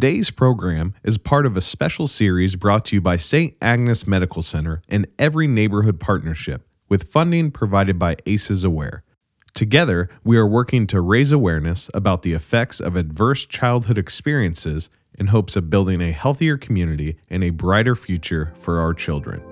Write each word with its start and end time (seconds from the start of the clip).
Today's 0.00 0.30
program 0.30 0.94
is 1.04 1.18
part 1.18 1.44
of 1.44 1.58
a 1.58 1.60
special 1.60 2.06
series 2.06 2.56
brought 2.56 2.86
to 2.86 2.96
you 2.96 3.02
by 3.02 3.18
St. 3.18 3.54
Agnes 3.60 4.06
Medical 4.06 4.42
Center 4.42 4.80
and 4.88 5.06
Every 5.18 5.46
Neighborhood 5.46 6.00
Partnership, 6.00 6.66
with 6.88 7.12
funding 7.12 7.50
provided 7.50 7.98
by 7.98 8.16
ACEs 8.24 8.64
Aware. 8.64 9.04
Together, 9.52 10.08
we 10.24 10.38
are 10.38 10.46
working 10.46 10.86
to 10.86 11.02
raise 11.02 11.32
awareness 11.32 11.90
about 11.92 12.22
the 12.22 12.32
effects 12.32 12.80
of 12.80 12.96
adverse 12.96 13.44
childhood 13.44 13.98
experiences 13.98 14.88
in 15.18 15.26
hopes 15.26 15.54
of 15.54 15.68
building 15.68 16.00
a 16.00 16.12
healthier 16.12 16.56
community 16.56 17.18
and 17.28 17.44
a 17.44 17.50
brighter 17.50 17.94
future 17.94 18.54
for 18.58 18.80
our 18.80 18.94
children. 18.94 19.42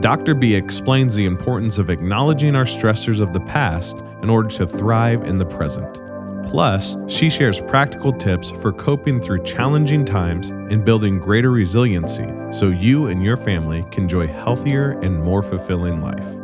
Dr. 0.00 0.34
B 0.34 0.54
explains 0.54 1.14
the 1.14 1.26
importance 1.26 1.76
of 1.76 1.90
acknowledging 1.90 2.56
our 2.56 2.64
stressors 2.64 3.20
of 3.20 3.34
the 3.34 3.40
past 3.40 3.98
in 4.22 4.30
order 4.30 4.48
to 4.48 4.66
thrive 4.66 5.22
in 5.24 5.36
the 5.36 5.44
present. 5.44 6.00
Plus, 6.46 6.96
she 7.08 7.28
shares 7.30 7.60
practical 7.62 8.12
tips 8.12 8.50
for 8.62 8.72
coping 8.72 9.20
through 9.20 9.42
challenging 9.42 10.04
times 10.04 10.50
and 10.50 10.84
building 10.84 11.18
greater 11.18 11.50
resiliency 11.50 12.26
so 12.52 12.68
you 12.68 13.06
and 13.06 13.22
your 13.22 13.36
family 13.36 13.84
can 13.90 14.04
enjoy 14.04 14.26
healthier 14.26 14.92
and 15.00 15.22
more 15.22 15.42
fulfilling 15.42 16.00
life. 16.00 16.43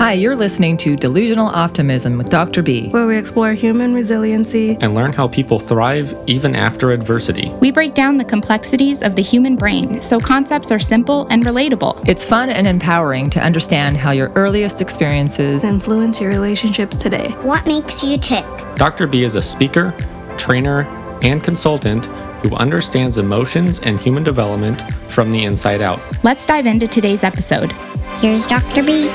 Hi, 0.00 0.14
you're 0.14 0.34
listening 0.34 0.78
to 0.78 0.96
Delusional 0.96 1.48
Optimism 1.48 2.16
with 2.16 2.30
Dr. 2.30 2.62
B. 2.62 2.88
where 2.88 3.06
we 3.06 3.18
explore 3.18 3.52
human 3.52 3.92
resiliency. 3.92 4.78
and 4.80 4.94
learn 4.94 5.12
how 5.12 5.28
people 5.28 5.60
thrive 5.60 6.16
even 6.26 6.56
after 6.56 6.92
adversity. 6.92 7.50
We 7.60 7.70
break 7.70 7.92
down 7.92 8.16
the 8.16 8.24
complexities 8.24 9.02
of 9.02 9.14
the 9.14 9.20
human 9.20 9.56
brain 9.56 10.00
so 10.00 10.18
concepts 10.18 10.72
are 10.72 10.78
simple 10.78 11.26
and 11.28 11.44
relatable. 11.44 12.02
It's 12.08 12.24
fun 12.24 12.48
and 12.48 12.66
empowering 12.66 13.28
to 13.28 13.40
understand 13.40 13.98
how 13.98 14.12
your 14.12 14.32
earliest 14.36 14.80
experiences 14.80 15.64
Influence 15.64 16.18
your 16.18 16.30
relationships 16.30 16.96
today. 16.96 17.32
What 17.42 17.66
makes 17.66 18.02
you 18.02 18.16
tick? 18.16 18.46
Dr. 18.76 19.06
B 19.06 19.22
is 19.24 19.34
a 19.34 19.42
speaker, 19.42 19.94
trainer, 20.38 20.84
and 21.22 21.44
consultant 21.44 22.06
who 22.42 22.56
understands 22.56 23.18
emotions 23.18 23.80
and 23.80 24.00
human 24.00 24.24
development 24.24 24.80
from 25.10 25.30
the 25.30 25.44
inside 25.44 25.82
out. 25.82 26.00
Let's 26.24 26.46
dive 26.46 26.64
into 26.64 26.88
today's 26.88 27.22
episode. 27.22 27.72
Here's 28.22 28.46
Dr. 28.46 28.82
B. 28.82 29.10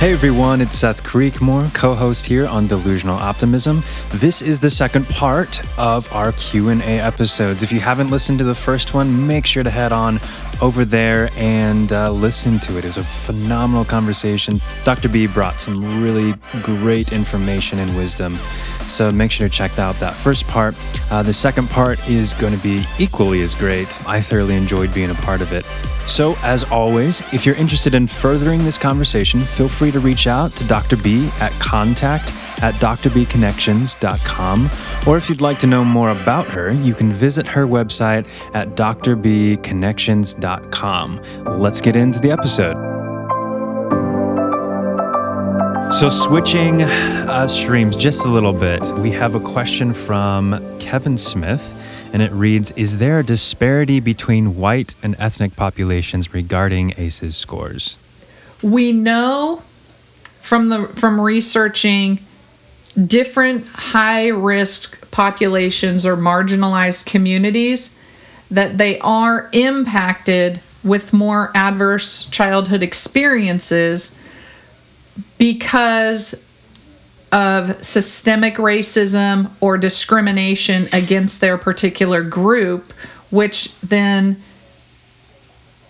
Hey 0.00 0.12
everyone, 0.12 0.62
it's 0.62 0.74
Seth 0.74 1.04
Creekmore, 1.04 1.74
co-host 1.74 2.24
here 2.24 2.46
on 2.46 2.66
Delusional 2.66 3.18
Optimism. 3.18 3.82
This 4.12 4.40
is 4.40 4.58
the 4.58 4.70
second 4.70 5.06
part 5.10 5.60
of 5.78 6.10
our 6.14 6.32
Q&A 6.32 6.80
episodes. 6.80 7.62
If 7.62 7.70
you 7.70 7.80
haven't 7.80 8.08
listened 8.08 8.38
to 8.38 8.44
the 8.46 8.54
first 8.54 8.94
one, 8.94 9.26
make 9.26 9.44
sure 9.44 9.62
to 9.62 9.68
head 9.68 9.92
on 9.92 10.18
over 10.62 10.86
there 10.86 11.28
and 11.36 11.92
uh, 11.92 12.10
listen 12.10 12.58
to 12.60 12.78
it. 12.78 12.84
It 12.84 12.86
was 12.86 12.96
a 12.96 13.04
phenomenal 13.04 13.84
conversation. 13.84 14.58
Dr. 14.84 15.10
B 15.10 15.26
brought 15.26 15.58
some 15.58 16.02
really 16.02 16.32
great 16.62 17.12
information 17.12 17.78
and 17.78 17.94
wisdom. 17.94 18.38
So 18.90 19.10
make 19.10 19.30
sure 19.30 19.48
to 19.48 19.54
check 19.54 19.78
out 19.78 19.98
that 20.00 20.16
first 20.16 20.46
part. 20.46 20.74
Uh, 21.10 21.22
the 21.22 21.32
second 21.32 21.70
part 21.70 22.06
is 22.08 22.34
going 22.34 22.54
to 22.54 22.62
be 22.62 22.84
equally 22.98 23.40
as 23.42 23.54
great. 23.54 24.06
I 24.06 24.20
thoroughly 24.20 24.56
enjoyed 24.56 24.92
being 24.92 25.08
a 25.10 25.14
part 25.14 25.40
of 25.40 25.52
it. 25.52 25.64
So, 26.06 26.36
as 26.42 26.64
always, 26.64 27.22
if 27.32 27.46
you're 27.46 27.54
interested 27.54 27.94
in 27.94 28.08
furthering 28.08 28.64
this 28.64 28.76
conversation, 28.76 29.40
feel 29.40 29.68
free 29.68 29.92
to 29.92 30.00
reach 30.00 30.26
out 30.26 30.50
to 30.56 30.64
Dr. 30.64 30.96
B 30.96 31.30
at 31.40 31.52
contact 31.52 32.34
at 32.62 32.74
drbconnections.com. 32.74 34.70
Or 35.06 35.16
if 35.16 35.28
you'd 35.28 35.40
like 35.40 35.60
to 35.60 35.68
know 35.68 35.84
more 35.84 36.10
about 36.10 36.48
her, 36.48 36.72
you 36.72 36.94
can 36.94 37.12
visit 37.12 37.46
her 37.46 37.64
website 37.66 38.26
at 38.54 38.76
drbconnections.com. 38.76 41.22
Let's 41.44 41.80
get 41.80 41.94
into 41.96 42.18
the 42.18 42.32
episode. 42.32 42.89
So, 45.92 46.08
switching 46.08 46.82
uh, 46.82 47.46
streams 47.46 47.96
just 47.96 48.24
a 48.24 48.28
little 48.28 48.52
bit, 48.52 48.80
we 48.98 49.10
have 49.10 49.34
a 49.34 49.40
question 49.40 49.92
from 49.92 50.78
Kevin 50.78 51.18
Smith, 51.18 51.74
and 52.12 52.22
it 52.22 52.32
reads 52.32 52.70
Is 52.72 52.98
there 52.98 53.18
a 53.18 53.24
disparity 53.24 54.00
between 54.00 54.56
white 54.56 54.94
and 55.02 55.16
ethnic 55.18 55.56
populations 55.56 56.32
regarding 56.32 56.94
ACEs 56.96 57.36
scores? 57.36 57.98
we 58.62 58.92
know 58.92 59.62
from 60.40 60.68
the 60.68 60.86
from 60.88 61.20
researching 61.20 62.24
different 63.06 63.68
high 63.68 64.28
risk 64.28 65.10
populations 65.10 66.04
or 66.04 66.16
marginalized 66.16 67.06
communities 67.06 67.98
that 68.50 68.78
they 68.78 68.98
are 68.98 69.48
impacted 69.52 70.60
with 70.82 71.12
more 71.12 71.52
adverse 71.54 72.24
childhood 72.26 72.82
experiences 72.82 74.18
because 75.38 76.46
of 77.32 77.84
systemic 77.84 78.56
racism 78.56 79.50
or 79.60 79.78
discrimination 79.78 80.88
against 80.92 81.40
their 81.40 81.56
particular 81.56 82.22
group 82.22 82.92
which 83.30 83.74
then 83.80 84.42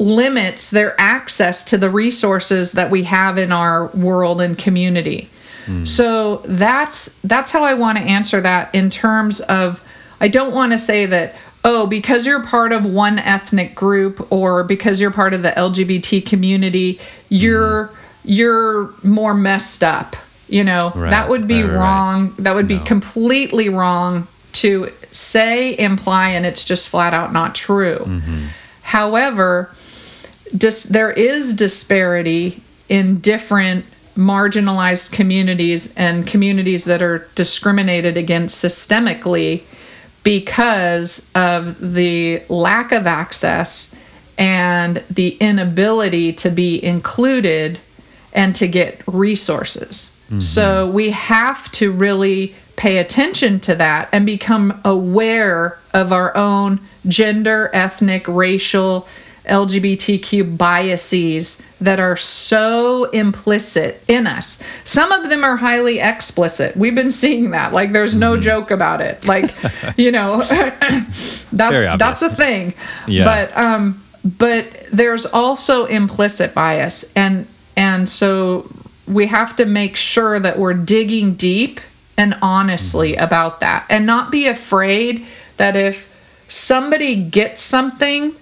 limits 0.01 0.71
their 0.71 0.99
access 0.99 1.63
to 1.65 1.77
the 1.77 1.91
resources 1.91 2.73
that 2.73 2.91
we 2.91 3.05
have 3.05 3.37
in 3.37 3.53
our 3.53 3.89
world 3.89 4.41
and 4.41 4.57
community. 4.57 5.29
Hmm. 5.67 5.85
So 5.85 6.39
that's 6.47 7.19
that's 7.21 7.51
how 7.51 7.65
I 7.65 7.75
want 7.75 7.99
to 7.99 8.05
answer 8.05 8.41
that 8.41 8.75
in 8.75 8.89
terms 8.89 9.41
of 9.43 9.83
I 10.21 10.29
don't 10.29 10.55
want 10.55 10.73
to 10.73 10.79
say 10.79 11.05
that 11.07 11.37
oh 11.65 11.87
because 11.87 12.25
you're 12.25 12.45
part 12.45 12.73
of 12.73 12.85
one 12.85 13.19
ethnic 13.19 13.75
group 13.75 14.27
or 14.33 14.65
because 14.65 15.01
you're 15.01 15.11
part 15.11 15.35
of 15.35 15.43
the 15.43 15.51
LGBT 15.51 16.25
community 16.25 16.99
you're 17.29 17.89
hmm. 17.89 17.97
You're 18.25 18.93
more 19.03 19.35
messed 19.35 19.83
up. 19.83 20.17
You 20.49 20.65
know, 20.65 20.93
Right, 20.97 21.11
that 21.11 21.29
would 21.29 21.47
be 21.47 21.63
right, 21.63 21.69
right, 21.69 21.71
right. 21.77 21.81
wrong. 21.81 22.35
That 22.39 22.55
would 22.57 22.67
be 22.67 22.81
completely 22.81 23.69
wrong 23.69 24.27
to 24.55 24.93
say, 25.13 25.79
imply, 25.79 26.31
and 26.31 26.45
it's 26.45 26.65
just 26.65 26.89
flat 26.89 27.15
out 27.15 27.33
not 27.33 27.55
true. 27.55 27.99
Mm-hmm. 27.99 28.47
However, 28.83 29.73
dis- 30.57 30.85
there 30.85 31.13
is 31.13 31.55
disparity 31.55 32.65
in 32.89 33.21
different 33.21 33.85
marginalized 34.17 35.13
communities 35.13 35.95
and 35.97 36.27
communities 36.27 36.85
that 36.85 37.01
are 37.01 37.29
discriminated 37.37 38.17
against 38.17 38.63
systemically 38.63 39.63
because 40.25 41.31
of 41.35 41.95
the 41.95 42.43
lack 42.49 42.91
of 42.93 43.07
access 43.07 43.95
and 44.37 45.03
the 45.11 45.37
inability 45.37 46.33
to 46.33 46.51
be 46.51 46.83
included 46.85 47.79
and 48.33 48.55
to 48.57 48.69
get 48.69 49.03
resources. 49.07 50.17
So 50.39 50.89
we 50.89 51.11
have 51.11 51.73
to 51.73 51.91
really 51.91 52.55
pay 52.77 52.99
attention 52.99 53.59
to 53.61 53.75
that 53.75 54.09
and 54.13 54.25
become 54.25 54.81
aware 54.85 55.77
of 55.93 56.13
our 56.13 56.37
own 56.37 56.81
gender, 57.09 57.69
ethnic, 57.73 58.29
racial, 58.29 59.09
LGBTQ 59.47 60.57
biases 60.57 61.63
that 61.81 61.99
are 61.99 62.17
so 62.17 63.05
implicit 63.07 64.09
in 64.09 64.27
us. 64.27 64.63
Some 64.85 65.11
of 65.11 65.29
them 65.31 65.43
are 65.43 65.57
highly 65.57 65.99
explicit. 65.99 66.77
We've 66.77 66.95
been 66.95 67.11
seeing 67.11 67.51
that. 67.51 67.73
Like 67.73 67.93
there's 67.93 68.15
no 68.15 68.39
joke 68.39 68.71
about 68.71 69.01
it. 69.01 69.27
Like, 69.27 69.53
you 69.97 70.13
know, 70.13 70.43
that's 71.53 71.99
that's 71.99 72.23
a 72.23 72.35
thing. 72.35 72.75
Yeah. 73.09 73.25
But 73.25 73.57
um 73.57 74.05
but 74.25 74.87
there's 74.93 75.27
also 75.27 75.87
implicit 75.87 76.55
bias 76.55 77.13
and 77.15 77.47
and 77.81 78.09
so 78.09 78.71
we 79.07 79.27
have 79.27 79.57
to 79.57 79.65
make 79.65 79.97
sure 79.97 80.39
that 80.39 80.59
we're 80.59 80.75
digging 80.97 81.35
deep 81.35 81.81
and 82.17 82.33
honestly 82.43 83.13
Mm-hmm. 83.15 83.25
about 83.25 83.61
that 83.61 83.81
and 83.89 84.05
not 84.07 84.31
be 84.31 84.47
afraid 84.47 85.27
that 85.57 85.75
if 85.75 85.97
somebody 86.49 87.15
gets 87.17 87.61
something 87.63 88.35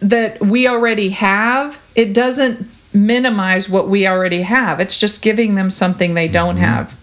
that 0.00 0.40
we 0.40 0.68
already 0.68 1.10
have 1.10 1.80
it 1.94 2.12
doesn't 2.14 2.68
minimize 2.94 3.68
what 3.70 3.88
we 3.88 4.06
already 4.06 4.42
have. 4.42 4.78
It's 4.78 5.00
just 5.00 5.22
giving 5.22 5.54
them 5.54 5.70
something 5.70 6.12
they 6.14 6.28
don't 6.28 6.56
Mm-hmm. 6.56 6.64
have. 6.64 6.94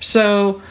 So 0.00 0.62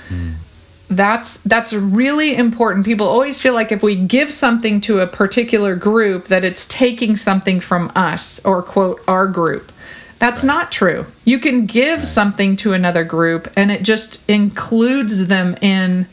that's 0.90 1.42
that's 1.44 1.74
really 1.74 2.36
important. 2.36 2.86
People 2.86 3.08
always 3.08 3.40
feel 3.42 3.54
like 3.54 3.72
if 3.72 3.82
we 3.84 3.96
give 3.96 4.32
something 4.32 4.82
to 4.82 5.00
a 5.00 5.08
particular 5.08 5.76
group 5.76 6.28
that 6.28 6.44
it's 6.44 6.68
taking 6.68 7.18
something 7.18 7.60
from 7.60 7.92
us 7.96 8.44
or 8.46 8.62
quote 8.64 9.02
our 9.08 9.28
group 9.28 9.72
that's 10.20 10.44
not 10.44 10.72
true 10.72 11.06
you 11.26 11.40
can 11.40 11.66
give 11.66 12.06
something 12.06 12.56
to 12.56 12.74
another 12.74 13.04
group 13.04 13.52
and 13.58 13.72
it 13.72 13.84
just 13.84 14.28
includes 14.30 15.28
them 15.28 15.56
in 15.62 16.08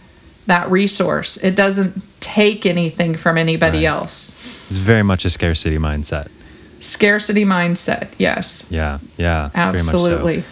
that 0.47 0.71
resource 0.71 1.37
it 1.39 1.55
doesn't 1.57 2.03
take 2.21 2.67
anything 2.67 3.15
from 3.17 3.37
anybody 3.39 3.79
Right. 3.79 3.85
else 3.87 4.37
It's 4.69 4.79
very 4.79 5.03
much 5.03 5.25
a 5.25 5.31
scarcity 5.31 5.79
mindset. 5.79 6.29
scarcity 6.81 7.45
mindset 7.45 8.09
yes 8.19 8.67
Yeah, 8.71 8.99
yeah. 9.17 9.51
much 9.55 9.81
so. 9.83 9.97
Absolutely. 9.97 10.45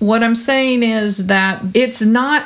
What 0.00 0.22
I'm 0.22 0.34
saying 0.34 0.82
is 0.82 1.28
that 1.28 1.62
it's 1.72 2.02
not 2.02 2.44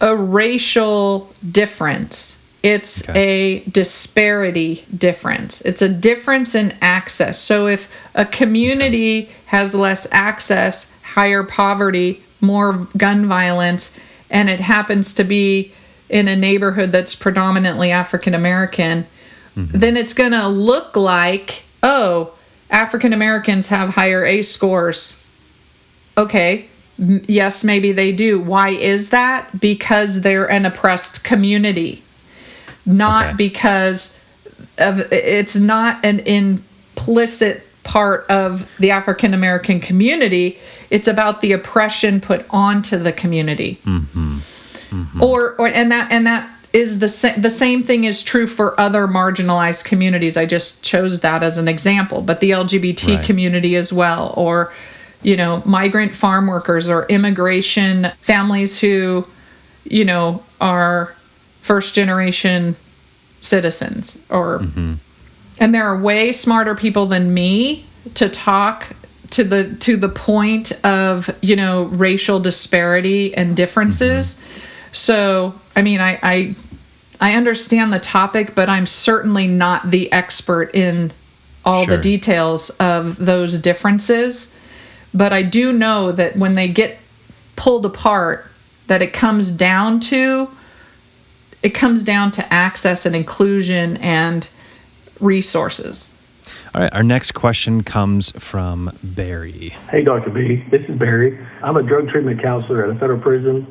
a 0.00 0.16
racial 0.16 1.32
difference. 1.52 2.39
It's 2.62 3.08
a 3.10 3.60
disparity 3.70 4.84
difference. 4.96 5.62
It's 5.62 5.80
a 5.80 5.88
difference 5.88 6.54
in 6.54 6.76
access. 6.82 7.38
So 7.38 7.66
if 7.66 7.90
a 8.14 8.26
community 8.26 9.30
has 9.46 9.74
less 9.74 10.06
access, 10.12 10.94
higher 11.02 11.42
poverty, 11.42 12.22
more 12.40 12.86
gun 12.96 13.26
violence, 13.26 13.98
and 14.30 14.50
it 14.50 14.60
happens 14.60 15.14
to 15.14 15.24
be 15.24 15.72
in 16.08 16.28
a 16.28 16.36
neighborhood 16.36 16.92
that's 16.92 17.14
predominantly 17.14 17.90
African 17.90 18.34
American, 18.34 19.06
mm-hmm. 19.56 19.78
then 19.78 19.96
it's 19.96 20.12
going 20.12 20.32
to 20.32 20.48
look 20.48 20.96
like, 20.96 21.62
oh, 21.82 22.34
African 22.70 23.12
Americans 23.12 23.68
have 23.68 23.90
higher 23.90 24.24
A 24.24 24.42
scores. 24.42 25.16
Okay, 26.18 26.68
yes, 26.98 27.64
maybe 27.64 27.92
they 27.92 28.12
do. 28.12 28.40
Why 28.40 28.70
is 28.70 29.10
that? 29.10 29.60
Because 29.60 30.20
they're 30.20 30.50
an 30.50 30.66
oppressed 30.66 31.24
community, 31.24 32.02
not 32.92 33.26
Okay. 33.26 33.36
because 33.36 34.20
of 34.78 35.00
it's 35.12 35.56
not 35.56 36.04
an 36.04 36.20
implicit 36.20 37.66
part 37.82 38.26
of 38.30 38.70
the 38.78 38.90
African 38.90 39.34
American 39.34 39.80
community. 39.80 40.58
It's 40.90 41.08
about 41.08 41.40
the 41.40 41.52
oppression 41.52 42.20
put 42.20 42.44
onto 42.50 42.96
the 42.98 43.12
community. 43.12 43.80
Mm-hmm. 43.84 45.22
Or, 45.22 45.52
or 45.52 45.68
and 45.68 45.90
that 45.92 46.10
and 46.10 46.26
that 46.26 46.50
is 46.72 46.98
the 46.98 47.08
same. 47.08 47.40
The 47.40 47.50
same 47.50 47.82
thing 47.82 48.04
is 48.04 48.22
true 48.22 48.46
for 48.46 48.78
other 48.80 49.06
marginalized 49.06 49.84
communities. 49.84 50.36
I 50.36 50.46
just 50.46 50.82
chose 50.84 51.20
that 51.20 51.42
as 51.42 51.58
an 51.58 51.68
example, 51.68 52.22
but 52.22 52.40
the 52.40 52.50
LGBT 52.50 53.16
Right. 53.16 53.24
community 53.24 53.76
as 53.76 53.92
well, 53.92 54.34
or 54.36 54.72
you 55.22 55.36
know, 55.36 55.62
migrant 55.66 56.14
farm 56.14 56.46
workers 56.46 56.88
or 56.88 57.04
immigration 57.06 58.10
families 58.22 58.80
who, 58.80 59.26
you 59.84 60.04
know, 60.04 60.42
are 60.60 61.14
first 61.70 61.94
generation 61.94 62.74
citizens 63.42 64.20
or 64.28 64.58
mm-hmm. 64.58 64.94
and 65.60 65.72
there 65.72 65.84
are 65.84 65.96
way 65.96 66.32
smarter 66.32 66.74
people 66.74 67.06
than 67.06 67.32
me 67.32 67.86
to 68.14 68.28
talk 68.28 68.88
to 69.30 69.44
the 69.44 69.72
to 69.76 69.96
the 69.96 70.08
point 70.08 70.72
of 70.84 71.30
you 71.42 71.54
know 71.54 71.84
racial 71.84 72.40
disparity 72.40 73.32
and 73.36 73.56
differences. 73.56 74.34
Mm-hmm. 74.34 74.60
So 74.90 75.54
i 75.76 75.82
mean 75.82 76.00
i 76.00 76.18
i 76.24 76.54
i 77.20 77.34
understand 77.34 77.92
the 77.92 78.00
topic 78.00 78.56
but 78.56 78.68
i'm 78.68 78.88
certainly 78.88 79.46
not 79.46 79.92
the 79.92 80.10
expert 80.10 80.74
in 80.74 81.12
all 81.64 81.84
Sure. 81.84 81.94
the 81.94 82.02
details 82.02 82.70
of 82.80 83.16
those 83.24 83.60
differences. 83.60 84.58
But 85.14 85.32
i 85.32 85.44
do 85.44 85.72
know 85.72 86.10
that 86.10 86.36
when 86.36 86.56
they 86.56 86.66
get 86.66 86.98
pulled 87.54 87.86
apart 87.86 88.50
that 88.88 89.02
it 89.02 89.12
comes 89.12 89.52
down 89.52 90.00
to 90.00 90.50
it 91.62 91.70
comes 91.70 92.04
down 92.04 92.30
to 92.32 92.52
access 92.52 93.06
and 93.06 93.14
inclusion 93.14 93.96
and 93.98 94.48
resources 95.20 96.10
All 96.74 96.80
right, 96.80 96.92
our 96.94 97.02
next 97.02 97.32
question 97.32 97.82
comes 97.82 98.32
from 98.38 98.96
Barry. 99.02 99.70
Hey, 99.90 100.02
Dr. 100.02 100.30
B. 100.30 100.64
This 100.70 100.82
is 100.88 100.98
Barry. 100.98 101.38
I'm 101.62 101.76
a 101.76 101.82
drug 101.82 102.08
treatment 102.08 102.40
counselor 102.40 102.84
at 102.84 102.90
a 102.90 102.98
federal 102.98 103.20
prison. 103.20 103.66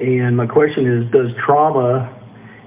And 0.00 0.36
my 0.36 0.46
question 0.46 0.86
is 0.86 1.10
Does 1.12 1.30
trauma 1.44 2.14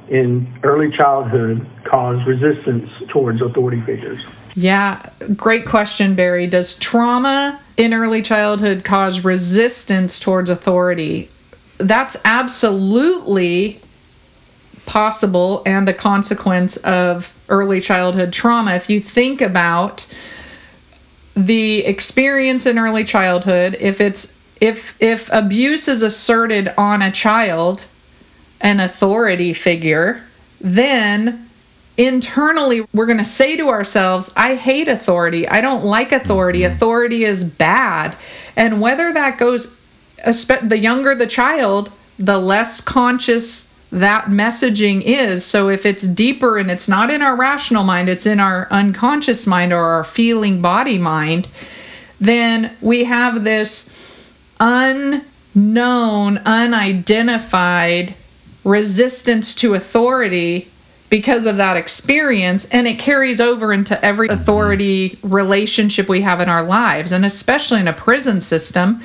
in 0.09 0.59
early 0.63 0.91
childhood 0.95 1.65
cause 1.85 2.25
resistance 2.27 2.89
towards 3.09 3.41
authority 3.41 3.81
figures? 3.81 4.23
Yeah, 4.55 5.09
great 5.35 5.65
question, 5.65 6.13
Barry. 6.13 6.45
Does 6.47 6.77
trauma 6.77 7.59
in 7.77 7.93
early 7.93 8.21
childhood 8.21 8.83
cause 8.83 9.23
resistance 9.23 10.19
towards 10.19 10.49
authority? 10.49 11.29
That's 11.77 12.17
absolutely 12.25 13.81
possible 14.85 15.61
and 15.65 15.87
a 15.87 15.93
consequence 15.93 16.77
of 16.77 17.33
early 17.49 17.81
childhood 17.81 18.33
trauma. 18.33 18.75
If 18.75 18.89
you 18.89 18.99
think 18.99 19.41
about 19.41 20.07
the 21.35 21.85
experience 21.85 22.65
in 22.65 22.77
early 22.77 23.03
childhood, 23.03 23.77
if 23.79 24.01
it's 24.01 24.37
if 24.59 24.95
if 25.01 25.29
abuse 25.31 25.87
is 25.87 26.01
asserted 26.01 26.73
on 26.77 27.01
a 27.01 27.11
child, 27.11 27.87
an 28.59 28.79
authority 28.79 29.53
figure, 29.53 30.23
then 30.59 31.49
internally 31.97 32.85
we're 32.93 33.05
going 33.05 33.17
to 33.17 33.25
say 33.25 33.55
to 33.57 33.69
ourselves, 33.69 34.33
I 34.37 34.55
hate 34.55 34.87
authority. 34.87 35.47
I 35.47 35.61
don't 35.61 35.83
like 35.83 36.11
authority. 36.11 36.61
Mm-hmm. 36.61 36.75
Authority 36.75 37.25
is 37.25 37.43
bad. 37.43 38.15
And 38.55 38.81
whether 38.81 39.13
that 39.13 39.37
goes, 39.37 39.77
the 40.23 40.79
younger 40.79 41.15
the 41.15 41.27
child, 41.27 41.91
the 42.19 42.37
less 42.37 42.81
conscious 42.81 43.70
that 43.91 44.25
messaging 44.25 45.01
is. 45.03 45.45
So 45.45 45.69
if 45.69 45.85
it's 45.85 46.07
deeper 46.07 46.57
and 46.57 46.71
it's 46.71 46.87
not 46.87 47.11
in 47.11 47.21
our 47.21 47.35
rational 47.35 47.83
mind, 47.83 48.07
it's 48.09 48.25
in 48.25 48.39
our 48.39 48.67
unconscious 48.71 49.45
mind 49.45 49.73
or 49.73 49.83
our 49.83 50.03
feeling 50.03 50.61
body 50.61 50.97
mind, 50.97 51.47
then 52.19 52.75
we 52.81 53.03
have 53.03 53.43
this 53.43 53.93
unknown, 54.59 56.37
unidentified 56.39 58.15
resistance 58.63 59.55
to 59.55 59.73
authority 59.73 60.71
because 61.09 61.45
of 61.45 61.57
that 61.57 61.75
experience 61.75 62.69
and 62.69 62.87
it 62.87 62.97
carries 62.97 63.41
over 63.41 63.73
into 63.73 64.03
every 64.05 64.29
mm-hmm. 64.29 64.39
authority 64.39 65.19
relationship 65.23 66.07
we 66.07 66.21
have 66.21 66.39
in 66.39 66.47
our 66.47 66.63
lives 66.63 67.11
and 67.11 67.25
especially 67.25 67.79
in 67.79 67.87
a 67.87 67.93
prison 67.93 68.39
system 68.39 69.01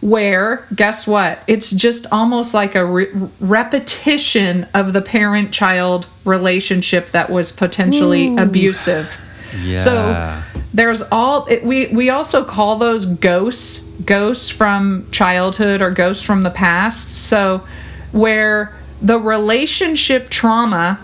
where 0.00 0.66
guess 0.74 1.06
what 1.06 1.42
it's 1.46 1.70
just 1.70 2.06
almost 2.10 2.54
like 2.54 2.74
a 2.74 2.84
re- 2.84 3.12
repetition 3.40 4.66
of 4.72 4.94
the 4.94 5.02
parent 5.02 5.52
child 5.52 6.06
relationship 6.24 7.10
that 7.10 7.28
was 7.28 7.52
potentially 7.52 8.34
abusive 8.36 9.14
Yeah. 9.62 9.78
so 9.78 10.42
there's 10.72 11.02
all 11.10 11.46
it, 11.46 11.64
we 11.64 11.88
we 11.88 12.10
also 12.10 12.44
call 12.44 12.76
those 12.76 13.04
ghosts, 13.06 13.80
ghosts 14.04 14.50
from 14.50 15.08
childhood 15.10 15.82
or 15.82 15.90
ghosts 15.90 16.22
from 16.22 16.42
the 16.42 16.50
past. 16.50 17.26
So 17.26 17.66
where 18.12 18.76
the 19.02 19.18
relationship 19.18 20.28
trauma 20.28 21.00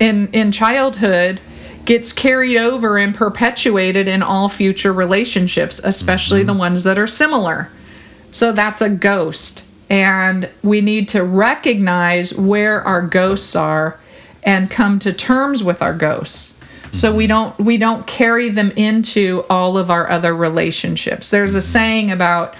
in 0.00 0.28
in 0.32 0.50
childhood 0.50 1.40
gets 1.84 2.12
carried 2.12 2.56
over 2.56 2.96
and 2.96 3.14
perpetuated 3.14 4.08
in 4.08 4.22
all 4.22 4.48
future 4.48 4.92
relationships, 4.92 5.78
especially 5.84 6.40
mm-hmm. 6.40 6.46
the 6.48 6.54
ones 6.54 6.84
that 6.84 6.98
are 6.98 7.06
similar. 7.06 7.70
So 8.34 8.52
that's 8.52 8.80
a 8.80 8.90
ghost. 8.90 9.66
And 9.88 10.50
we 10.62 10.80
need 10.80 11.08
to 11.10 11.22
recognize 11.22 12.34
where 12.34 12.82
our 12.82 13.00
ghosts 13.00 13.54
are 13.54 13.98
and 14.42 14.70
come 14.70 14.98
to 14.98 15.12
terms 15.12 15.62
with 15.62 15.80
our 15.80 15.94
ghosts. 15.94 16.58
So 16.92 17.14
we 17.14 17.24
mm-hmm. 17.24 17.28
don't 17.28 17.58
we 17.58 17.78
don't 17.78 18.06
carry 18.06 18.50
them 18.50 18.72
into 18.72 19.44
all 19.48 19.78
of 19.78 19.90
our 19.90 20.10
other 20.10 20.34
relationships. 20.34 21.30
There's 21.30 21.54
a 21.54 21.58
mm-hmm. 21.58 21.72
saying 21.72 22.10
about 22.10 22.56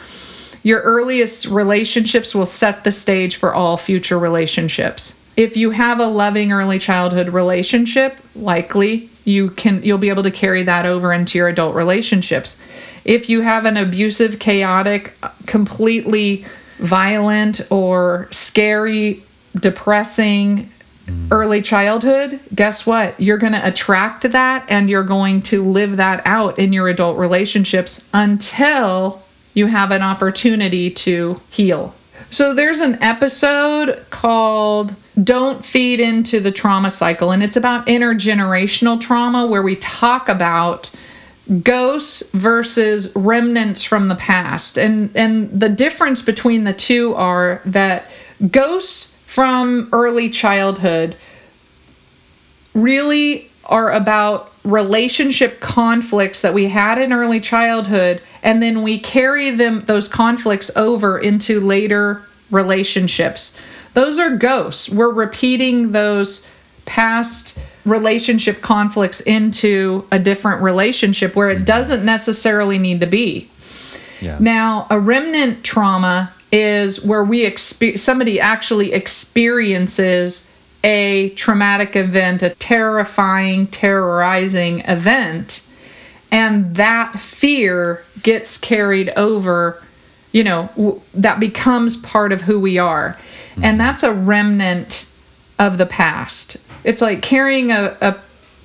your 0.62 0.81
earliest 0.81 1.47
relationships 1.47 2.35
will 2.35 2.47
set 2.47 2.85
the 2.85 2.93
stage 2.93 3.37
for 3.37 3.53
all 3.53 3.76
future 3.76 4.19
relationships. 4.19 5.21
If 5.37 5.56
you 5.56 5.71
have 5.71 5.99
a 5.99 6.06
loving 6.06 6.53
early 6.53 6.79
childhood 6.79 7.31
relationship, 7.31 8.19
likely 8.37 9.11
you 9.25 9.50
can 9.50 9.83
you'll 9.83 9.99
be 9.99 10.09
able 10.09 10.23
to 10.23 10.31
carry 10.31 10.62
that 10.62 10.87
over 10.87 11.12
into 11.12 11.38
your 11.38 11.49
adult 11.49 11.75
relationships. 11.75 12.61
If 13.04 13.28
you 13.28 13.42
have 13.42 13.64
an 13.64 13.76
abusive, 13.76 14.38
chaotic, 14.38 15.16
completely 15.46 16.44
violent 16.78 17.61
or 17.70 18.28
scary, 18.30 19.23
depressing 19.58 20.70
mm. 21.06 21.28
early 21.30 21.62
childhood, 21.62 22.40
guess 22.54 22.87
what? 22.87 23.18
You're 23.20 23.38
going 23.38 23.52
to 23.52 23.66
attract 23.66 24.30
that 24.32 24.64
and 24.68 24.88
you're 24.88 25.04
going 25.04 25.42
to 25.42 25.64
live 25.64 25.99
that 25.99 26.23
out 26.25 26.58
in 26.58 26.73
your 26.73 26.88
adult 26.88 27.18
relationships 27.18 28.08
until 28.12 29.23
you 29.52 29.66
have 29.66 29.90
an 29.90 30.02
opportunity 30.02 30.90
to 30.90 31.40
heal. 31.50 31.94
So 32.30 32.52
there's 32.52 32.80
an 32.80 33.00
episode 33.00 34.04
called 34.11 34.96
Don't 35.23 35.64
Feed 35.64 36.00
into 36.00 36.40
the 36.40 36.50
Trauma 36.50 36.90
Cycle, 36.90 37.30
and 37.30 37.44
it's 37.44 37.54
about 37.54 37.87
intergenerational 37.87 39.00
trauma 39.00 39.46
where 39.46 39.62
we 39.62 39.76
talk 39.76 40.28
about 40.28 40.90
ghosts 41.62 42.22
versus 42.30 43.14
remnants 43.14 43.82
from 43.82 44.08
the 44.08 44.14
past. 44.14 44.78
And 44.78 45.14
and 45.16 45.58
the 45.58 45.68
difference 45.68 46.22
between 46.22 46.64
the 46.64 46.72
two 46.72 47.14
are 47.14 47.60
that 47.66 48.10
ghosts 48.50 49.16
from 49.26 49.88
early 49.92 50.30
childhood 50.30 51.16
really 52.74 53.50
are 53.66 53.92
about 53.92 54.52
relationship 54.64 55.60
conflicts 55.60 56.42
that 56.42 56.54
we 56.54 56.68
had 56.68 56.98
in 56.98 57.12
early 57.12 57.40
childhood 57.40 58.20
and 58.42 58.62
then 58.62 58.82
we 58.82 58.98
carry 58.98 59.50
them 59.50 59.80
those 59.84 60.08
conflicts 60.08 60.70
over 60.74 61.18
into 61.18 61.60
later 61.60 62.22
relationships 62.50 63.58
those 63.92 64.18
are 64.18 64.36
ghosts 64.36 64.88
we're 64.88 65.10
repeating 65.10 65.92
those 65.92 66.46
past 66.86 67.58
relationship 67.85 68.62
conflicts 68.62 69.21
into 69.21 70.07
a 70.11 70.19
different 70.19 70.62
relationship 70.62 71.37
where 71.37 71.50
it 71.50 71.57
mm-hmm. 71.57 71.64
doesn't 71.64 72.05
necessarily 72.05 72.79
need 72.79 73.00
to 73.00 73.07
be 73.07 73.50
Yeah. 74.21 74.37
now, 74.41 74.87
a 74.91 74.99
remnant 74.99 75.64
trauma 75.64 76.33
is 76.50 77.05
where 77.05 77.25
we 77.25 77.45
expe- 77.45 77.99
somebody 77.99 78.41
actually 78.41 78.93
experiences 78.93 80.50
a 80.85 81.31
traumatic 81.31 81.97
event, 81.97 82.43
a 82.43 82.50
terrifying, 82.50 83.67
terrorizing 83.67 84.81
event, 84.81 85.67
and 86.31 86.75
that 86.76 87.19
fear 87.19 88.05
gets 88.23 88.59
carried 88.59 89.11
over, 89.17 89.83
you 90.33 90.45
know, 90.45 90.69
w- 90.76 91.00
that 91.14 91.41
becomes 91.41 91.97
part 91.97 92.33
of 92.33 92.43
who 92.43 92.59
we 92.61 92.79
are. 92.79 93.19
And 93.57 93.64
mm-hmm. 93.64 93.79
that's 93.79 94.03
a 94.03 94.12
remnant 94.12 95.07
of 95.58 95.78
the 95.78 95.87
past. 95.87 96.56
It's 96.84 97.00
like 97.00 97.23
carrying 97.23 97.70
a, 97.70 97.96
a, 98.00 98.16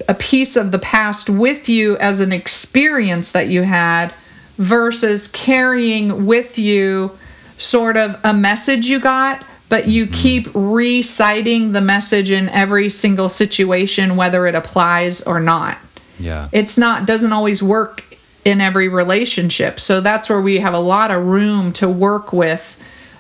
a 0.08 0.14
piece 0.14 0.56
of 0.56 0.72
the 0.72 0.80
past 0.80 1.30
with 1.30 1.70
you 1.70 1.98
as 1.98 2.20
an 2.20 2.32
experience 2.32 3.32
that 3.32 3.48
you 3.48 3.64
had 3.64 4.14
versus 4.58 5.28
carrying 5.28 6.26
with 6.26 6.58
you 6.58 7.18
sort 7.58 7.98
of 7.98 8.20
a 8.24 8.34
message 8.34 8.88
you 8.88 9.00
got, 9.00 9.46
but 9.70 9.88
you 9.88 10.06
mm-hmm. 10.06 10.14
keep 10.14 10.48
reciting 10.54 11.72
the 11.72 11.82
message 11.82 12.32
in 12.32 12.50
every 12.50 12.90
single 12.90 13.30
situation, 13.30 14.16
whether 14.16 14.48
it 14.48 14.56
applies 14.56 15.22
or 15.22 15.40
not. 15.40 15.78
Yeah. 16.18 16.50
It's 16.52 16.78
not, 16.78 17.06
doesn't 17.06 17.32
always 17.32 17.64
work 17.64 18.04
in 18.44 18.62
every 18.62 18.88
relationship. 18.88 19.80
So 19.80 20.02
that's 20.02 20.30
where 20.30 20.42
we 20.42 20.60
have 20.60 20.74
a 20.74 20.80
lot 20.80 21.12
of 21.12 21.24
room 21.26 21.72
to 21.74 21.88
work 21.88 22.34
with 22.34 22.78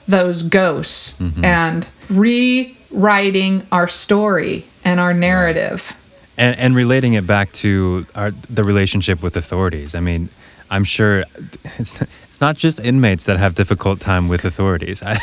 those 0.07 0.43
ghosts 0.43 1.19
mm-hmm. 1.19 1.45
and 1.45 1.87
rewriting 2.91 3.65
our 3.71 3.87
story 3.87 4.65
and 4.83 4.99
our 4.99 5.13
narrative. 5.13 5.93
and, 6.37 6.57
and 6.59 6.75
relating 6.75 7.13
it 7.13 7.27
back 7.27 7.51
to 7.51 8.05
our, 8.15 8.31
the 8.49 8.63
relationship 8.63 9.21
with 9.21 9.35
authorities. 9.35 9.93
I 9.95 9.99
mean, 9.99 10.29
I'm 10.71 10.83
sure 10.83 11.23
it's 11.79 11.99
it's 12.25 12.39
not 12.41 12.55
just 12.55 12.79
inmates 12.79 13.25
that 13.25 13.37
have 13.39 13.55
difficult 13.55 13.99
time 13.99 14.29
with 14.29 14.45
authorities. 14.45 15.01
I, 15.05 15.17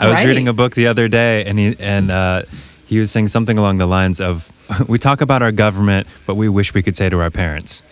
I 0.00 0.06
was 0.08 0.16
Right. 0.18 0.26
reading 0.26 0.48
a 0.48 0.52
book 0.52 0.74
the 0.74 0.86
other 0.86 1.08
day, 1.08 1.44
and 1.44 1.58
he 1.58 1.76
and 1.78 2.10
uh, 2.10 2.42
he 2.86 2.98
was 2.98 3.10
saying 3.10 3.28
something 3.28 3.58
along 3.58 3.78
the 3.78 3.86
lines 3.86 4.18
of, 4.20 4.50
"We 4.88 4.98
talk 4.98 5.20
about 5.20 5.42
our 5.42 5.52
government, 5.52 6.06
but 6.26 6.36
we 6.36 6.48
wish 6.48 6.72
we 6.74 6.82
could 6.82 6.96
say 6.96 7.08
to 7.10 7.20
our 7.20 7.30
parents." 7.30 7.82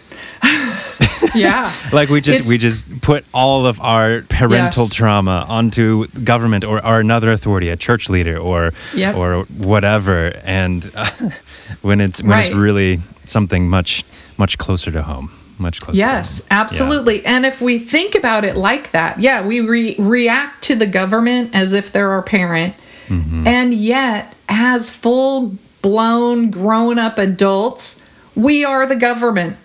Yeah. 1.35 1.71
Like 1.93 2.09
we 2.09 2.21
just 2.21 2.41
It's- 2.41 2.49
we 2.49 2.59
just 2.59 2.87
put 3.03 3.25
all 3.33 3.67
of 3.67 3.81
our 3.81 4.23
parental 4.23 4.85
Yes. 4.85 4.95
trauma 4.95 5.45
onto 5.49 6.07
government 6.25 6.65
or, 6.65 6.85
or 6.85 7.01
another 7.01 7.31
authority, 7.33 7.69
a 7.69 7.77
church 7.77 8.09
leader 8.09 8.37
or 8.39 8.73
Yep. 8.95 9.17
or 9.17 9.43
whatever, 9.59 10.33
and 10.45 10.91
uh, 10.95 11.07
when 11.83 12.01
it's 12.01 12.23
when 12.23 12.39
it's 12.39 12.53
really 12.53 13.01
something 13.27 13.69
much 13.69 14.05
much 14.39 14.57
closer 14.59 14.91
to 14.91 15.03
home, 15.03 15.31
much 15.59 15.81
closer. 15.81 15.99
Yes, 15.99 16.41
to 16.45 16.55
home. 16.55 16.61
absolutely. 16.63 17.25
And 17.27 17.45
if 17.47 17.61
we 17.61 17.79
think 17.79 18.15
about 18.15 18.45
it 18.45 18.57
like 18.57 18.91
that, 18.93 19.19
yeah, 19.21 19.45
we 19.47 19.61
re- 19.61 19.97
react 19.99 20.63
to 20.65 20.75
the 20.77 20.87
government 20.87 21.55
as 21.55 21.73
if 21.73 21.93
they're 21.93 22.11
our 22.11 22.23
parent. 22.23 22.75
Mm-hmm. 23.09 23.47
And 23.47 23.73
yet, 23.75 24.35
as 24.49 24.91
full 24.91 25.57
blown 25.83 26.51
grown 26.51 26.99
up 26.99 27.19
adults, 27.19 28.03
we 28.35 28.65
are 28.65 28.87
the 28.87 28.97
government. 28.97 29.57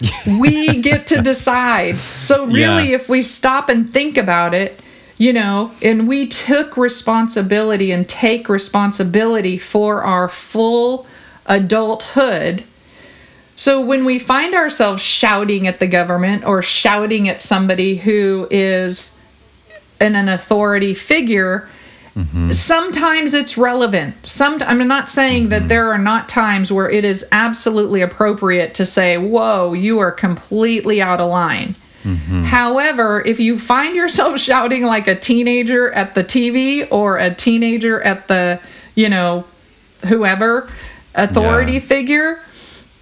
we 0.26 0.80
get 0.82 1.06
to 1.08 1.22
decide. 1.22 1.96
So, 1.96 2.46
really, 2.46 2.90
Yeah. 2.90 2.96
if 2.96 3.08
we 3.08 3.22
stop 3.22 3.68
and 3.68 3.92
think 3.92 4.16
about 4.16 4.54
it, 4.54 4.80
you 5.18 5.32
know, 5.32 5.72
and 5.82 6.06
we 6.06 6.26
took 6.26 6.76
responsibility 6.76 7.90
and 7.90 8.06
take 8.08 8.48
responsibility 8.48 9.56
for 9.56 10.02
our 10.04 10.28
full 10.28 11.06
adulthood. 11.46 12.64
So 13.58 13.80
when 13.80 14.04
we 14.04 14.18
find 14.18 14.54
ourselves 14.54 15.02
shouting 15.02 15.66
at 15.66 15.78
the 15.78 15.86
government 15.86 16.44
or 16.44 16.60
shouting 16.60 17.26
at 17.28 17.40
somebody 17.40 17.96
who 17.96 18.46
is 18.50 19.18
in 19.98 20.14
an 20.14 20.28
authority 20.28 20.92
figure, 20.92 21.66
sometimes 22.50 23.34
it's 23.34 23.58
relevant. 23.58 24.26
Some 24.26 24.58
I'm 24.62 24.86
not 24.88 25.08
saying 25.08 25.50
that 25.50 25.60
mm-hmm. 25.60 25.68
there 25.68 25.92
are 25.92 25.98
not 25.98 26.28
times 26.28 26.72
where 26.72 26.88
it 26.88 27.04
is 27.04 27.28
absolutely 27.30 28.00
appropriate 28.00 28.74
to 28.74 28.86
say, 28.86 29.18
"Whoa, 29.18 29.74
you 29.74 29.98
are 29.98 30.10
completely 30.10 31.02
out 31.02 31.20
of 31.20 31.30
line." 31.30 31.74
Mm-hmm. 32.04 32.44
However, 32.44 33.22
if 33.26 33.40
you 33.40 33.58
find 33.58 33.96
yourself 33.96 34.38
shouting 34.48 34.84
like 34.84 35.08
a 35.08 35.14
teenager 35.14 35.92
at 35.92 36.14
the 36.14 36.24
TV 36.24 36.86
or 36.90 37.18
a 37.18 37.34
teenager 37.34 38.00
at 38.00 38.28
the, 38.28 38.60
you 38.94 39.08
know, 39.08 39.44
whoever 40.06 40.68
authority 41.14 41.74
Yeah. 41.74 41.80
figure, 41.80 42.40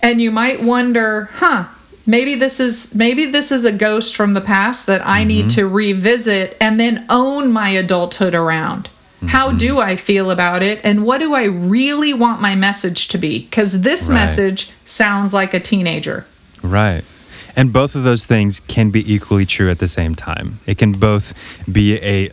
and 0.03 0.21
you 0.21 0.31
might 0.31 0.63
wonder, 0.63 1.29
huh, 1.35 1.67
maybe 2.07 2.35
this 2.35 2.59
is 2.61 2.95
maybe 2.95 3.27
this 3.27 3.53
is 3.53 3.65
a 3.65 3.73
ghost 3.73 4.17
from 4.17 4.35
the 4.35 4.41
past 4.41 4.87
that 4.87 5.07
I 5.07 5.25
need 5.25 5.47
mm-hmm. 5.47 5.61
to 5.61 5.69
revisit 5.69 6.57
and 6.61 6.81
then 6.81 7.07
own 7.09 7.53
my 7.53 7.69
adulthood 7.69 8.35
around. 8.35 8.91
How 9.29 9.53
do 9.53 9.77
mm-hmm. 9.77 9.89
I 9.91 9.97
feel 9.97 10.31
about 10.31 10.63
it 10.63 10.81
and 10.85 11.05
what 11.05 11.19
do 11.19 11.35
I 11.35 11.45
really 11.45 12.13
want 12.15 12.41
my 12.41 12.55
message 12.55 13.09
to 13.09 13.19
be? 13.19 13.49
Cuz 13.51 13.81
this 13.83 14.09
Right. 14.09 14.15
message 14.15 14.71
sounds 14.85 15.33
like 15.33 15.55
a 15.55 15.61
teenager. 15.61 16.27
Right. 16.63 17.03
And 17.57 17.73
both 17.73 17.95
of 17.95 18.03
those 18.03 18.27
things 18.27 18.61
can 18.67 18.91
be 18.91 19.13
equally 19.13 19.47
true 19.47 19.71
at 19.71 19.79
the 19.79 19.87
same 19.89 20.15
time. 20.15 20.59
It 20.67 20.79
can 20.79 20.93
both 20.93 21.33
be 21.71 21.97
a 21.97 22.31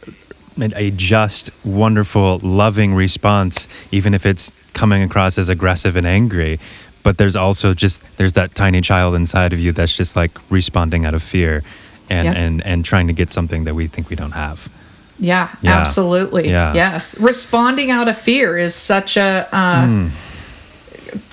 a 0.76 0.92
just, 0.92 1.50
wonderful, 1.64 2.40
loving 2.44 2.94
response, 2.94 3.68
even 3.92 4.14
if 4.14 4.26
it's 4.26 4.52
coming 4.74 5.02
across 5.02 5.38
as 5.38 5.50
aggressive 5.50 5.96
and 5.96 6.06
angry. 6.06 6.60
But 7.04 7.18
there's 7.18 7.36
also 7.36 7.74
just 7.74 8.04
there's 8.18 8.34
that 8.34 8.54
tiny 8.54 8.82
child 8.82 9.16
inside 9.16 9.54
of 9.54 9.60
you 9.60 9.72
that's 9.72 9.96
just 9.96 10.16
like 10.16 10.32
responding 10.50 11.06
out 11.06 11.14
of 11.14 11.24
fear 11.24 11.64
and, 12.10 12.26
Yeah. 12.26 12.34
and, 12.34 12.66
and 12.66 12.86
trying 12.86 13.08
to 13.08 13.14
get 13.14 13.32
something 13.32 13.64
that 13.64 13.74
we 13.74 13.88
think 13.88 14.10
we 14.10 14.16
don't 14.16 14.34
have. 14.34 14.70
Yeah, 15.22 15.50
Yeah. 15.62 15.78
absolutely. 15.78 16.50
Yeah. 16.50 16.74
Yes. 16.74 17.18
Responding 17.20 17.92
out 17.92 18.08
of 18.10 18.18
fear 18.18 18.58
is 18.58 18.74
such 18.76 19.16
a 19.18 19.48
uh, 19.56 19.86
Hmm. 19.86 20.08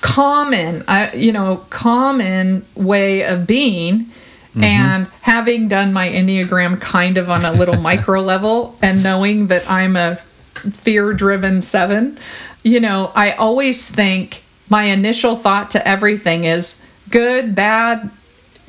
common, 0.01 0.83
uh, 0.87 1.09
you 1.13 1.31
know, 1.31 1.65
common 1.69 2.65
way 2.75 3.23
of 3.23 3.47
being. 3.47 4.05
Mm-hmm. 4.51 4.63
And 4.63 5.07
having 5.21 5.67
done 5.67 5.91
my 5.93 6.07
Enneagram 6.09 6.79
kind 6.81 7.17
of 7.17 7.29
on 7.29 7.45
a 7.45 7.51
little 7.51 7.79
micro 7.89 8.21
level 8.21 8.77
and 8.81 9.03
knowing 9.03 9.47
that 9.47 9.63
I'm 9.69 9.95
a 9.95 10.17
fear 10.55 11.13
driven 11.13 11.61
seven, 11.61 12.17
you 12.63 12.79
know, 12.79 13.11
I 13.15 13.31
always 13.33 13.89
think 13.89 14.43
my 14.69 14.83
initial 14.85 15.35
thought 15.35 15.71
to 15.71 15.87
everything 15.87 16.43
is 16.43 16.81
good, 17.09 17.55
bad, 17.55 18.09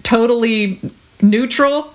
totally 0.03 0.81
neutral, 1.21 1.93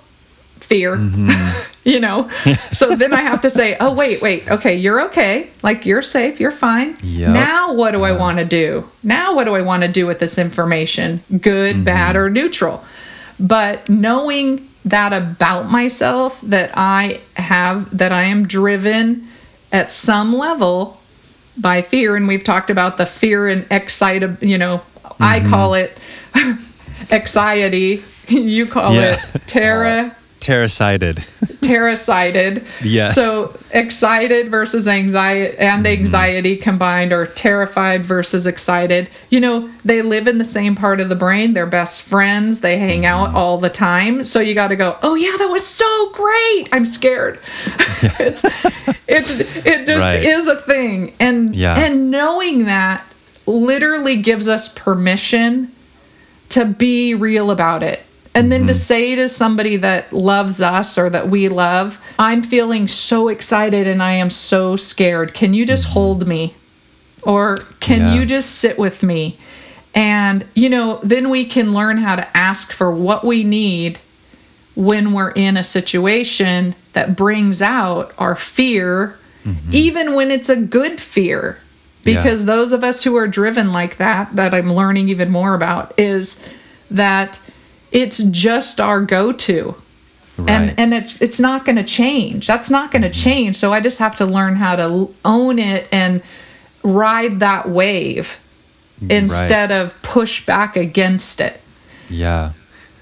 fear. 0.60 0.96
you 1.86 2.00
know? 2.00 2.28
so 2.74 2.96
then 2.96 3.14
I 3.14 3.22
have 3.22 3.42
to 3.42 3.50
say, 3.50 3.78
oh, 3.80 3.94
wait, 3.94 4.22
wait, 4.22 4.50
okay, 4.50 4.76
you're 4.76 5.02
okay. 5.06 5.50
Like 5.64 5.86
you're 5.86 6.02
safe, 6.02 6.40
you're 6.40 6.52
fine. 6.52 6.98
Yep. 7.02 7.30
Now 7.30 7.74
what 7.74 7.92
do 7.92 8.04
I 8.04 8.12
want 8.12 8.40
to 8.40 8.46
do? 8.46 8.90
Now 9.04 9.34
what 9.36 9.46
do 9.46 9.56
I 9.56 9.62
want 9.62 9.84
to 9.84 9.88
do 9.88 10.06
with 10.06 10.20
this 10.20 10.38
information? 10.38 11.24
Good, 11.30 11.76
mm-hmm. 11.76 11.84
bad, 11.84 12.16
or 12.18 12.30
neutral? 12.30 12.84
But 13.40 13.88
knowing 13.88 14.70
that 14.84 15.14
about 15.14 15.70
myself, 15.70 16.42
that 16.42 16.72
I 16.76 17.22
have, 17.36 17.96
that 17.98 18.12
I 18.12 18.24
am 18.24 18.48
driven 18.48 19.28
at 19.72 19.92
some 19.92 20.36
level 20.36 21.00
by 21.58 21.82
fear, 21.82 22.16
and 22.16 22.28
we've 22.28 22.44
talked 22.44 22.70
about 22.70 22.98
the 22.98 23.06
fear 23.06 23.48
and 23.48 23.66
excite, 23.72 24.44
you 24.44 24.58
know, 24.58 24.82
I 25.20 25.40
mm-hmm. 25.40 25.50
call 25.50 25.74
it 25.76 25.98
anxiety. 27.12 28.04
You 28.28 28.66
call 28.66 28.94
Yeah. 28.94 29.22
it 29.34 29.48
terror 29.48 30.16
Terracided. 30.46 31.16
terracided. 31.66 32.64
Yes. 32.84 33.16
So 33.16 33.58
excited 33.72 34.52
versus 34.52 34.88
anxiety 34.88 35.58
and 35.58 35.84
Mm-hmm. 35.86 36.02
anxiety 36.02 36.56
combined 36.58 37.12
or 37.12 37.26
terrified 37.26 38.06
versus 38.06 38.46
excited. 38.46 39.10
You 39.32 39.40
know, 39.40 39.70
they 39.84 40.04
live 40.04 40.28
in 40.28 40.38
the 40.38 40.46
same 40.46 40.76
part 40.76 41.02
of 41.02 41.10
the 41.10 41.16
brain. 41.16 41.54
They're 41.54 41.66
best 41.66 42.04
friends. 42.04 42.60
They 42.62 42.78
hang 42.78 43.02
Mm-hmm. 43.02 43.06
out 43.06 43.36
all 43.36 43.58
the 43.58 43.70
time. 43.72 44.24
So 44.24 44.40
you 44.40 44.54
got 44.54 44.68
to 44.68 44.76
go, 44.76 44.98
"Oh 45.02 45.16
yeah, 45.16 45.36
that 45.38 45.48
was 45.48 45.66
so 45.66 46.12
great. 46.14 46.68
I'm 46.72 46.86
scared." 46.86 47.40
it's 48.20 48.46
it's 49.08 49.40
it 49.66 49.86
just 49.88 50.06
Right. 50.06 50.24
is 50.24 50.46
a 50.48 50.58
thing. 50.58 51.14
And 51.20 51.56
Yeah. 51.56 51.76
and 51.80 52.12
knowing 52.12 52.66
that 52.66 53.04
literally 53.48 54.18
gives 54.22 54.48
us 54.48 54.68
permission 54.70 55.72
to 56.50 56.66
be 56.66 57.16
real 57.16 57.50
about 57.52 57.82
it. 57.82 58.02
And 58.36 58.52
then 58.52 58.68
to 58.68 58.74
mm-hmm. 58.74 58.78
say 58.78 59.16
to 59.16 59.30
somebody 59.30 59.78
that 59.78 60.12
loves 60.12 60.60
us 60.60 60.98
or 60.98 61.10
that 61.10 61.30
we 61.30 61.48
love, 61.48 61.98
I'm 62.20 62.44
feeling 62.44 62.88
so 62.88 63.30
excited 63.30 63.88
and 63.88 64.04
I 64.04 64.12
am 64.12 64.30
so 64.30 64.76
scared. 64.76 65.34
Can 65.34 65.54
you 65.54 65.66
just 65.66 65.86
mm-hmm. 65.86 65.94
hold 65.94 66.28
me? 66.28 66.54
Or 67.24 67.58
can 67.80 68.02
Yeah. 68.02 68.14
you 68.14 68.26
just 68.26 68.56
sit 68.56 68.78
with 68.78 69.02
me? 69.02 69.38
And, 69.96 70.44
you 70.54 70.70
know, 70.70 71.00
then 71.02 71.30
we 71.30 71.46
can 71.46 71.74
learn 71.74 71.98
how 71.98 72.18
to 72.18 72.38
ask 72.38 72.74
for 72.74 72.92
what 72.92 73.24
we 73.24 73.46
need 73.46 74.00
when 74.76 75.14
we're 75.14 75.32
in 75.32 75.56
a 75.56 75.64
situation 75.64 76.76
that 76.92 77.16
brings 77.16 77.62
out 77.62 78.14
our 78.18 78.36
fear, 78.36 79.18
mm-hmm. 79.46 79.70
even 79.72 80.14
when 80.14 80.30
it's 80.30 80.50
a 80.50 80.58
good 80.58 81.00
fear. 81.00 81.58
Yeah. 82.04 82.18
Because 82.18 82.46
those 82.46 82.74
of 82.74 82.84
us 82.84 83.04
who 83.06 83.16
are 83.16 83.28
driven 83.28 83.72
like 83.72 83.96
that, 83.98 84.36
that 84.36 84.54
I'm 84.54 84.74
learning 84.74 85.08
even 85.08 85.32
more 85.32 85.56
about, 85.56 85.98
is 85.98 86.46
that 86.92 87.40
it's 87.96 88.18
just 88.26 88.80
our 88.82 89.02
go-to. 89.02 89.74
Right. 90.38 90.50
And 90.50 90.80
and 90.80 90.94
it's 90.94 91.22
it's 91.22 91.40
not 91.40 91.64
going 91.64 91.78
to 91.78 91.84
change. 91.84 92.46
That's 92.46 92.70
not 92.70 92.92
going 92.92 93.04
to 93.04 93.10
mm-hmm. 93.10 93.24
change. 93.24 93.56
So 93.56 93.72
I 93.72 93.80
just 93.80 94.00
have 94.00 94.18
to 94.18 94.26
learn 94.26 94.56
how 94.56 94.76
to 94.76 95.10
own 95.24 95.60
it 95.60 95.88
and 95.94 96.22
ride 96.84 97.40
that 97.40 97.70
wave 97.70 98.38
instead 99.10 99.72
of 99.72 99.94
push 100.02 100.46
back 100.46 100.76
against 100.76 101.40
it. 101.40 101.62
yeah. 102.10 102.52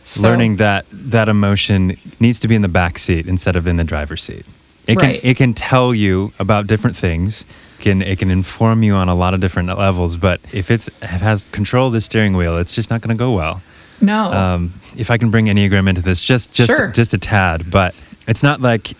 So- 0.06 0.22
learning 0.22 0.58
that 0.58 0.86
that 0.92 1.28
emotion 1.30 1.98
needs 2.20 2.40
to 2.42 2.48
be 2.48 2.56
in 2.56 2.62
the 2.62 2.68
back 2.68 3.00
seat 3.00 3.26
instead 3.26 3.56
of 3.56 3.68
in 3.68 3.78
the 3.78 3.84
driver's 3.86 4.22
seat. 4.22 4.46
It 4.86 4.98
Right. 4.98 5.22
can 5.22 5.30
it 5.32 5.38
can 5.38 5.54
tell 5.54 5.96
you 5.96 6.34
about 6.40 6.68
different 6.68 6.98
things, 6.98 7.46
can 7.80 8.02
it 8.02 8.20
can 8.20 8.30
inform 8.30 8.84
you 8.84 8.94
on 8.96 9.08
a 9.10 9.16
lot 9.16 9.34
of 9.34 9.40
different 9.40 9.70
levels. 9.78 10.18
But 10.18 10.40
if 10.52 10.70
it's 10.70 10.88
it 11.02 11.22
has 11.22 11.48
control 11.50 11.88
of 11.88 11.94
the 11.94 12.02
steering 12.02 12.36
wheel, 12.36 12.58
it's 12.58 12.76
just 12.76 12.90
not 12.90 13.02
going 13.02 13.16
to 13.18 13.20
go 13.20 13.32
well. 13.32 13.62
No. 14.04 14.32
Um, 14.32 14.74
if 14.98 15.10
I 15.10 15.18
can 15.18 15.32
bring 15.32 15.46
Enneagram 15.48 15.88
into 15.90 16.02
this, 16.02 16.20
just 16.22 16.52
just 16.54 16.76
Sure. 16.76 16.88
just 16.92 17.14
a 17.14 17.18
tad, 17.18 17.72
but 17.72 17.96
it's 18.28 18.44
not 18.44 18.62
like 18.62 18.92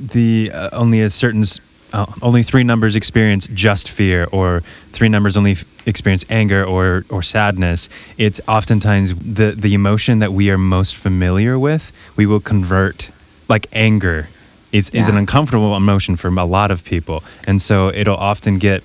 the 0.00 0.50
uh, 0.52 0.68
only 0.72 1.00
a 1.00 1.08
certain 1.08 1.44
uh, 1.92 2.06
only 2.22 2.42
three 2.42 2.64
numbers 2.64 2.96
experience 2.96 3.48
just 3.54 3.88
fear, 3.88 4.26
or 4.32 4.62
three 4.92 5.08
numbers 5.08 5.36
only 5.36 5.52
f- 5.52 5.64
experience 5.86 6.24
anger 6.28 6.64
or 6.64 7.04
or 7.08 7.22
sadness. 7.22 7.88
It's 8.18 8.40
oftentimes 8.48 9.14
the 9.14 9.54
the 9.56 9.74
emotion 9.74 10.18
that 10.18 10.32
we 10.32 10.50
are 10.50 10.58
most 10.58 10.96
familiar 10.96 11.58
with. 11.58 11.92
We 12.16 12.26
will 12.26 12.40
convert 12.40 13.10
like 13.48 13.66
anger. 13.72 14.28
Is, 14.72 14.88
is 14.90 15.06
an 15.08 15.18
uncomfortable 15.18 15.76
emotion 15.76 16.16
for 16.16 16.28
a 16.28 16.44
lot 16.46 16.70
of 16.70 16.82
people, 16.82 17.22
and 17.46 17.60
so 17.60 17.90
it'll 17.92 18.16
often 18.16 18.56
get 18.56 18.82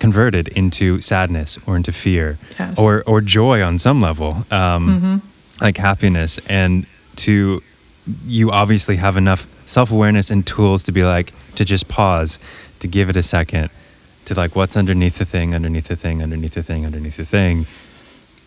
converted 0.00 0.48
into 0.48 1.00
sadness 1.00 1.58
or 1.66 1.76
into 1.76 1.92
fear 1.92 2.38
Yes. 2.58 2.76
or 2.78 3.02
or 3.06 3.20
joy 3.20 3.62
on 3.62 3.76
some 3.78 4.00
level, 4.00 4.44
um, 4.50 5.22
like 5.60 5.76
happiness, 5.76 6.38
and 6.48 6.86
to 7.16 7.62
you 8.26 8.50
obviously 8.50 8.96
have 8.96 9.16
enough 9.16 9.46
self 9.66 9.92
awareness 9.92 10.30
and 10.30 10.44
tools 10.46 10.82
to 10.84 10.92
be 10.92 11.04
like 11.04 11.32
to 11.54 11.64
just 11.64 11.86
pause, 11.86 12.38
to 12.80 12.88
give 12.88 13.08
it 13.10 13.16
a 13.16 13.22
second, 13.22 13.68
to 14.24 14.34
like 14.34 14.56
what's 14.56 14.76
underneath 14.76 15.18
the 15.18 15.24
thing, 15.24 15.54
underneath 15.54 15.86
the 15.88 15.96
thing, 15.96 16.22
underneath 16.22 16.54
the 16.54 16.62
thing, 16.62 16.84
underneath 16.86 17.16
the 17.16 17.24
thing. 17.24 17.66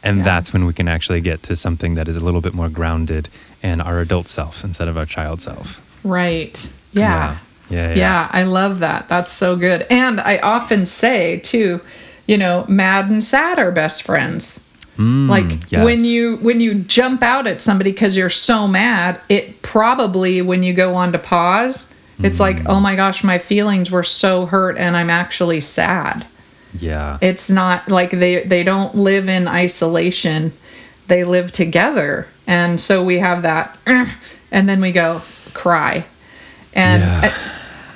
And 0.05 0.17
Yeah. 0.17 0.23
that's 0.25 0.51
when 0.51 0.65
we 0.65 0.73
can 0.73 0.87
actually 0.89 1.21
get 1.21 1.43
to 1.43 1.55
something 1.55 1.93
that 1.95 2.07
is 2.09 2.17
a 2.17 2.19
little 2.19 2.41
bit 2.41 2.53
more 2.53 2.67
grounded 2.69 3.29
in 3.61 3.79
our 3.79 3.99
adult 4.01 4.27
self 4.27 4.63
instead 4.63 4.87
of 4.89 4.97
our 4.97 5.05
child 5.05 5.39
self. 5.41 5.79
right. 6.03 6.69
Yeah. 6.91 7.01
Yeah. 7.09 7.37
Yeah. 7.73 7.93
Yeah, 7.95 8.29
I 8.31 8.43
love 8.43 8.79
that. 8.79 9.07
That's 9.07 9.31
so 9.31 9.55
good. 9.55 9.85
And 9.89 10.19
I 10.21 10.37
often 10.37 10.85
say 10.85 11.39
too, 11.39 11.81
you 12.27 12.37
know, 12.37 12.65
mad 12.67 13.09
and 13.09 13.23
sad 13.23 13.59
are 13.59 13.71
best 13.71 14.03
friends. 14.03 14.59
like 14.97 15.45
Mm, 15.45 15.71
yes. 15.71 15.83
when 15.83 16.05
you 16.05 16.37
when 16.37 16.61
you 16.61 16.75
jump 16.75 17.23
out 17.23 17.47
at 17.47 17.61
somebody 17.61 17.91
because 17.91 18.15
you're 18.15 18.29
so 18.29 18.67
mad, 18.67 19.19
it 19.27 19.61
probably 19.63 20.41
when 20.41 20.61
you 20.63 20.73
go 20.73 20.93
on 20.95 21.11
to 21.13 21.17
pause, 21.19 21.91
it's 22.19 22.39
like, 22.39 22.57
Mm. 22.57 22.65
oh 22.69 22.79
my 22.79 22.95
gosh, 22.95 23.23
my 23.23 23.39
feelings 23.39 23.89
were 23.89 24.03
so 24.03 24.45
hurt 24.45 24.77
and 24.77 24.95
I'm 24.95 25.09
actually 25.09 25.61
sad. 25.61 26.25
Yeah. 26.79 27.17
It's 27.21 27.49
not 27.49 27.89
like 27.89 28.11
they 28.11 28.43
they 28.43 28.63
don't 28.63 28.93
live 28.95 29.27
in 29.29 29.47
isolation. 29.47 30.53
They 31.07 31.23
live 31.23 31.51
together. 31.51 32.27
And 32.47 32.79
so 32.79 33.03
we 33.03 33.17
have 33.19 33.41
that 33.41 33.75
and 34.51 34.69
then 34.69 34.79
we 34.79 34.91
go 34.91 35.21
cry. 35.53 36.05
And 36.73 37.01
Yeah. 37.01 37.33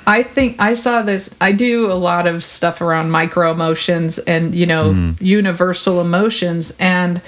I, 0.08 0.22
think 0.22 0.56
I 0.58 0.74
saw 0.74 1.02
this 1.02 1.34
I 1.40 1.52
do 1.52 1.90
a 1.90 1.94
lot 1.94 2.26
of 2.26 2.42
stuff 2.42 2.80
around 2.80 3.10
micro 3.10 3.52
emotions 3.52 4.18
and 4.18 4.54
you 4.54 4.66
know 4.66 4.92
mm-hmm. 4.92 5.24
universal 5.24 6.00
emotions 6.00 6.76
and 6.78 7.20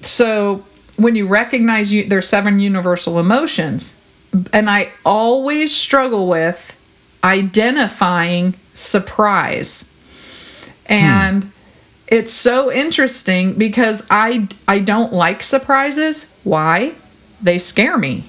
so 0.00 0.64
when 0.96 1.14
you 1.14 1.26
recognize 1.26 1.92
you 1.92 2.08
there's 2.08 2.28
seven 2.28 2.60
universal 2.60 3.18
emotions 3.18 4.00
and 4.52 4.70
I 4.70 4.92
always 5.04 5.74
struggle 5.74 6.28
with 6.28 6.76
identifying 7.22 8.54
surprise. 8.74 9.94
And 10.86 11.44
hmm. 11.44 11.50
it's 12.08 12.32
so 12.32 12.72
interesting 12.72 13.54
because 13.54 14.06
I 14.10 14.48
I 14.66 14.78
don't 14.80 15.12
like 15.12 15.42
surprises. 15.42 16.34
Why? 16.44 16.94
They 17.40 17.58
scare 17.58 17.98
me. 17.98 18.28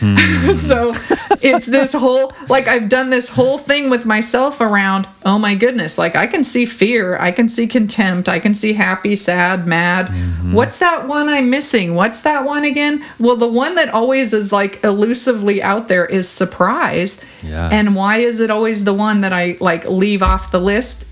Hmm. 0.00 0.52
so 0.54 0.94
it's 1.42 1.66
this 1.66 1.92
whole 1.92 2.32
like 2.48 2.66
I've 2.66 2.88
done 2.88 3.10
this 3.10 3.28
whole 3.28 3.58
thing 3.58 3.90
with 3.90 4.06
myself 4.06 4.60
around 4.60 5.06
oh 5.26 5.38
my 5.38 5.54
goodness 5.54 5.98
like 5.98 6.16
I 6.16 6.26
can 6.26 6.42
see 6.42 6.64
fear 6.64 7.18
I 7.18 7.32
can 7.32 7.48
see 7.48 7.66
contempt 7.66 8.28
I 8.28 8.40
can 8.40 8.54
see 8.54 8.72
happy 8.72 9.14
sad 9.14 9.66
mad. 9.66 10.06
Mm-hmm. 10.06 10.54
What's 10.54 10.78
that 10.78 11.06
one 11.06 11.28
I'm 11.28 11.50
missing? 11.50 11.94
What's 11.94 12.22
that 12.22 12.44
one 12.44 12.64
again? 12.64 13.04
Well 13.18 13.36
the 13.36 13.48
one 13.48 13.74
that 13.74 13.90
always 13.90 14.32
is 14.32 14.52
like 14.52 14.82
elusively 14.82 15.62
out 15.62 15.88
there 15.88 16.06
is 16.06 16.28
surprise. 16.28 17.22
Yeah. 17.42 17.68
and 17.72 17.94
why 17.94 18.18
is 18.18 18.40
it 18.40 18.50
always 18.50 18.84
the 18.84 18.94
one 18.94 19.22
that 19.22 19.32
I 19.32 19.56
like 19.60 19.88
leave 19.88 20.22
off 20.22 20.50
the 20.50 20.60
list? 20.60 21.06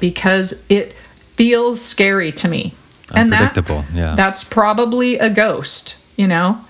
Because 0.00 0.62
it 0.68 0.94
feels 1.36 1.80
scary 1.80 2.32
to 2.32 2.48
me. 2.48 2.74
And 3.14 3.32
that 3.32 3.56
Unpredictable, 3.56 3.84
yeah. 3.94 4.14
that's 4.14 4.42
probably 4.42 5.18
a 5.18 5.28
ghost 5.28 5.98
you 6.16 6.26
know 6.26 6.62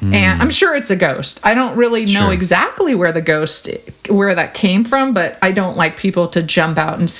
and 0.00 0.40
i'm 0.42 0.50
sure 0.50 0.74
it's 0.74 0.90
a 0.90 0.96
ghost 0.96 1.40
i 1.44 1.54
don't 1.54 1.76
really 1.76 2.04
know 2.04 2.26
Sure. 2.26 2.32
exactly 2.32 2.94
where 2.94 3.12
the 3.12 3.20
ghost 3.22 3.68
where 4.08 4.34
that 4.34 4.54
came 4.54 4.84
from 4.84 5.12
but 5.14 5.36
i 5.42 5.50
don't 5.52 5.76
like 5.76 5.96
people 5.96 6.28
to 6.28 6.42
jump 6.42 6.78
out 6.78 6.98
and 6.98 7.10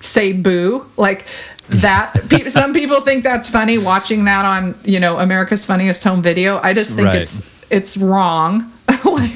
say 0.00 0.32
boo 0.32 0.88
like 0.96 1.26
that 1.68 2.14
pe- 2.30 2.48
some 2.60 2.72
people 2.72 3.00
think 3.02 3.24
that's 3.24 3.50
funny 3.50 3.76
watching 3.78 4.24
that 4.24 4.44
on 4.44 4.78
you 4.84 4.98
know 5.00 5.18
america's 5.18 5.64
funniest 5.66 6.02
home 6.04 6.22
video 6.22 6.60
i 6.62 6.72
just 6.72 6.96
think 6.96 7.06
Right. 7.08 7.16
it's 7.18 7.50
it's 7.70 7.96
wrong 7.96 8.72
like 9.04 9.30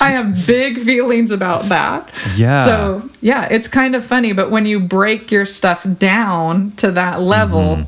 i 0.00 0.10
have 0.12 0.46
big 0.46 0.78
feelings 0.80 1.30
about 1.30 1.68
that 1.68 2.08
Yeah. 2.36 2.64
so 2.64 3.08
yeah 3.20 3.48
it's 3.50 3.66
kind 3.68 3.94
of 3.96 4.04
funny 4.04 4.32
but 4.32 4.50
when 4.50 4.66
you 4.66 4.78
break 4.80 5.30
your 5.30 5.46
stuff 5.46 5.86
down 5.98 6.72
to 6.72 6.90
that 6.92 7.20
level 7.20 7.60
Mm-hmm. 7.76 7.82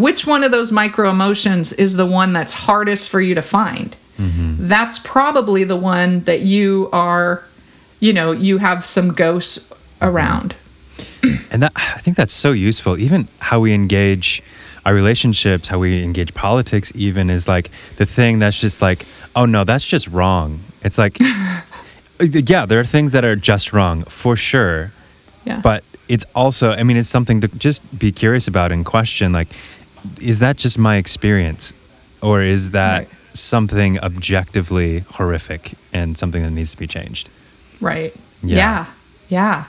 Which 0.00 0.26
one 0.26 0.42
of 0.44 0.50
those 0.50 0.70
micro 0.72 1.10
emotions 1.10 1.72
is 1.72 1.96
the 1.96 2.06
one 2.06 2.32
that's 2.32 2.52
hardest 2.52 3.08
for 3.10 3.20
you 3.20 3.34
to 3.34 3.42
find 3.42 3.96
Mm-hmm. 4.18 4.66
that's 4.66 4.98
probably 4.98 5.62
the 5.62 5.76
one 5.76 6.24
that 6.24 6.40
you 6.40 6.88
are 6.92 7.44
you 8.00 8.12
know 8.12 8.32
you 8.32 8.58
have 8.58 8.84
some 8.84 9.12
ghosts 9.12 9.72
around 10.02 10.56
And 11.52 11.62
that 11.62 11.72
I 11.76 11.98
think 11.98 12.16
that's 12.16 12.32
so 12.32 12.50
useful. 12.52 12.98
Even 12.98 13.28
how 13.38 13.60
we 13.60 13.72
engage 13.72 14.42
our 14.84 14.94
relationships, 14.94 15.68
how 15.68 15.78
we 15.78 16.02
engage 16.02 16.34
politics, 16.34 16.90
even 16.94 17.30
is 17.30 17.46
like 17.46 17.70
the 17.96 18.06
thing 18.06 18.38
that's 18.38 18.58
just 18.60 18.80
like, 18.82 19.06
oh 19.36 19.44
no, 19.46 19.64
that's 19.64 19.84
just 19.84 20.08
wrong. 20.08 20.60
It's 20.82 20.98
like, 20.98 21.18
yeah, 22.20 22.66
there 22.66 22.80
are 22.80 22.84
things 22.84 23.12
that 23.12 23.24
are 23.24 23.36
just 23.36 23.72
wrong 23.72 24.04
for 24.04 24.36
sure, 24.36 24.92
yeah 25.44 25.60
but 25.62 25.84
it's 26.08 26.24
also, 26.34 26.70
I 26.72 26.82
mean, 26.84 26.96
it's 26.96 27.08
something 27.08 27.40
to 27.42 27.48
just 27.48 27.82
be 27.98 28.10
curious 28.12 28.48
about 28.48 28.72
and 28.72 28.84
question. 28.84 29.32
Like, 29.32 29.48
is 30.20 30.38
that 30.40 30.56
just 30.56 30.78
my 30.78 30.96
experience, 30.96 31.72
or 32.22 32.42
is 32.42 32.70
that 32.70 32.98
Right. 32.98 33.08
something 33.32 33.98
objectively 34.00 35.04
horrific 35.10 35.74
and 35.92 36.16
something 36.18 36.42
that 36.42 36.50
needs 36.50 36.70
to 36.72 36.76
be 36.76 36.86
changed? 36.86 37.28
Right. 37.80 38.14
Yeah. 38.42 38.56
Yeah. 38.56 38.86
Yeah. 39.30 39.64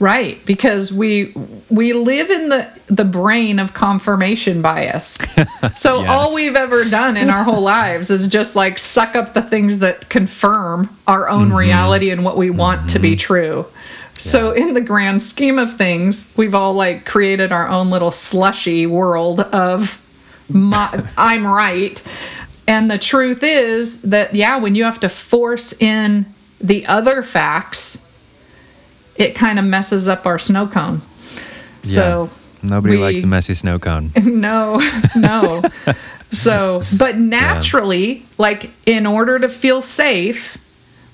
Right, 0.00 0.44
because 0.46 0.92
we 0.92 1.32
we 1.68 1.92
live 1.92 2.28
in 2.30 2.48
the 2.48 2.68
the 2.88 3.04
brain 3.04 3.58
of 3.58 3.72
confirmation 3.74 4.62
bias. 4.62 5.18
So 5.76 6.00
Yes. 6.00 6.08
all 6.10 6.34
we've 6.34 6.56
ever 6.56 6.84
done 6.84 7.16
in 7.16 7.28
our 7.30 7.44
whole 7.44 7.60
lives 7.78 8.10
is 8.10 8.26
just 8.28 8.56
like 8.56 8.78
suck 8.78 9.14
up 9.14 9.32
the 9.34 9.42
things 9.42 9.78
that 9.80 10.08
confirm 10.08 10.96
our 11.06 11.28
own 11.28 11.48
Mm-hmm. 11.48 11.56
reality 11.56 12.10
and 12.10 12.24
what 12.24 12.36
we 12.36 12.50
want 12.50 12.90
to 12.90 12.98
be 12.98 13.14
true. 13.16 13.66
So 14.20 14.52
in 14.52 14.74
the 14.74 14.80
grand 14.80 15.22
scheme 15.22 15.58
of 15.58 15.76
things, 15.76 16.32
we've 16.36 16.54
all 16.54 16.74
like 16.74 17.06
created 17.06 17.52
our 17.52 17.66
own 17.68 17.88
little 17.90 18.10
slushy 18.10 18.86
world 18.86 19.40
of 19.40 20.04
my, 20.48 21.06
I'm 21.16 21.46
right. 21.46 22.00
And 22.68 22.90
the 22.90 22.98
truth 22.98 23.42
is 23.42 24.02
that, 24.02 24.34
yeah, 24.34 24.58
when 24.58 24.74
you 24.74 24.84
have 24.84 25.00
to 25.00 25.08
force 25.08 25.72
in 25.80 26.26
the 26.60 26.86
other 26.86 27.22
facts, 27.22 28.06
it 29.16 29.34
kind 29.34 29.58
of 29.58 29.64
messes 29.64 30.06
up 30.06 30.26
our 30.26 30.38
snow 30.38 30.66
cone. 30.66 31.00
So 31.82 32.28
Nobody 32.62 32.96
we- 32.96 33.02
likes 33.02 33.22
a 33.22 33.26
messy 33.26 33.54
snow 33.54 33.78
cone. 33.78 34.12
no, 34.22 34.80
no. 35.16 35.62
so, 36.30 36.82
but 36.98 37.16
naturally, 37.16 38.26
like 38.36 38.70
in 38.86 39.06
order 39.06 39.38
to 39.38 39.48
feel 39.48 39.80
safe, 39.80 40.58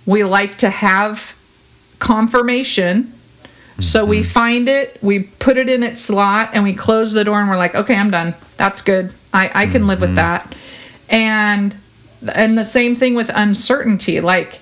we 0.06 0.24
like 0.24 0.58
to 0.58 0.70
have 0.70 1.35
confirmation. 1.98 3.12
So 3.78 4.04
we 4.04 4.20
mm-hmm. 4.20 4.28
find 4.28 4.68
it, 4.68 4.98
we 5.02 5.24
put 5.24 5.58
it 5.58 5.68
in 5.68 5.82
its 5.82 6.00
slot, 6.00 6.50
and 6.54 6.64
we 6.64 6.72
close 6.72 7.12
the 7.12 7.24
door, 7.24 7.40
and 7.40 7.48
we're 7.48 7.58
like, 7.58 7.74
okay, 7.74 7.94
I'm 7.94 8.10
done. 8.10 8.34
That's 8.56 8.80
good. 8.80 9.12
I, 9.34 9.50
I 9.64 9.66
can 9.66 9.86
live 9.86 10.00
with 10.00 10.10
mm-hmm. 10.10 10.16
that. 10.16 10.54
And 11.08 11.76
and 12.34 12.56
the 12.56 12.64
same 12.64 12.96
thing 12.96 13.14
with 13.14 13.30
uncertainty. 13.34 14.20
Like 14.20 14.60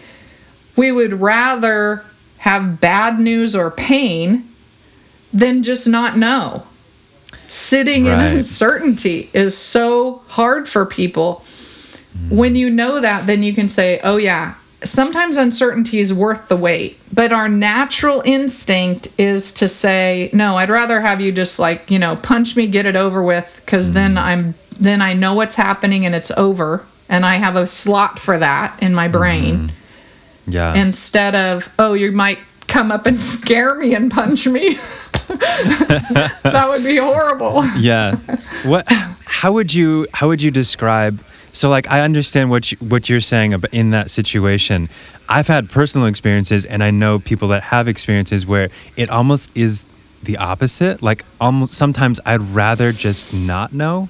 we 0.77 0.91
would 0.91 1.21
rather 1.21 2.05
have 2.39 2.81
bad 2.81 3.19
news 3.21 3.55
or 3.55 3.71
pain 3.71 4.49
than 5.33 5.63
just 5.63 5.89
not 5.89 6.17
know. 6.19 6.67
Sitting 7.49 8.07
Right. 8.07 8.31
in 8.33 8.37
uncertainty 8.37 9.31
is 9.33 9.57
so 9.57 10.23
hard 10.29 10.69
for 10.69 10.85
people. 10.85 11.45
When 12.29 12.51
mm-hmm. 12.51 12.57
you 12.57 12.71
know 12.71 13.01
that, 13.01 13.27
then 13.27 13.43
you 13.43 13.55
can 13.55 13.69
say, 13.69 14.01
oh, 14.05 14.17
yeah, 14.17 14.55
sometimes 14.85 15.37
uncertainty 15.37 15.99
is 15.99 16.13
worth 16.13 16.49
the 16.49 16.57
wait. 16.57 16.99
But 17.13 17.33
our 17.33 17.49
natural 17.49 18.23
instinct 18.25 19.09
is 19.19 19.53
to 19.55 19.69
say, 19.69 20.31
no, 20.33 20.57
I'd 20.57 20.71
rather 20.71 21.01
have 21.01 21.21
you 21.21 21.33
just 21.33 21.59
like, 21.59 21.91
you 21.91 21.99
know, 21.99 22.17
punch 22.17 22.57
me, 22.57 22.67
get 22.67 22.87
it 22.87 22.97
over 22.97 23.23
with, 23.23 23.61
because 23.65 23.93
then 23.93 24.15
mm. 24.15 24.23
I'm, 24.23 24.55
then 24.79 25.01
I 25.01 25.13
know 25.13 25.35
what's 25.35 25.55
happening 25.55 26.05
and 26.07 26.15
it's 26.15 26.31
over. 26.33 26.85
And 27.09 27.25
I 27.25 27.37
have 27.37 27.57
a 27.57 27.67
slot 27.67 28.19
for 28.19 28.39
that 28.39 28.83
in 28.83 28.95
my 28.95 29.09
brain 29.09 29.69
mm-hmm. 29.69 29.75
Yeah. 30.47 30.75
instead 30.75 31.35
of 31.35 31.73
oh 31.79 31.95
you 31.95 32.13
might 32.13 32.39
come 32.67 32.93
up 32.93 33.07
and 33.07 33.21
scare 33.35 33.75
me 33.75 33.95
and 33.95 34.11
punch 34.11 34.47
me. 34.47 34.75
that 35.29 36.67
would 36.69 36.85
be 36.85 36.97
horrible. 36.97 37.65
yeah 37.79 38.17
what 38.65 38.87
how 39.25 39.53
would 39.53 39.73
you 39.73 40.07
how 40.13 40.29
would 40.29 40.43
you 40.43 40.51
describe 40.51 41.25
so 41.55 41.65
like 41.71 41.87
i 41.97 42.01
understand 42.01 42.51
what 42.51 42.63
you, 42.73 42.77
what 42.93 43.09
you're 43.09 43.21
saying 43.35 43.55
about 43.55 43.73
in 43.73 43.91
that 43.91 44.11
situation 44.11 44.89
i've 45.29 45.47
had 45.47 45.71
personal 45.71 46.07
experiences 46.13 46.65
and 46.73 46.83
i 46.83 46.91
know 46.91 47.19
people 47.31 47.49
that 47.49 47.63
have 47.75 47.87
experiences 47.95 48.45
where 48.53 48.69
it 48.97 49.09
almost 49.11 49.47
is 49.57 49.87
the 50.23 50.37
opposite 50.37 51.03
like 51.03 51.25
almost 51.41 51.73
sometimes 51.75 52.19
i'd 52.27 52.41
rather 52.41 52.93
just 52.93 53.33
not 53.33 53.73
know 53.73 54.09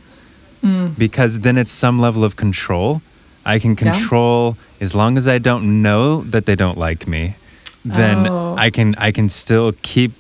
mm. 0.63 0.97
because 0.99 1.41
then 1.41 1.57
it's 1.59 1.73
some 1.73 1.99
level 2.07 2.25
of 2.25 2.37
control 2.37 3.03
i 3.45 3.59
can 3.59 3.77
control 3.77 4.57
as 4.81 4.95
long 4.95 5.19
as 5.19 5.27
i 5.29 5.39
don't 5.39 5.65
know 5.83 6.23
that 6.23 6.47
they 6.47 6.57
don't 6.57 6.79
like 6.79 7.07
me 7.07 7.37
then 7.85 8.27
Oh. 8.27 8.55
i 8.57 8.71
can 8.71 8.95
i 8.97 9.11
can 9.13 9.29
still 9.29 9.73
keep 9.83 10.13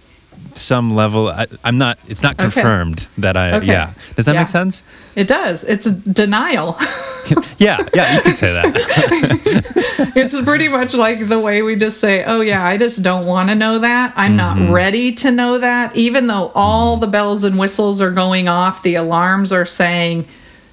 some 0.56 0.94
level 0.94 1.28
I, 1.28 1.46
i'm 1.64 1.78
not 1.78 1.98
it's 2.06 2.22
not 2.22 2.34
Okay. 2.34 2.44
confirmed 2.44 3.08
that 3.18 3.36
i 3.36 3.52
Okay. 3.54 3.66
yeah 3.66 3.94
does 4.16 4.26
that 4.26 4.34
Yeah. 4.34 4.40
make 4.42 4.48
sense 4.48 4.82
It 5.16 5.26
does. 5.28 5.64
It's 5.64 5.90
denial. 5.90 6.76
yeah 7.58 7.78
yeah 7.94 8.14
you 8.16 8.22
can 8.22 8.34
say 8.34 8.52
that 8.52 10.12
it's 10.16 10.40
pretty 10.42 10.68
much 10.68 10.94
like 10.94 11.28
the 11.28 11.38
way 11.40 11.62
we 11.62 11.76
just 11.76 11.98
say, 12.00 12.24
oh, 12.24 12.40
yeah, 12.40 12.64
I 12.66 12.76
just 12.76 13.02
don't 13.02 13.26
want 13.26 13.48
to 13.48 13.54
know 13.54 13.78
that. 13.80 14.12
I'm 14.16 14.36
Mm-hmm. 14.36 14.64
not 14.66 14.72
ready 14.72 15.12
to 15.16 15.30
know 15.30 15.58
that. 15.58 15.94
Even 15.96 16.26
though 16.26 16.50
all 16.54 16.96
the 16.96 17.06
bells 17.06 17.44
and 17.44 17.58
whistles 17.58 18.00
are 18.00 18.10
going 18.10 18.48
off, 18.48 18.82
the 18.82 18.96
alarms 18.96 19.52
are 19.52 19.64
saying, 19.66 20.26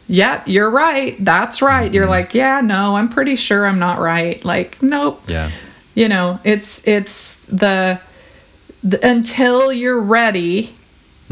yep, 0.08 0.48
you're 0.48 0.70
right. 0.70 1.24
That's 1.24 1.62
right. 1.62 1.92
You're 1.94 2.04
Mm-hmm. 2.04 2.12
like, 2.12 2.34
yeah, 2.34 2.62
no, 2.62 2.96
I'm 2.96 3.10
pretty 3.10 3.36
sure 3.36 3.66
I'm 3.68 3.80
not 3.80 4.00
right. 4.00 4.44
Like, 4.44 4.82
nope. 4.82 5.22
yeah 5.28 5.52
You 5.96 6.08
know, 6.08 6.40
it's, 6.44 6.88
it's 6.88 7.36
the, 7.46 8.00
the 8.84 9.06
until 9.08 9.72
you're 9.72 10.00
ready 10.00 10.76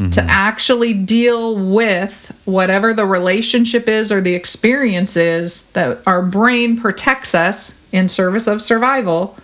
to 0.08 0.22
actually 0.24 0.94
deal 0.94 1.58
with 1.58 2.32
whatever 2.46 2.94
the 2.94 3.06
relationship 3.06 3.90
is 3.90 4.14
or 4.14 4.22
the 4.22 4.34
experience 4.34 5.18
is 5.18 5.70
that 5.72 6.02
our 6.06 6.22
brain 6.22 6.80
protects 6.80 7.36
us 7.36 7.86
in 7.92 8.08
service 8.08 8.48
of 8.48 8.62
survival 8.62 9.36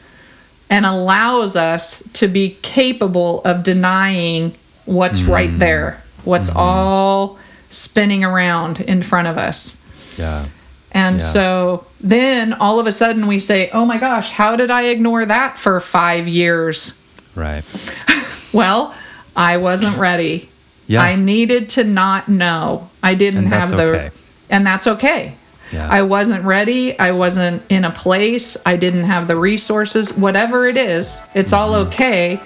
and 0.69 0.85
allows 0.85 1.57
us 1.57 2.07
to 2.13 2.27
be 2.27 2.57
capable 2.61 3.43
of 3.43 3.63
denying 3.63 4.55
what's 4.85 5.21
mm-hmm. 5.21 5.31
right 5.31 5.59
there, 5.59 6.01
what's 6.23 6.49
mm-hmm. 6.49 6.59
all 6.59 7.39
spinning 7.69 8.23
around 8.23 8.79
in 8.79 9.03
front 9.03 9.27
of 9.27 9.37
us. 9.37 9.81
yeah 10.17 10.45
And 10.91 11.19
Yeah. 11.19 11.25
so 11.25 11.85
then 11.99 12.53
all 12.53 12.79
of 12.79 12.87
a 12.87 12.93
sudden 12.93 13.27
we 13.27 13.39
say, 13.41 13.69
oh 13.71 13.85
my 13.85 13.97
gosh, 13.97 14.31
how 14.31 14.55
did 14.55 14.71
I 14.71 14.83
ignore 14.83 15.25
that 15.25 15.59
for 15.59 15.81
five 15.81 16.27
years? 16.27 17.01
right 17.35 17.65
Well, 18.53 18.95
I 19.35 19.57
wasn't 19.57 19.97
ready. 19.97 20.49
Yeah. 20.87 21.01
I 21.01 21.15
needed 21.15 21.69
to 21.69 21.83
not 21.83 22.29
know. 22.29 22.89
I 23.01 23.15
didn't 23.15 23.47
have 23.47 23.69
the 23.71 23.83
okay. 23.83 24.11
and 24.49 24.65
that's 24.65 24.87
okay. 24.87 25.35
Yeah. 25.73 25.87
I 25.89 26.03
wasn't 26.03 26.43
ready. 26.45 26.97
I 26.99 27.11
wasn't 27.11 27.63
in 27.69 27.85
a 27.85 27.91
place. 27.91 28.55
I 28.65 28.75
didn't 28.75 29.05
have 29.05 29.27
the 29.27 29.35
resources. 29.35 30.15
Whatever 30.15 30.67
it 30.67 30.77
is, 30.77 31.19
it's 31.33 31.53
all 31.53 31.73
Mm-hmm. 31.73 31.87
okay. 31.89 32.39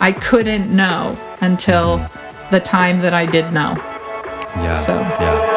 I 0.00 0.12
couldn't 0.12 0.74
know 0.74 1.16
until 1.40 2.04
the 2.50 2.60
time 2.60 3.00
that 3.00 3.14
I 3.14 3.24
did 3.26 3.52
know. 3.52 3.76
yeah 4.56 4.72
So- 4.72 4.98
yeah 5.00 5.55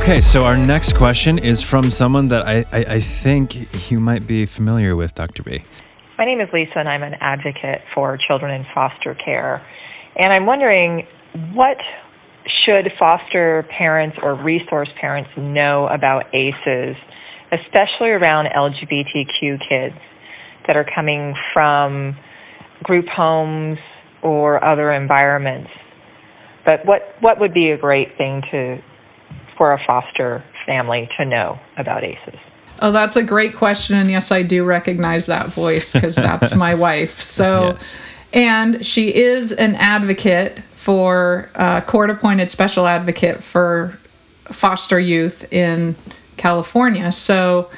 Okay, 0.00 0.20
so 0.22 0.44
our 0.44 0.56
next 0.56 0.96
question 0.96 1.38
is 1.38 1.60
from 1.60 1.90
someone 1.90 2.28
that 2.28 2.46
I, 2.46 2.64
I, 2.72 2.84
I 2.94 3.00
think 3.00 3.90
you 3.90 3.98
might 3.98 4.26
be 4.26 4.46
familiar 4.46 4.96
with, 4.96 5.14
Dr. 5.14 5.42
B. 5.42 5.62
My 6.16 6.24
name 6.24 6.40
is 6.40 6.48
Lisa, 6.52 6.74
and 6.76 6.88
I'm 6.88 7.02
an 7.02 7.14
advocate 7.20 7.82
for 7.94 8.16
children 8.16 8.54
in 8.54 8.64
foster 8.72 9.14
care. 9.22 9.60
And 10.16 10.32
I'm 10.32 10.46
wondering 10.46 11.06
what 11.52 11.76
should 12.64 12.90
foster 12.98 13.66
parents 13.76 14.16
or 14.22 14.34
resource 14.34 14.88
parents 15.00 15.30
know 15.36 15.88
about 15.88 16.32
ACEs, 16.32 16.96
especially 17.52 18.10
around 18.10 18.46
LGBTQ 18.56 19.58
kids 19.68 19.96
that 20.66 20.76
are 20.76 20.86
coming 20.94 21.34
from 21.52 22.16
group 22.84 23.06
homes 23.08 23.78
or 24.22 24.64
other 24.64 24.92
environments? 24.92 25.70
But 26.64 26.86
what, 26.86 27.02
what 27.20 27.40
would 27.40 27.52
be 27.52 27.72
a 27.72 27.76
great 27.76 28.16
thing 28.16 28.42
to 28.52 28.78
for 29.58 29.72
a 29.72 29.84
foster 29.86 30.42
family 30.64 31.08
to 31.18 31.24
know 31.26 31.58
about 31.76 32.04
ACEs? 32.04 32.38
Oh, 32.80 32.92
that's 32.92 33.16
a 33.16 33.22
great 33.24 33.56
question. 33.56 33.98
And 33.98 34.08
yes, 34.10 34.30
I 34.30 34.42
do 34.42 34.64
recognize 34.64 35.26
that 35.26 35.48
voice 35.48 35.92
because 35.92 36.14
that's 36.14 36.54
my 36.54 36.74
wife. 36.86 37.20
So, 37.20 37.70
Yes. 37.74 37.98
and 38.32 38.86
she 38.86 39.12
is 39.14 39.50
an 39.52 39.74
advocate 39.74 40.60
for 40.74 41.50
uh, 41.56 41.80
court 41.80 42.08
appointed 42.08 42.50
special 42.52 42.86
advocate 42.86 43.42
for 43.42 43.98
foster 44.44 44.98
youth 45.00 45.52
in 45.52 45.96
California. 46.36 47.10
So, 47.12 47.68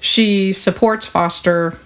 she 0.00 0.54
supports 0.54 1.04
foster 1.04 1.76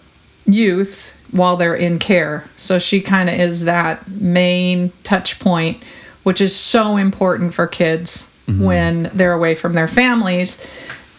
youth 0.47 1.13
while 1.33 1.57
they're 1.57 1.75
in 1.75 1.99
care. 1.99 2.45
So, 2.59 2.79
she 2.79 3.01
kind 3.01 3.29
of 3.29 3.35
is 3.35 3.65
that 3.65 4.09
main 4.09 4.93
touch 5.03 5.41
point, 5.41 5.83
which 6.23 6.41
is 6.41 6.55
so 6.55 6.97
important 6.97 7.53
for 7.53 7.67
kids 7.67 8.31
Mm-hmm. 8.47 8.63
when 8.63 9.11
they're 9.15 9.33
away 9.33 9.55
from 9.55 9.73
their 9.73 9.89
families, 9.89 10.63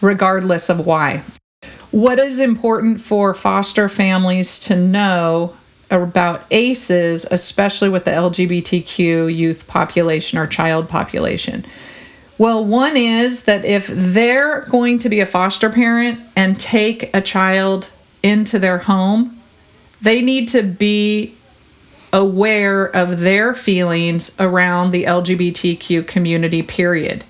regardless 0.00 0.68
of 0.68 0.86
why. 0.86 1.22
What 1.90 2.20
is 2.20 2.38
important 2.38 3.00
for 3.00 3.34
foster 3.34 3.88
families 3.88 4.60
to 4.60 4.76
know 4.76 5.56
about 5.90 6.44
ACEs, 6.52 7.24
especially 7.24 7.88
with 7.88 8.04
the 8.04 8.12
LGBTQ 8.12 9.34
youth 9.34 9.66
population 9.66 10.38
or 10.38 10.46
child 10.46 10.88
population? 10.88 11.66
Well, 12.38 12.64
one 12.64 12.96
is 12.96 13.44
that 13.44 13.64
if 13.64 13.88
they're 13.88 14.60
going 14.62 15.00
to 15.00 15.08
be 15.08 15.18
a 15.18 15.26
foster 15.26 15.68
parent 15.68 16.20
and 16.36 16.60
take 16.60 17.10
a 17.12 17.20
child 17.20 17.88
into 18.22 18.60
their 18.60 18.78
home, 18.78 19.40
they 20.00 20.22
need 20.22 20.48
to 20.50 20.62
be 20.62 21.34
aware 22.12 22.84
of 22.84 23.18
their 23.20 23.54
feelings 23.54 24.34
around 24.40 24.90
the 24.90 25.04
LGBTQ 25.04 26.06
community, 26.06 26.62
period. 26.62 27.24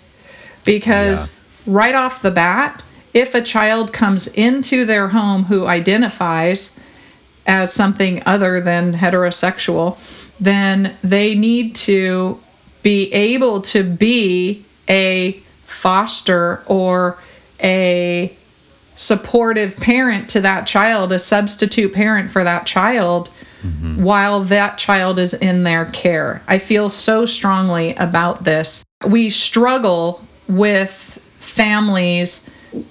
Because 0.64 1.40
right 1.66 1.94
off 1.94 2.22
the 2.22 2.30
bat, 2.30 2.82
if 3.14 3.34
a 3.34 3.42
child 3.42 3.92
comes 3.92 4.28
into 4.28 4.84
their 4.84 5.08
home 5.08 5.44
who 5.44 5.66
identifies 5.66 6.78
as 7.46 7.72
something 7.72 8.22
other 8.26 8.60
than 8.60 8.92
heterosexual, 8.92 9.98
then 10.38 10.96
they 11.02 11.34
need 11.34 11.74
to 11.74 12.40
be 12.82 13.12
able 13.12 13.62
to 13.62 13.82
be 13.82 14.64
a 14.88 15.40
foster 15.64 16.62
or 16.66 17.18
a 17.62 18.36
supportive 18.96 19.76
parent 19.76 20.28
to 20.30 20.40
that 20.40 20.66
child, 20.66 21.12
a 21.12 21.18
substitute 21.18 21.92
parent 21.92 22.30
for 22.30 22.44
that 22.44 22.66
child 22.66 23.30
while 23.96 24.44
that 24.44 24.78
child 24.78 25.18
is 25.18 25.34
in 25.34 25.64
their 25.64 25.86
care. 25.86 26.42
I 26.46 26.58
feel 26.58 26.88
so 26.88 27.26
strongly 27.26 27.94
about 27.96 28.44
this. 28.44 28.84
We 29.06 29.30
struggle 29.30 30.24
with 30.48 31.18
families 31.38 32.48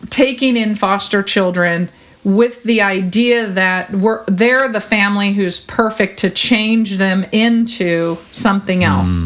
taking 0.10 0.58
in 0.58 0.76
foster 0.76 1.24
children 1.24 1.90
with 2.24 2.64
the 2.64 2.82
idea 2.82 3.48
that 3.48 3.92
we're 3.92 4.26
they're 4.26 4.68
the 4.68 4.82
family 4.82 5.34
who's 5.34 5.64
perfect 5.64 6.20
to 6.20 6.30
change 6.30 6.98
them 6.98 7.24
into 7.32 8.18
something 8.32 8.84
else. 8.84 9.24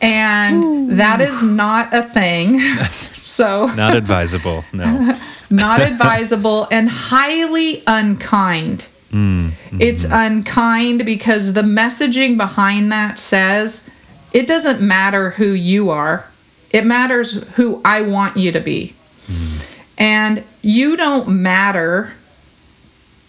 And 0.00 0.98
that 0.98 1.20
is 1.20 1.44
not 1.44 1.92
a 1.92 2.02
thing. 2.02 2.56
That's 2.76 3.10
So 3.30 3.66
not 3.66 3.94
advisable. 3.94 4.64
No. 4.72 5.18
not 5.50 5.80
advisable 5.82 6.66
and 6.70 6.88
highly 6.88 7.82
unkind. 7.86 8.86
Mm, 9.12 9.52
it's 9.80 10.04
mm-hmm. 10.04 10.14
unkind 10.14 11.04
because 11.04 11.52
the 11.54 11.62
messaging 11.62 12.36
behind 12.36 12.92
that 12.92 13.18
says 13.18 13.90
it 14.32 14.46
doesn't 14.46 14.80
matter 14.80 15.30
who 15.30 15.52
you 15.52 15.90
are, 15.90 16.28
it 16.70 16.86
matters 16.86 17.42
who 17.54 17.80
I 17.84 18.02
want 18.02 18.36
you 18.36 18.52
to 18.52 18.60
be. 18.60 18.94
Mm-hmm. 19.26 19.56
And 19.98 20.44
you 20.62 20.96
don't 20.96 21.28
matter 21.28 22.12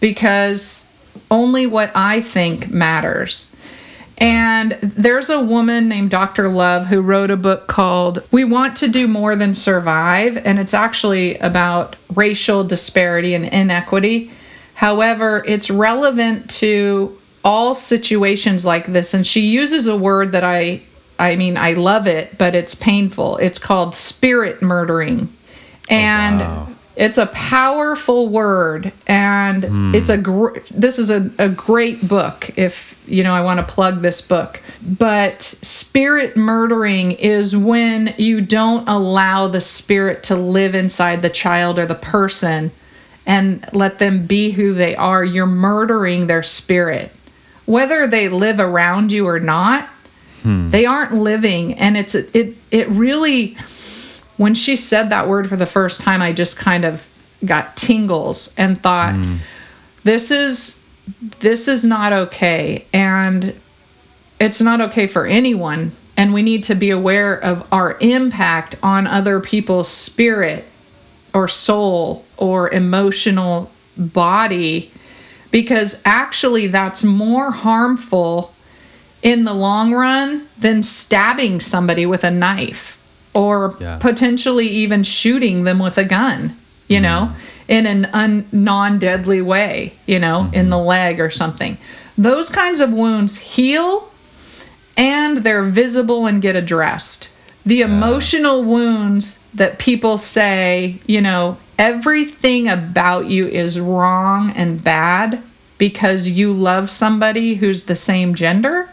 because 0.00 0.88
only 1.30 1.66
what 1.66 1.90
I 1.94 2.20
think 2.20 2.70
matters. 2.70 3.52
And 4.18 4.72
there's 4.82 5.30
a 5.30 5.40
woman 5.40 5.88
named 5.88 6.10
Dr. 6.10 6.48
Love 6.48 6.86
who 6.86 7.00
wrote 7.00 7.30
a 7.30 7.36
book 7.36 7.66
called 7.66 8.26
We 8.30 8.44
Want 8.44 8.76
to 8.76 8.88
Do 8.88 9.08
More 9.08 9.34
Than 9.34 9.52
Survive, 9.52 10.36
and 10.46 10.58
it's 10.58 10.74
actually 10.74 11.38
about 11.38 11.96
racial 12.14 12.62
disparity 12.62 13.34
and 13.34 13.46
inequity. 13.46 14.30
However, 14.82 15.44
it's 15.46 15.70
relevant 15.70 16.50
to 16.58 17.16
all 17.44 17.72
situations 17.76 18.66
like 18.66 18.86
this, 18.86 19.14
and 19.14 19.24
she 19.24 19.42
uses 19.42 19.86
a 19.86 19.94
word 19.94 20.32
that 20.32 20.42
I 20.42 20.82
I 21.20 21.36
mean, 21.36 21.56
I 21.56 21.74
love 21.74 22.08
it, 22.08 22.36
but 22.36 22.56
it's 22.56 22.74
painful. 22.74 23.36
It's 23.36 23.60
called 23.60 23.94
spirit 23.94 24.60
murdering. 24.60 25.32
Oh, 25.88 25.94
and 25.94 26.40
wow. 26.40 26.68
it's 26.96 27.16
a 27.16 27.26
powerful 27.26 28.28
word 28.28 28.92
and 29.06 29.62
hmm. 29.62 29.94
it's 29.94 30.08
a 30.08 30.18
gr- 30.18 30.58
this 30.72 30.98
is 30.98 31.10
a, 31.10 31.30
a 31.38 31.48
great 31.48 32.08
book 32.08 32.50
if 32.56 32.98
you 33.06 33.22
know 33.22 33.34
I 33.34 33.42
want 33.42 33.60
to 33.60 33.72
plug 33.72 34.02
this 34.02 34.20
book. 34.20 34.60
But 34.82 35.42
spirit 35.42 36.36
murdering 36.36 37.12
is 37.12 37.56
when 37.56 38.16
you 38.18 38.40
don't 38.40 38.88
allow 38.88 39.46
the 39.46 39.60
spirit 39.60 40.24
to 40.24 40.34
live 40.34 40.74
inside 40.74 41.22
the 41.22 41.30
child 41.30 41.78
or 41.78 41.86
the 41.86 41.94
person 41.94 42.72
and 43.26 43.64
let 43.72 43.98
them 43.98 44.26
be 44.26 44.50
who 44.50 44.74
they 44.74 44.96
are. 44.96 45.24
You're 45.24 45.46
murdering 45.46 46.26
their 46.26 46.42
spirit. 46.42 47.12
Whether 47.66 48.06
they 48.06 48.28
live 48.28 48.58
around 48.58 49.12
you 49.12 49.26
or 49.28 49.38
not, 49.38 49.88
hmm. 50.42 50.70
they 50.70 50.86
aren't 50.86 51.14
living. 51.14 51.74
And 51.74 51.96
it's 51.96 52.14
it 52.14 52.56
it 52.70 52.88
really 52.88 53.56
when 54.36 54.54
she 54.54 54.76
said 54.76 55.10
that 55.10 55.28
word 55.28 55.48
for 55.48 55.56
the 55.56 55.66
first 55.66 56.00
time 56.00 56.20
I 56.20 56.32
just 56.32 56.58
kind 56.58 56.84
of 56.84 57.08
got 57.44 57.76
tingles 57.76 58.52
and 58.56 58.80
thought 58.82 59.14
hmm. 59.14 59.36
this 60.04 60.30
is 60.30 60.82
this 61.40 61.68
is 61.68 61.84
not 61.84 62.12
okay. 62.12 62.86
And 62.92 63.54
it's 64.40 64.60
not 64.60 64.80
okay 64.80 65.06
for 65.06 65.26
anyone. 65.26 65.92
And 66.16 66.34
we 66.34 66.42
need 66.42 66.64
to 66.64 66.74
be 66.74 66.90
aware 66.90 67.34
of 67.34 67.66
our 67.72 67.96
impact 68.00 68.76
on 68.82 69.06
other 69.06 69.40
people's 69.40 69.88
spirit 69.88 70.64
or 71.32 71.48
soul 71.48 72.24
or 72.42 72.68
emotional 72.70 73.70
body 73.96 74.90
because 75.52 76.02
actually 76.04 76.66
that's 76.66 77.04
more 77.04 77.52
harmful 77.52 78.52
in 79.22 79.44
the 79.44 79.54
long 79.54 79.94
run 79.94 80.48
than 80.58 80.82
stabbing 80.82 81.60
somebody 81.60 82.04
with 82.04 82.24
a 82.24 82.30
knife 82.32 82.98
or 83.32 83.76
Yeah. 83.80 83.98
potentially 83.98 84.66
even 84.66 85.04
shooting 85.04 85.62
them 85.62 85.78
with 85.78 85.96
a 85.96 86.04
gun, 86.04 86.56
you 86.88 86.96
mm-hmm. 86.96 87.04
know, 87.04 87.32
in 87.68 87.86
an 87.86 88.08
un- 88.12 88.46
non 88.50 88.98
deadly 88.98 89.40
way, 89.40 89.94
you 90.06 90.18
know, 90.18 90.40
mm-hmm. 90.40 90.54
in 90.54 90.68
the 90.68 90.78
leg 90.78 91.20
or 91.20 91.30
something. 91.30 91.78
Those 92.18 92.50
kinds 92.50 92.80
of 92.80 92.90
wounds 92.90 93.38
heal 93.38 94.10
and 94.96 95.38
they're 95.38 95.62
visible 95.62 96.26
and 96.26 96.42
get 96.42 96.56
addressed. 96.56 97.28
The 97.64 97.82
emotional 97.82 98.64
wounds 98.64 99.46
that 99.54 99.78
people 99.78 100.18
say, 100.18 100.98
you 101.06 101.20
know, 101.20 101.56
everything 101.78 102.68
about 102.68 103.26
you 103.26 103.46
is 103.46 103.80
wrong 103.80 104.50
and 104.50 104.82
bad 104.82 105.42
because 105.78 106.28
you 106.28 106.52
love 106.52 106.90
somebody 106.90 107.54
who's 107.54 107.86
the 107.86 107.96
same 107.96 108.34
gender, 108.34 108.88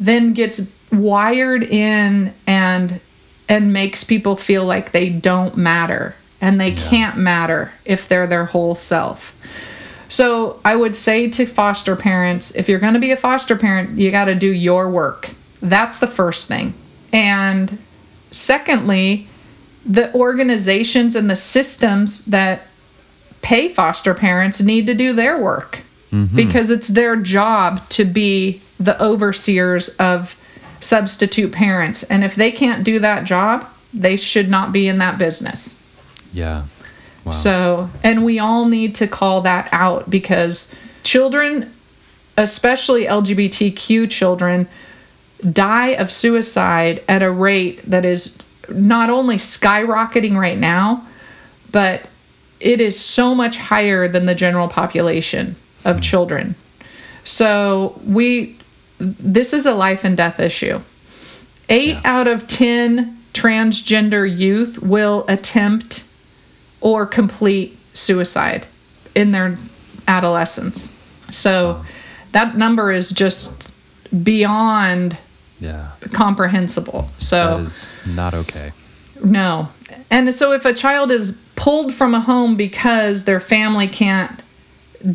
then 0.00 0.32
gets 0.32 0.72
wired 0.90 1.62
in 1.62 2.34
and 2.46 3.00
and 3.48 3.72
makes 3.72 4.04
people 4.04 4.36
feel 4.36 4.64
like 4.64 4.92
they 4.92 5.10
don't 5.10 5.56
matter 5.56 6.14
and 6.40 6.60
they 6.60 6.72
can't 6.72 7.16
matter 7.16 7.72
if 7.84 8.08
they're 8.08 8.26
their 8.26 8.46
whole 8.46 8.74
self. 8.74 9.36
So 10.08 10.60
I 10.64 10.76
would 10.76 10.94
say 10.94 11.28
to 11.30 11.46
foster 11.46 11.96
parents, 11.96 12.54
if 12.54 12.68
you're 12.68 12.78
going 12.78 12.94
to 12.94 13.00
be 13.00 13.10
a 13.10 13.16
foster 13.16 13.56
parent, 13.56 13.98
you 13.98 14.10
got 14.10 14.26
to 14.26 14.34
do 14.34 14.52
your 14.52 14.90
work. 14.90 15.30
That's 15.62 15.98
the 16.00 16.06
first 16.06 16.48
thing. 16.48 16.74
And 17.12 17.78
secondly, 18.30 19.28
the 19.84 20.14
organizations 20.14 21.14
and 21.14 21.30
the 21.30 21.36
systems 21.36 22.24
that 22.26 22.62
pay 23.42 23.68
foster 23.68 24.14
parents 24.14 24.60
need 24.60 24.86
to 24.86 24.94
do 24.94 25.12
their 25.12 25.40
work 25.40 25.82
mm-hmm. 26.10 26.34
because 26.34 26.70
it's 26.70 26.88
their 26.88 27.16
job 27.16 27.86
to 27.90 28.04
be 28.04 28.62
the 28.80 29.00
overseers 29.02 29.90
of 29.96 30.36
substitute 30.80 31.52
parents. 31.52 32.02
And 32.04 32.24
if 32.24 32.34
they 32.34 32.50
can't 32.50 32.84
do 32.84 32.98
that 33.00 33.24
job, 33.24 33.68
they 33.92 34.16
should 34.16 34.48
not 34.48 34.72
be 34.72 34.88
in 34.88 34.98
that 34.98 35.18
business. 35.18 35.82
Yeah. 36.32 36.64
Wow. 37.24 37.32
So, 37.32 37.90
and 38.02 38.24
we 38.24 38.38
all 38.38 38.66
need 38.66 38.94
to 38.96 39.06
call 39.06 39.40
that 39.42 39.68
out 39.72 40.10
because 40.10 40.74
children, 41.02 41.72
especially 42.36 43.04
LGBTQ 43.04 44.10
children, 44.10 44.68
die 45.52 45.88
of 45.90 46.12
suicide 46.12 47.02
at 47.08 47.22
a 47.22 47.30
rate 47.30 47.82
that 47.88 48.04
is 48.04 48.38
not 48.68 49.10
only 49.10 49.36
skyrocketing 49.36 50.36
right 50.36 50.58
now, 50.58 51.06
but 51.70 52.02
it 52.60 52.80
is 52.80 52.98
so 52.98 53.34
much 53.34 53.56
higher 53.56 54.08
than 54.08 54.26
the 54.26 54.34
general 54.34 54.68
population 54.68 55.56
of 55.84 55.96
hmm. 55.96 56.02
children. 56.02 56.54
So, 57.24 58.00
we 58.04 58.58
this 58.98 59.52
is 59.52 59.66
a 59.66 59.74
life 59.74 60.04
and 60.04 60.16
death 60.16 60.38
issue. 60.40 60.80
8 61.68 61.96
out 62.04 62.28
of 62.28 62.46
10 62.46 63.22
transgender 63.32 64.38
youth 64.38 64.80
will 64.80 65.24
attempt 65.28 66.04
or 66.80 67.06
complete 67.06 67.76
suicide 67.92 68.66
in 69.14 69.32
their 69.32 69.58
adolescence. 70.06 70.94
So 71.30 71.84
that 72.32 72.56
number 72.56 72.92
is 72.92 73.10
just 73.10 73.72
beyond 74.22 75.18
yeah. 75.60 75.90
comprehensible. 76.12 77.08
So 77.18 77.58
That 77.58 77.64
is 77.64 77.86
not 78.06 78.34
okay. 78.34 78.72
no. 79.22 79.68
And 80.10 80.34
so 80.34 80.52
if 80.52 80.64
a 80.64 80.72
child 80.72 81.10
is 81.10 81.42
pulled 81.56 81.94
from 81.94 82.14
a 82.14 82.20
home 82.20 82.56
because 82.56 83.24
their 83.24 83.40
family 83.40 83.86
can't 83.86 84.42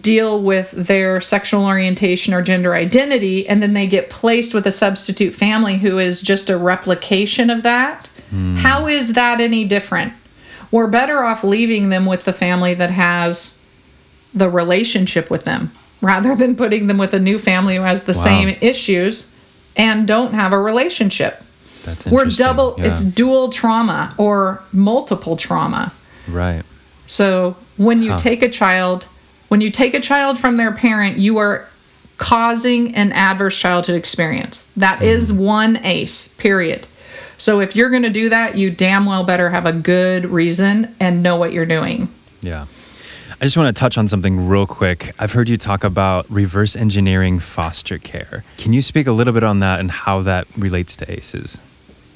deal 0.01 0.41
with 0.41 0.71
their 0.71 1.19
sexual 1.19 1.65
orientation 1.65 2.33
or 2.33 2.41
gender 2.41 2.75
identity 2.75 3.47
and 3.47 3.61
then 3.61 3.73
they 3.73 3.87
get 3.87 4.09
placed 4.09 4.53
with 4.53 4.67
a 4.67 4.71
substitute 4.71 5.33
family 5.33 5.77
who 5.77 5.97
is 5.97 6.21
just 6.21 6.49
a 6.49 6.57
replication 6.57 7.49
of 7.49 7.63
that, 7.63 8.07
hmm. 8.29 8.55
how 8.57 8.87
is 8.87 9.13
that 9.13 9.41
any 9.41 9.65
different? 9.65 10.13
We're 10.71 10.87
better 10.87 11.23
off 11.23 11.43
leaving 11.43 11.89
them 11.89 12.05
with 12.05 12.25
the 12.25 12.33
family 12.33 12.75
that 12.75 12.91
has 12.91 13.59
the 14.33 14.49
relationship 14.49 15.31
with 15.31 15.43
them 15.43 15.71
rather 16.01 16.35
than 16.35 16.55
putting 16.55 16.87
them 16.87 16.97
with 16.97 17.13
a 17.13 17.19
new 17.19 17.39
family 17.39 17.75
who 17.75 17.81
has 17.81 18.05
the 18.05 18.13
Wow. 18.13 18.23
same 18.23 18.57
issues 18.61 19.33
and 19.79 20.07
don't 20.07 20.33
have 20.33 20.53
a 20.53 20.59
relationship. 20.59 21.41
That's 21.83 22.05
it. 22.05 22.11
We're 22.13 22.25
double, 22.25 22.75
Yeah. 22.77 22.85
it's 22.91 23.03
dual 23.03 23.49
trauma 23.49 24.13
or 24.17 24.61
multiple 24.71 25.35
trauma. 25.37 25.91
right. 26.27 26.63
So 27.07 27.55
when 27.77 28.03
you 28.03 28.11
Huh. 28.11 28.19
take 28.19 28.43
a 28.43 28.49
child, 28.49 29.07
when 29.47 29.61
you 29.61 29.71
take 29.71 29.93
a 29.95 29.99
child 29.99 30.37
from 30.37 30.57
their 30.57 30.71
parent, 30.71 31.17
you 31.17 31.37
are 31.39 31.65
causing 32.17 32.93
an 32.95 33.11
adverse 33.13 33.57
childhood 33.57 33.95
experience. 33.95 34.67
That 34.77 35.01
is 35.01 35.31
Mm-hmm. 35.31 35.41
one 35.41 35.79
ACE, 35.83 36.27
period. 36.37 36.85
So 37.37 37.61
if 37.61 37.75
you're 37.75 37.89
going 37.89 38.03
to 38.03 38.09
do 38.09 38.29
that, 38.29 38.57
you 38.57 38.69
damn 38.69 39.05
well 39.05 39.23
better 39.23 39.49
have 39.49 39.65
a 39.65 39.71
good 39.71 40.25
reason 40.25 40.93
and 40.99 41.23
know 41.23 41.37
what 41.37 41.53
you're 41.53 41.65
doing. 41.65 42.09
Yeah. 42.41 42.65
I 43.41 43.45
just 43.45 43.55
want 43.55 43.73
to 43.73 43.79
touch 43.79 43.97
on 43.97 44.05
something 44.09 44.49
real 44.49 44.67
quick. 44.67 45.15
I've 45.17 45.31
heard 45.31 45.47
you 45.47 45.55
talk 45.55 45.85
about 45.85 46.29
reverse 46.29 46.75
engineering 46.75 47.39
foster 47.39 47.97
care. 47.97 48.43
Can 48.57 48.73
you 48.73 48.81
speak 48.81 49.07
a 49.07 49.13
little 49.13 49.33
bit 49.33 49.45
on 49.45 49.59
that 49.59 49.79
and 49.79 49.89
how 49.89 50.21
that 50.23 50.45
relates 50.57 50.97
to 50.97 51.09
ACEs? 51.09 51.57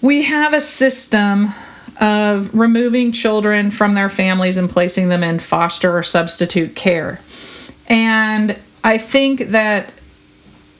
We 0.01 0.23
have 0.23 0.53
a 0.53 0.59
system 0.59 1.53
of 2.01 2.53
removing 2.53 3.13
children 3.13 3.71
from 3.71 3.93
their 3.93 4.09
families 4.09 4.57
and 4.57 4.69
placing 4.69 5.07
them 5.07 5.23
in 5.23 5.39
foster 5.39 5.97
or 5.97 6.03
substitute 6.03 6.75
care. 6.75 7.21
And 7.88 8.59
I 8.83 8.97
think 8.97 9.51
that 9.51 9.93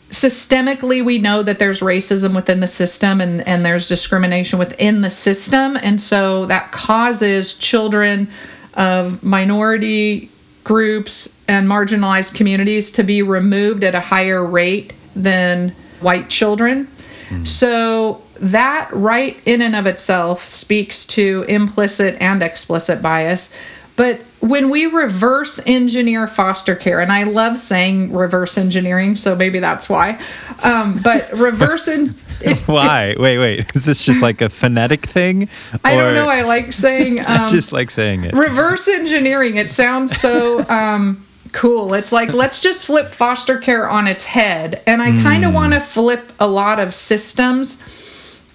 systemically 0.10 1.06
we 1.06 1.19
know 1.19 1.41
that 1.41 1.58
there's 1.60 1.79
racism 1.79 2.36
within 2.36 2.60
the 2.60 2.67
system 2.67 3.21
and, 3.21 3.47
and 3.47 3.65
there's 3.65 3.88
discrimination 3.88 4.60
within 4.60 5.03
the 5.03 5.10
system. 5.10 5.77
And 5.77 6.01
so 6.01 6.47
that 6.47 6.73
causes 6.73 7.53
children 7.53 8.29
of 8.73 9.23
minority 9.23 10.29
groups 10.63 11.38
and 11.47 11.67
marginalized 11.67 12.36
communities 12.36 12.91
to 12.91 13.04
be 13.04 13.21
removed 13.21 13.84
at 13.84 13.95
a 13.95 13.99
higher 13.99 14.43
rate 14.45 14.93
than 15.15 15.76
white 15.99 16.30
children. 16.30 16.88
Hmm. 17.30 17.45
So 17.45 18.21
that 18.39 18.89
right 18.91 19.41
in 19.45 19.62
and 19.62 19.76
of 19.76 19.88
itself 19.88 20.47
speaks 20.47 21.06
to 21.06 21.45
implicit 21.47 22.17
and 22.19 22.41
explicit 22.41 23.02
bias. 23.02 23.54
But 23.95 24.21
when 24.39 24.69
we 24.69 24.88
reverse 24.88 25.60
engineer 25.67 26.27
foster 26.27 26.75
care, 26.75 26.99
and 26.99 27.12
I 27.12 27.23
love 27.23 27.60
saying 27.60 28.12
reverse 28.12 28.58
engineering, 28.58 29.15
so 29.15 29.36
maybe 29.36 29.60
that's 29.60 29.88
why. 29.88 30.19
Um, 30.63 30.99
but 31.03 31.32
reverse 31.38 31.88
en- 31.88 32.15
Why? 32.65 33.15
wait, 33.17 33.38
wait. 33.38 33.71
Is 33.75 33.86
this 33.86 34.03
just 34.03 34.21
like 34.21 34.41
a 34.41 34.49
phonetic 34.49 35.06
thing? 35.06 35.47
I 35.84 35.95
don't 35.95 36.13
know. 36.13 36.27
I 36.27 36.41
like 36.41 36.73
saying 36.73 37.19
I 37.19 37.43
um, 37.43 37.49
just 37.49 37.71
like 37.71 37.89
saying 37.89 38.25
it. 38.25 38.34
reverse 38.34 38.88
engineering. 38.88 39.58
It 39.58 39.71
sounds 39.71 40.19
so 40.19 40.67
um, 40.67 41.25
cool. 41.51 41.93
It's 41.93 42.12
like 42.12 42.34
let's 42.34 42.62
just 42.62 42.88
flip 42.88 43.12
foster 43.12 43.60
care 43.60 43.88
on 43.88 44.08
its 44.08 44.25
head, 44.25 44.82
and 44.88 45.01
I 45.01 45.12
kind 45.23 45.45
of 45.45 45.53
want 45.53 45.73
to 45.73 45.79
flip 45.79 46.34
a 46.39 46.47
lot 46.47 46.79
of 46.79 46.93
systems 46.93 47.82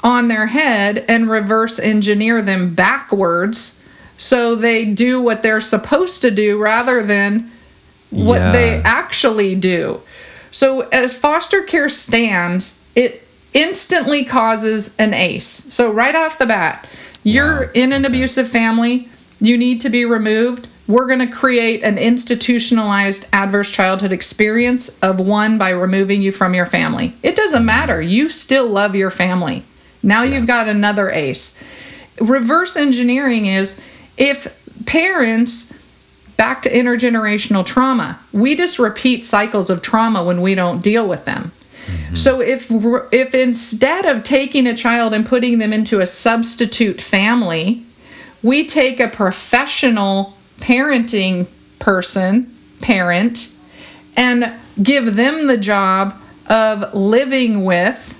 on 0.03 0.29
their 0.29 0.46
head 0.46 1.05
and 1.09 1.31
reverse 1.31 1.79
engineer 1.79 2.42
them 2.42 2.74
backwards 2.74 3.78
so 4.19 4.55
they 4.55 4.85
do 4.85 5.23
what 5.23 5.43
they're 5.43 5.61
supposed 5.61 6.21
to 6.23 6.31
do 6.31 6.59
rather 6.59 7.03
than 7.03 7.51
what 8.11 8.41
Yeah. 8.41 8.53
they 8.53 8.83
actually 8.85 9.55
do. 9.55 10.01
So 10.51 10.81
as 10.93 11.13
foster 11.13 11.63
care 11.63 11.89
stands, 11.89 12.81
it 12.95 13.27
instantly 13.55 14.25
causes 14.25 14.95
an 14.99 15.15
ACE. 15.15 15.67
So 15.71 15.91
right 15.91 16.15
off 16.15 16.39
the 16.39 16.47
bat, 16.47 16.87
you're 17.23 17.61
Wow. 17.61 17.71
in 17.75 17.93
an 17.93 18.05
abusive 18.05 18.49
family, 18.49 19.09
you 19.41 19.57
need 19.57 19.81
to 19.83 19.89
be 19.89 20.05
removed. 20.05 20.67
We're 20.89 21.07
going 21.07 21.21
to 21.21 21.27
create 21.27 21.83
an 21.83 21.99
institutionalized 21.99 23.27
adverse 23.33 23.71
childhood 23.71 24.11
experience 24.11 24.99
of 25.01 25.21
one 25.21 25.59
by 25.59 25.71
removing 25.71 26.23
you 26.23 26.33
from 26.33 26.55
your 26.55 26.67
family. 26.67 27.15
It 27.23 27.37
doesn't 27.37 27.59
mm-hmm. 27.59 27.67
matter. 27.67 28.03
You 28.03 28.29
still 28.29 28.67
love 28.67 28.95
your 28.95 29.11
family. 29.11 29.65
Now 30.03 30.23
you've 30.23 30.47
got 30.47 30.67
another 30.67 31.11
ace. 31.11 31.61
Reverse 32.21 32.77
engineering 32.77 33.47
is 33.47 33.81
if 34.19 34.55
parents 34.85 35.73
back 36.37 36.63
to 36.63 36.71
intergenerational 36.71 37.65
trauma, 37.65 38.19
we 38.33 38.55
just 38.55 38.79
repeat 38.79 39.25
cycles 39.25 39.71
of 39.71 39.83
trauma 39.83 40.23
when 40.23 40.41
we 40.41 40.55
don't 40.55 40.83
deal 40.83 41.09
with 41.09 41.25
them. 41.25 41.53
Mm-hmm. 41.87 42.17
So 42.17 42.41
if 42.41 42.71
if 42.71 43.35
instead 43.35 44.05
of 44.05 44.25
taking 44.25 44.67
a 44.67 44.77
child 44.77 45.15
and 45.15 45.25
putting 45.25 45.59
them 45.59 45.73
into 45.73 46.01
a 46.01 46.07
substitute 46.07 47.01
family, 47.01 47.85
we 48.43 48.67
take 48.67 49.01
a 49.01 49.09
professional 49.09 50.37
parenting 50.59 51.49
person, 51.79 52.55
parent, 52.81 53.55
and 54.17 54.53
give 54.83 55.17
them 55.17 55.47
the 55.47 55.57
job 55.57 56.21
of 56.47 56.95
living 56.95 57.65
with 57.65 58.17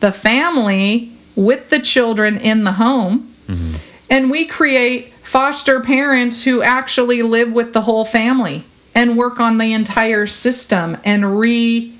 the 0.00 0.12
family 0.12 1.12
with 1.34 1.70
the 1.70 1.78
children 1.78 2.36
in 2.38 2.64
the 2.64 2.72
home. 2.72 3.34
Mm-hmm. 3.48 3.76
And 4.12 4.30
we 4.30 4.44
create 4.44 5.14
foster 5.22 5.80
parents 5.80 6.44
who 6.44 6.60
actually 6.60 7.22
live 7.22 7.50
with 7.50 7.72
the 7.72 7.80
whole 7.80 8.04
family 8.04 8.62
and 8.94 9.16
work 9.16 9.40
on 9.40 9.56
the 9.56 9.72
entire 9.72 10.26
system 10.26 10.98
and 11.02 11.40
re 11.40 11.94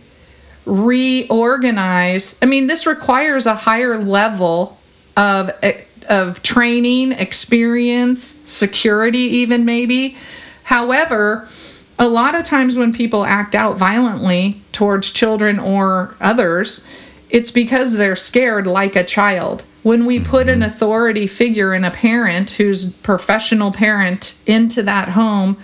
reorganize. 0.67 2.39
I 2.43 2.47
mean, 2.47 2.67
this 2.67 2.87
requires 2.87 3.47
a 3.47 3.55
higher 3.55 3.97
level 3.97 4.79
of 5.17 5.53
of 6.07 6.43
training, 6.43 7.13
experience, 7.13 8.23
security 8.23 9.21
even 9.21 9.65
maybe. 9.65 10.19
However, 10.65 11.49
a 11.99 12.09
lot 12.09 12.35
of 12.35 12.45
times 12.45 12.77
when 12.77 12.93
people 12.93 13.25
act 13.25 13.55
out 13.55 13.79
violently 13.79 14.61
towards 14.73 15.13
children 15.13 15.59
or 15.59 16.15
others, 16.21 16.87
it's 17.31 17.51
because 17.51 17.95
they're 17.97 18.17
scared 18.17 18.67
like 18.67 18.97
a 18.97 19.03
child. 19.03 19.65
When 19.83 20.07
we 20.07 20.21
put 20.21 20.49
an 20.49 20.61
mm-hmm. 20.61 20.71
authority 20.71 21.27
figure 21.27 21.75
in 21.75 21.85
a 21.85 21.91
parent 21.91 22.51
who's 22.53 22.93
professional 22.93 23.73
parent 23.73 24.35
into 24.47 24.83
that 24.85 25.11
home, 25.11 25.59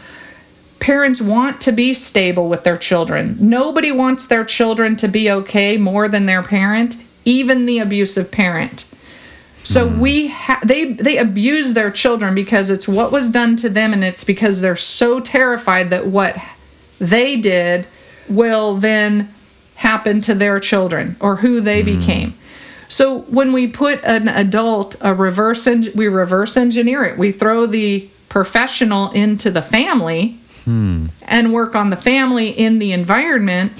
parents 0.80 1.20
want 1.20 1.60
to 1.62 1.72
be 1.72 1.94
stable 1.94 2.48
with 2.48 2.64
their 2.64 2.76
children. 2.76 3.36
Nobody 3.40 3.92
wants 3.92 4.26
their 4.26 4.44
children 4.44 4.96
to 4.96 5.08
be 5.08 5.30
okay 5.30 5.76
more 5.76 6.08
than 6.08 6.26
their 6.26 6.42
parent, 6.42 6.96
even 7.24 7.66
the 7.66 7.78
abusive 7.78 8.30
parent. 8.30 8.86
So 9.64 9.86
mm-hmm. 9.86 10.00
we 10.00 10.28
ha- 10.28 10.60
they 10.64 10.94
they 10.94 11.18
abuse 11.18 11.74
their 11.74 11.90
children 11.90 12.34
because 12.34 12.70
it's 12.70 12.88
what 12.88 13.12
was 13.12 13.30
done 13.30 13.56
to 13.56 13.68
them 13.68 13.92
and 13.92 14.02
it's 14.02 14.24
because 14.24 14.60
they're 14.60 14.76
so 14.76 15.20
terrified 15.20 15.90
that 15.90 16.06
what 16.06 16.36
they 16.98 17.36
did 17.36 17.86
will 18.28 18.76
then 18.76 19.34
happen 19.74 20.20
to 20.22 20.34
their 20.34 20.58
children 20.58 21.16
or 21.20 21.36
who 21.36 21.60
they 21.60 21.82
mm-hmm. 21.82 22.00
became. 22.00 22.37
So 22.88 23.20
when 23.20 23.52
we 23.52 23.68
put 23.68 24.02
an 24.02 24.28
adult 24.28 24.96
a 25.00 25.14
reverse 25.14 25.66
en- 25.66 25.92
we 25.94 26.08
reverse 26.08 26.56
engineer 26.56 27.04
it. 27.04 27.18
We 27.18 27.32
throw 27.32 27.66
the 27.66 28.08
professional 28.28 29.10
into 29.12 29.50
the 29.50 29.62
family 29.62 30.38
hmm. 30.64 31.06
and 31.22 31.52
work 31.52 31.74
on 31.74 31.90
the 31.90 31.96
family 31.96 32.48
in 32.48 32.78
the 32.78 32.92
environment. 32.92 33.72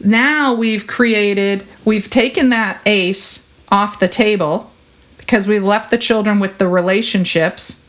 Now 0.00 0.52
we've 0.54 0.86
created 0.86 1.66
we've 1.84 2.10
taken 2.10 2.50
that 2.50 2.80
ACE 2.86 3.50
off 3.70 4.00
the 4.00 4.08
table 4.08 4.70
because 5.18 5.48
we 5.48 5.58
left 5.58 5.90
the 5.90 5.98
children 5.98 6.40
with 6.40 6.58
the 6.58 6.68
relationships 6.68 7.84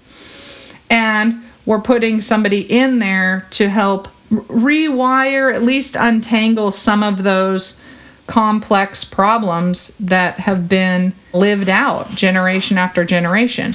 and 0.90 1.44
we're 1.66 1.82
putting 1.82 2.22
somebody 2.22 2.60
in 2.60 3.00
there 3.00 3.48
to 3.52 3.70
help 3.70 4.08
rewire 4.32 5.54
at 5.54 5.64
least 5.64 5.96
untangle 5.98 6.72
some 6.72 7.04
of 7.04 7.24
those 7.24 7.80
complex 8.28 9.04
problems 9.04 9.96
that 10.00 10.40
have 10.40 10.68
been 10.68 11.14
lived 11.34 11.70
out 11.70 12.10
generation 12.10 12.78
after 12.78 13.06
generation 13.06 13.74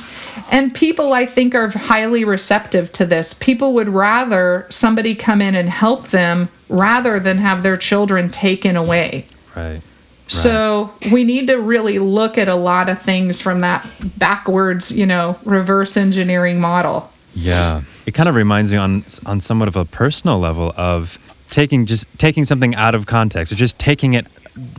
and 0.51 0.75
people 0.75 1.13
i 1.13 1.25
think 1.25 1.55
are 1.55 1.69
highly 1.69 2.25
receptive 2.25 2.91
to 2.91 3.07
this 3.07 3.33
people 3.35 3.73
would 3.75 3.89
rather 3.89 4.67
somebody 4.69 5.15
come 5.15 5.41
in 5.41 5.55
and 5.55 5.69
help 5.69 6.09
them 6.09 6.49
rather 6.69 7.21
than 7.21 7.39
have 7.39 7.63
their 7.63 7.77
children 7.77 8.29
taken 8.29 8.77
away 8.77 9.25
Right. 9.55 9.83
so 10.27 10.93
we 11.13 11.25
need 11.25 11.47
to 11.49 11.57
really 11.57 11.99
look 11.99 12.39
at 12.39 12.49
a 12.49 12.55
lot 12.55 12.89
of 12.89 13.03
things 13.03 13.41
from 13.41 13.61
that 13.63 13.85
backwards, 14.17 14.93
you 14.93 15.05
know, 15.05 15.37
reverse 15.45 15.97
engineering 15.97 16.61
model. 16.61 17.11
Yeah. 17.35 17.83
It 18.07 18.13
kind 18.15 18.29
of 18.29 18.37
reminds 18.37 18.71
me 18.71 18.79
on 18.79 19.05
on 19.27 19.41
somewhat 19.41 19.67
of 19.67 19.75
a 19.75 19.85
personal 19.85 20.39
level 20.39 20.73
of 20.77 21.19
taking 21.51 21.85
just 21.85 22.07
taking 22.17 22.45
something 22.45 22.77
out 22.77 22.95
of 22.95 23.07
context 23.07 23.53
or 23.53 23.57
just 23.57 23.77
taking 23.81 24.13
it 24.13 24.27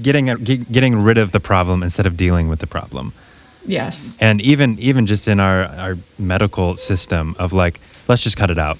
getting 0.01 0.25
getting 0.71 1.01
rid 1.01 1.17
of 1.17 1.31
the 1.31 1.39
problem 1.39 1.83
instead 1.83 2.05
of 2.05 2.17
dealing 2.17 2.47
with 2.47 2.59
the 2.59 2.67
problem. 2.67 3.13
Yes. 3.65 4.17
And 4.21 4.41
even 4.41 4.79
even 4.79 5.05
just 5.05 5.27
in 5.27 5.39
our 5.39 5.65
our 5.65 5.97
medical 6.17 6.77
system 6.77 7.35
of 7.39 7.53
like 7.53 7.79
let's 8.07 8.23
just 8.23 8.37
cut 8.37 8.49
it 8.51 8.57
out 8.59 8.77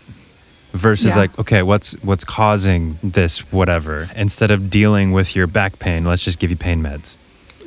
versus 0.74 1.16
Yeah. 1.16 1.22
like 1.22 1.40
okay 1.40 1.62
what's 1.62 1.94
what's 2.02 2.24
causing 2.24 2.98
this 3.04 3.40
whatever 3.52 4.10
instead 4.16 4.52
of 4.52 4.70
dealing 4.70 5.12
with 5.12 5.36
your 5.36 5.46
back 5.46 5.80
pain 5.80 6.06
let's 6.06 6.24
just 6.24 6.40
give 6.40 6.50
you 6.50 6.56
pain 6.56 6.82
meds. 6.82 7.18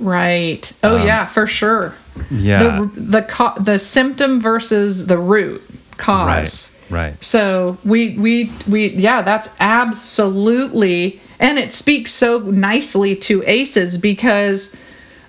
Right. 0.01 0.73
Oh 0.83 0.99
um, 0.99 1.07
yeah, 1.07 1.27
for 1.27 1.47
sure. 1.47 1.95
Yeah. 2.31 2.59
The 2.95 3.01
the 3.01 3.23
co- 3.23 3.55
the 3.61 3.79
symptom 3.79 4.41
versus 4.41 5.07
the 5.07 5.19
root 5.19 5.63
cause. 5.97 6.27
right. 6.27 6.71
Right. 6.91 7.25
So 7.25 7.79
we 7.85 8.19
we 8.19 8.53
we 8.69 8.89
yeah, 8.89 9.23
that's 9.23 9.55
absolutely 9.61 11.21
and 11.39 11.59
it 11.59 11.73
speaks 11.73 12.13
so 12.13 12.39
nicely 12.39 13.17
to 13.17 13.43
ACEs 13.47 13.99
because 13.99 14.77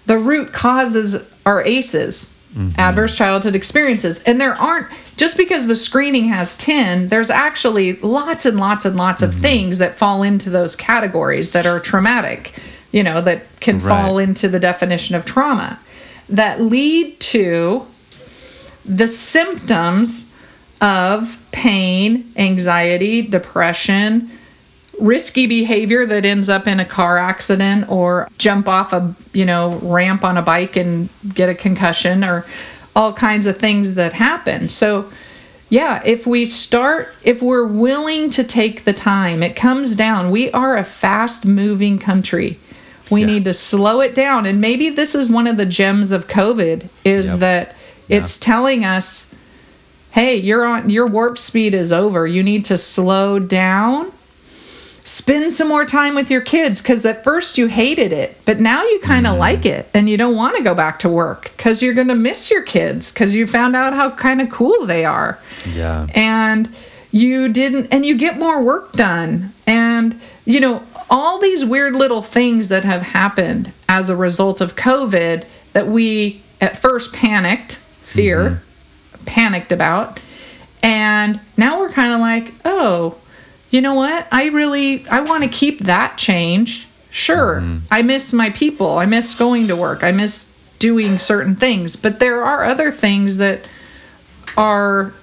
the 0.05 0.17
root 0.17 0.53
causes 0.53 1.29
are 1.45 1.63
ACEs, 1.63 2.37
mm-hmm. 2.55 2.79
adverse 2.79 3.17
childhood 3.17 3.55
experiences. 3.55 4.23
And 4.23 4.39
there 4.39 4.53
aren't 4.53 4.87
just 5.17 5.37
because 5.37 5.67
the 5.67 5.75
screening 5.75 6.25
has 6.25 6.57
10, 6.57 7.09
there's 7.09 7.29
actually 7.29 7.93
lots 7.97 8.45
and 8.45 8.59
lots 8.59 8.85
and 8.85 8.95
lots 8.95 9.21
of 9.21 9.31
mm-hmm. 9.31 9.41
things 9.41 9.79
that 9.79 9.95
fall 9.95 10.23
into 10.23 10.49
those 10.49 10.75
categories 10.75 11.51
that 11.51 11.65
are 11.65 11.79
traumatic, 11.79 12.59
you 12.91 13.03
know, 13.03 13.21
that 13.21 13.43
can 13.61 13.79
fall 13.79 14.19
into 14.19 14.47
the 14.47 14.59
definition 14.59 15.15
of 15.15 15.25
trauma 15.25 15.79
that 16.29 16.61
lead 16.61 17.19
to 17.19 17.85
the 18.83 19.07
symptoms 19.07 20.35
of 20.81 21.37
pain, 21.51 22.31
anxiety, 22.35 23.21
depression, 23.21 24.31
risky 24.99 25.47
behavior 25.47 26.05
that 26.05 26.25
ends 26.25 26.49
up 26.49 26.67
in 26.67 26.79
a 26.79 26.85
car 26.85 27.17
accident 27.17 27.89
or 27.89 28.29
jump 28.37 28.67
off 28.67 28.93
a, 28.93 29.13
you 29.33 29.45
know, 29.45 29.75
ramp 29.81 30.23
on 30.23 30.37
a 30.37 30.41
bike 30.41 30.75
and 30.75 31.09
get 31.33 31.49
a 31.49 31.55
concussion 31.55 32.23
or 32.23 32.45
all 32.95 33.13
kinds 33.13 33.45
of 33.45 33.57
things 33.57 33.95
that 33.95 34.13
happen. 34.13 34.69
So, 34.69 35.09
yeah, 35.69 36.01
if 36.05 36.25
we 36.25 36.45
start, 36.45 37.09
if 37.23 37.41
we're 37.41 37.65
willing 37.67 38.29
to 38.31 38.43
take 38.43 38.85
the 38.85 38.93
time, 38.93 39.43
it 39.43 39.55
comes 39.55 39.95
down. 39.95 40.31
We 40.31 40.51
are 40.51 40.77
a 40.77 40.83
fast 40.83 41.45
moving 41.45 41.99
country. 41.99 42.59
We 43.11 43.21
Yeah. 43.21 43.27
need 43.27 43.45
to 43.45 43.53
slow 43.53 43.99
it 43.99 44.15
down. 44.15 44.45
And 44.45 44.61
maybe 44.61 44.89
this 44.89 45.13
is 45.13 45.29
one 45.29 45.47
of 45.47 45.57
the 45.57 45.65
gems 45.65 46.11
of 46.11 46.27
COVID 46.27 46.89
is 47.03 47.31
Yep. 47.31 47.39
that 47.39 47.75
it's 48.07 48.37
telling 48.39 48.85
us, 48.85 49.27
hey, 50.11 50.37
you're 50.37 50.63
on 50.63 50.89
your 50.89 51.07
warp 51.07 51.37
speed 51.37 51.73
is 51.73 51.91
over. 51.91 52.25
You 52.25 52.41
need 52.43 52.63
to 52.65 52.77
slow 52.77 53.39
down. 53.39 54.11
Spend 55.05 55.53
some 55.53 55.69
more 55.69 55.85
time 55.85 56.15
with 56.15 56.29
your 56.29 56.41
kids 56.41 56.81
because 56.81 57.05
at 57.05 57.23
first 57.23 57.57
you 57.57 57.67
hated 57.67 58.11
it, 58.11 58.37
but 58.43 58.59
now 58.59 58.83
you 58.83 58.99
kind 58.99 59.25
of 59.25 59.33
mm-hmm. 59.33 59.39
like 59.39 59.65
it 59.65 59.87
and 59.93 60.09
you 60.09 60.17
don't 60.17 60.35
want 60.35 60.57
to 60.57 60.63
go 60.63 60.75
back 60.75 60.99
to 60.99 61.09
work 61.09 61.51
because 61.55 61.81
you're 61.81 61.93
going 61.93 62.07
to 62.09 62.15
miss 62.15 62.51
your 62.51 62.63
kids 62.63 63.11
because 63.11 63.33
you 63.33 63.47
found 63.47 63.75
out 63.75 63.93
how 63.93 64.09
kind 64.09 64.41
of 64.41 64.49
cool 64.49 64.85
they 64.85 65.05
are. 65.05 65.39
Yeah. 65.73 66.07
and 66.13 66.75
you 67.15 67.47
didn't 67.47 67.87
and 67.93 68.05
you 68.05 68.17
get 68.17 68.37
more 68.37 68.61
work 68.61 68.91
done 68.91 69.53
and 69.65 70.19
you 70.43 70.59
know 70.59 70.85
all 71.09 71.39
these 71.39 71.63
weird 71.63 71.95
little 71.95 72.21
things 72.21 72.67
that 72.67 72.83
have 72.83 73.01
happened 73.01 73.71
as 73.87 74.09
a 74.09 74.15
result 74.17 74.59
of 74.59 74.75
covid 74.75 75.45
that 75.71 75.87
we 75.87 76.43
at 76.59 76.77
first 76.77 77.13
panicked 77.13 77.75
fear 78.01 78.61
mm-hmm. 79.13 79.25
panicked 79.25 79.71
about 79.71 80.19
and 80.83 81.39
now 81.55 81.79
we're 81.79 81.89
kind 81.89 82.11
of 82.11 82.19
like 82.19 82.53
oh 82.65 83.17
you 83.75 83.81
know 83.81 83.93
what 83.93 84.27
i 84.31 84.45
really 84.47 85.05
i 85.09 85.19
want 85.19 85.43
to 85.43 85.49
keep 85.49 85.79
that 85.81 86.17
change 86.17 86.87
sure 87.11 87.61
i 87.91 88.01
miss 88.01 88.31
my 88.33 88.49
people 88.51 88.97
i 88.97 89.05
miss 89.05 89.35
going 89.35 89.67
to 89.67 89.75
work 89.75 90.03
i 90.03 90.11
miss 90.11 90.55
doing 90.79 91.17
certain 91.17 91.55
things 91.55 91.95
but 91.95 92.19
there 92.19 92.43
are 92.43 92.63
other 92.63 92.91
things 92.91 93.37
that 93.37 93.61
are 94.57 95.13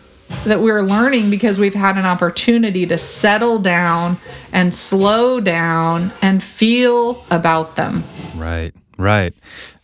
that 0.44 0.61
we're 0.61 0.82
learning 0.82 1.30
because 1.30 1.59
we've 1.59 1.74
had 1.74 1.96
an 1.96 2.07
opportunity 2.07 2.86
to 2.86 2.98
settle 2.98 3.59
down 3.59 4.16
and 4.53 4.74
slow 4.74 5.40
down 5.40 6.11
and 6.22 6.42
feel 6.42 7.24
about 7.30 7.76
them. 7.76 8.03
Right, 8.34 8.72
right. 8.96 9.34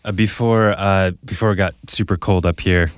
Uh, 0.05 0.13
before 0.13 0.71
uh, 0.71 1.13
before 1.25 1.53
it 1.53 1.57
got 1.57 1.75
super 1.87 2.17
cold 2.17 2.47
up 2.47 2.61
here, 2.61 2.91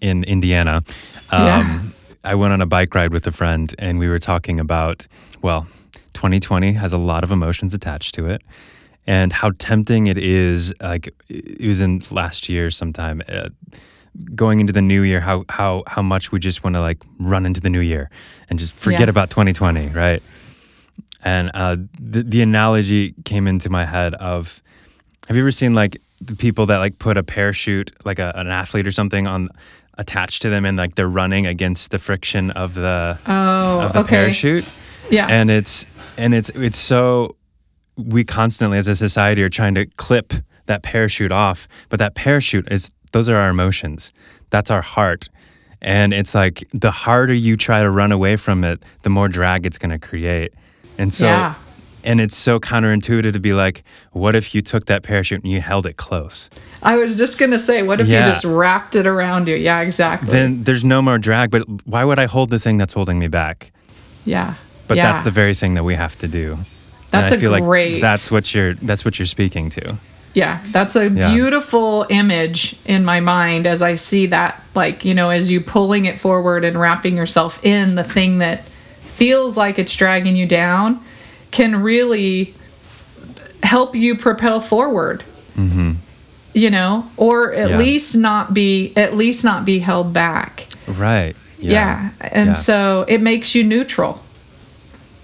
in 0.00 0.24
Indiana. 0.24 0.84
Um, 1.30 1.46
Yeah. 1.46 1.80
I 2.24 2.34
went 2.34 2.52
on 2.52 2.60
a 2.62 2.66
bike 2.66 2.94
ride 2.94 3.12
with 3.12 3.26
a 3.26 3.32
friend, 3.32 3.74
and 3.78 3.98
we 3.98 4.08
were 4.08 4.18
talking 4.18 4.60
about 4.60 5.06
well, 5.42 5.66
2020 6.14 6.72
has 6.74 6.92
a 6.92 6.98
lot 6.98 7.24
of 7.24 7.30
emotions 7.32 7.74
attached 7.74 8.14
to 8.14 8.26
it, 8.26 8.42
and 9.06 9.32
how 9.32 9.50
tempting 9.58 10.06
it 10.06 10.18
is. 10.18 10.72
Like 10.80 11.12
it 11.28 11.66
was 11.66 11.80
in 11.80 12.02
last 12.10 12.48
year 12.48 12.70
sometime. 12.70 13.22
Uh, 13.28 13.48
going 14.34 14.60
into 14.60 14.74
the 14.74 14.82
new 14.82 15.00
year 15.00 15.20
how 15.20 15.42
how 15.48 15.82
how 15.86 16.02
much 16.02 16.30
we 16.32 16.38
just 16.38 16.62
want 16.62 16.76
to 16.76 16.80
like 16.82 16.98
run 17.18 17.46
into 17.46 17.62
the 17.62 17.70
new 17.70 17.80
year 17.80 18.10
and 18.50 18.58
just 18.58 18.74
forget 18.74 19.00
Yeah. 19.00 19.08
about 19.08 19.30
2020 19.30 19.88
right 19.88 20.22
and 21.24 21.50
uh, 21.54 21.76
the, 21.98 22.22
the 22.22 22.42
analogy 22.42 23.14
came 23.24 23.46
into 23.46 23.70
my 23.70 23.86
head 23.86 24.12
of 24.16 24.62
have 25.28 25.36
you 25.36 25.42
ever 25.42 25.50
seen 25.50 25.72
like 25.72 25.98
the 26.24 26.36
people 26.36 26.66
that 26.66 26.78
like 26.78 26.98
put 26.98 27.16
a 27.16 27.22
parachute 27.22 27.90
like 28.04 28.18
a, 28.18 28.32
an 28.36 28.48
athlete 28.48 28.86
or 28.86 28.92
something 28.92 29.26
on 29.26 29.48
attached 29.98 30.42
to 30.42 30.48
them 30.50 30.64
and 30.64 30.78
like 30.78 30.94
they're 30.94 31.08
running 31.08 31.46
against 31.46 31.90
the 31.90 31.98
friction 31.98 32.50
of 32.52 32.74
the 32.74 33.18
Oh, 33.26 33.80
of 33.80 33.92
the 33.92 34.00
okay. 34.00 34.08
parachute 34.16 34.64
Yeah. 35.10 35.26
and 35.28 35.50
it's 35.50 35.86
and 36.16 36.34
it's 36.34 36.50
it's 36.54 36.78
so 36.78 37.36
we 37.96 38.24
constantly 38.24 38.78
as 38.78 38.88
a 38.88 38.96
society 38.96 39.42
are 39.42 39.48
trying 39.50 39.74
to 39.74 39.86
clip 39.96 40.32
that 40.66 40.82
parachute 40.82 41.32
off 41.32 41.66
but 41.88 41.98
that 41.98 42.14
parachute 42.14 42.66
is 42.70 42.92
those 43.12 43.28
are 43.28 43.36
our 43.36 43.50
emotions 43.50 44.12
that's 44.50 44.70
our 44.70 44.82
heart 44.82 45.28
and 45.82 46.14
it's 46.14 46.34
like 46.34 46.62
the 46.72 46.90
harder 46.92 47.34
you 47.34 47.56
try 47.56 47.82
to 47.82 47.90
run 47.90 48.12
away 48.12 48.36
from 48.36 48.64
it 48.64 48.82
the 49.02 49.10
more 49.10 49.28
drag 49.28 49.66
it's 49.66 49.78
going 49.78 49.90
to 49.90 49.98
create 49.98 50.54
and 50.98 51.12
so 51.12 51.26
Yeah. 51.26 51.54
And 52.04 52.20
it's 52.20 52.36
so 52.36 52.58
counterintuitive 52.60 53.32
to 53.32 53.40
be 53.40 53.52
like 53.52 53.82
what 54.12 54.34
if 54.36 54.54
you 54.54 54.60
took 54.60 54.86
that 54.86 55.02
parachute 55.02 55.42
and 55.42 55.52
you 55.52 55.60
held 55.60 55.86
it 55.86 55.96
close 55.96 56.48
I 56.84 56.96
was 56.96 57.16
just 57.16 57.38
gonna 57.38 57.60
say, 57.60 57.82
what 57.84 58.00
if 58.00 58.08
Yeah. 58.08 58.26
you 58.26 58.32
just 58.32 58.44
wrapped 58.44 58.96
it 58.96 59.06
around 59.06 59.46
you? 59.46 59.54
Yeah, 59.54 59.80
exactly. 59.82 60.30
then 60.32 60.64
there's 60.64 60.82
no 60.84 61.00
more 61.00 61.18
drag 61.18 61.50
but 61.50 61.62
why 61.86 62.04
would 62.04 62.18
i 62.18 62.26
hold 62.26 62.50
the 62.50 62.58
thing 62.58 62.76
that's 62.78 62.92
holding 62.92 63.18
me 63.18 63.28
back 63.28 63.72
yeah. 64.24 64.54
but 64.88 64.96
yeah. 64.96 65.06
that's 65.12 65.22
the 65.22 65.30
very 65.30 65.54
thing 65.54 65.74
that 65.74 65.84
we 65.84 65.94
have 65.94 66.16
to 66.18 66.28
do 66.28 66.58
That's 67.10 67.30
and 67.32 67.38
I 67.38 67.40
feel 67.40 67.58
great- 67.60 67.92
like 67.94 68.00
that's 68.02 68.30
what 68.30 68.54
you're 68.54 68.74
that's 68.74 69.04
what 69.04 69.18
you're 69.18 69.26
speaking 69.26 69.70
to 69.70 69.96
Yeah, 70.34 70.60
that's 70.72 70.96
a 70.96 71.10
Yeah. 71.10 71.34
beautiful 71.34 72.06
image 72.08 72.74
in 72.86 73.04
my 73.04 73.20
mind 73.20 73.66
as 73.66 73.82
I 73.82 73.96
see 73.96 74.24
that, 74.28 74.62
like, 74.74 75.04
you 75.04 75.12
know, 75.12 75.28
as 75.28 75.50
you 75.50 75.60
pulling 75.60 76.06
it 76.06 76.18
forward 76.18 76.64
and 76.64 76.80
wrapping 76.80 77.18
yourself 77.18 77.62
in 77.62 77.96
the 77.96 78.02
thing 78.04 78.38
that 78.38 78.64
feels 79.02 79.58
like 79.58 79.78
it's 79.78 79.94
dragging 79.94 80.34
you 80.34 80.46
down 80.46 81.00
can 81.52 81.82
really 81.82 82.54
help 83.62 83.94
you 83.94 84.16
propel 84.16 84.60
forward. 84.60 85.22
Mm-hmm. 85.56 85.92
You 86.54 86.70
know, 86.70 87.06
or 87.16 87.52
at 87.54 87.70
Yeah. 87.70 87.78
least 87.78 88.16
not 88.16 88.52
be 88.52 88.92
at 88.96 89.16
least 89.16 89.44
not 89.44 89.64
be 89.64 89.78
held 89.78 90.12
back. 90.12 90.66
Right. 90.86 91.34
Yeah. 91.58 92.10
And 92.20 92.46
Yeah. 92.48 92.52
so 92.52 93.04
it 93.08 93.22
makes 93.22 93.54
you 93.54 93.62
neutral, 93.64 94.20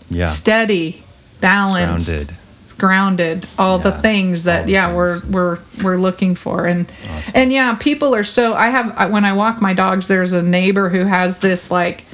yeah. 0.09 0.27
steady, 0.27 1.03
balanced 1.41 2.09
Grounded. 2.09 2.37
grounded 2.79 3.47
all 3.59 3.79
the 3.81 3.91
things 3.93 4.45
that 4.45 4.67
the 4.67 4.73
yeah 4.73 4.87
things. 4.87 4.97
we're 4.97 5.21
we're 5.31 5.59
we're 5.83 5.97
looking 5.99 6.35
for 6.37 6.65
and 6.67 6.91
Awesome. 7.11 7.33
and 7.35 7.53
yeah 7.53 7.75
people 7.75 8.15
are 8.15 8.23
so 8.25 8.55
i 8.55 8.69
have 8.71 9.11
when 9.11 9.25
i 9.25 9.33
walk 9.33 9.61
my 9.61 9.75
dogs 9.75 10.07
there's 10.09 10.33
a 10.33 10.43
neighbor 10.43 10.89
who 10.89 11.05
has 11.05 11.41
this 11.41 11.71
like 11.73 12.05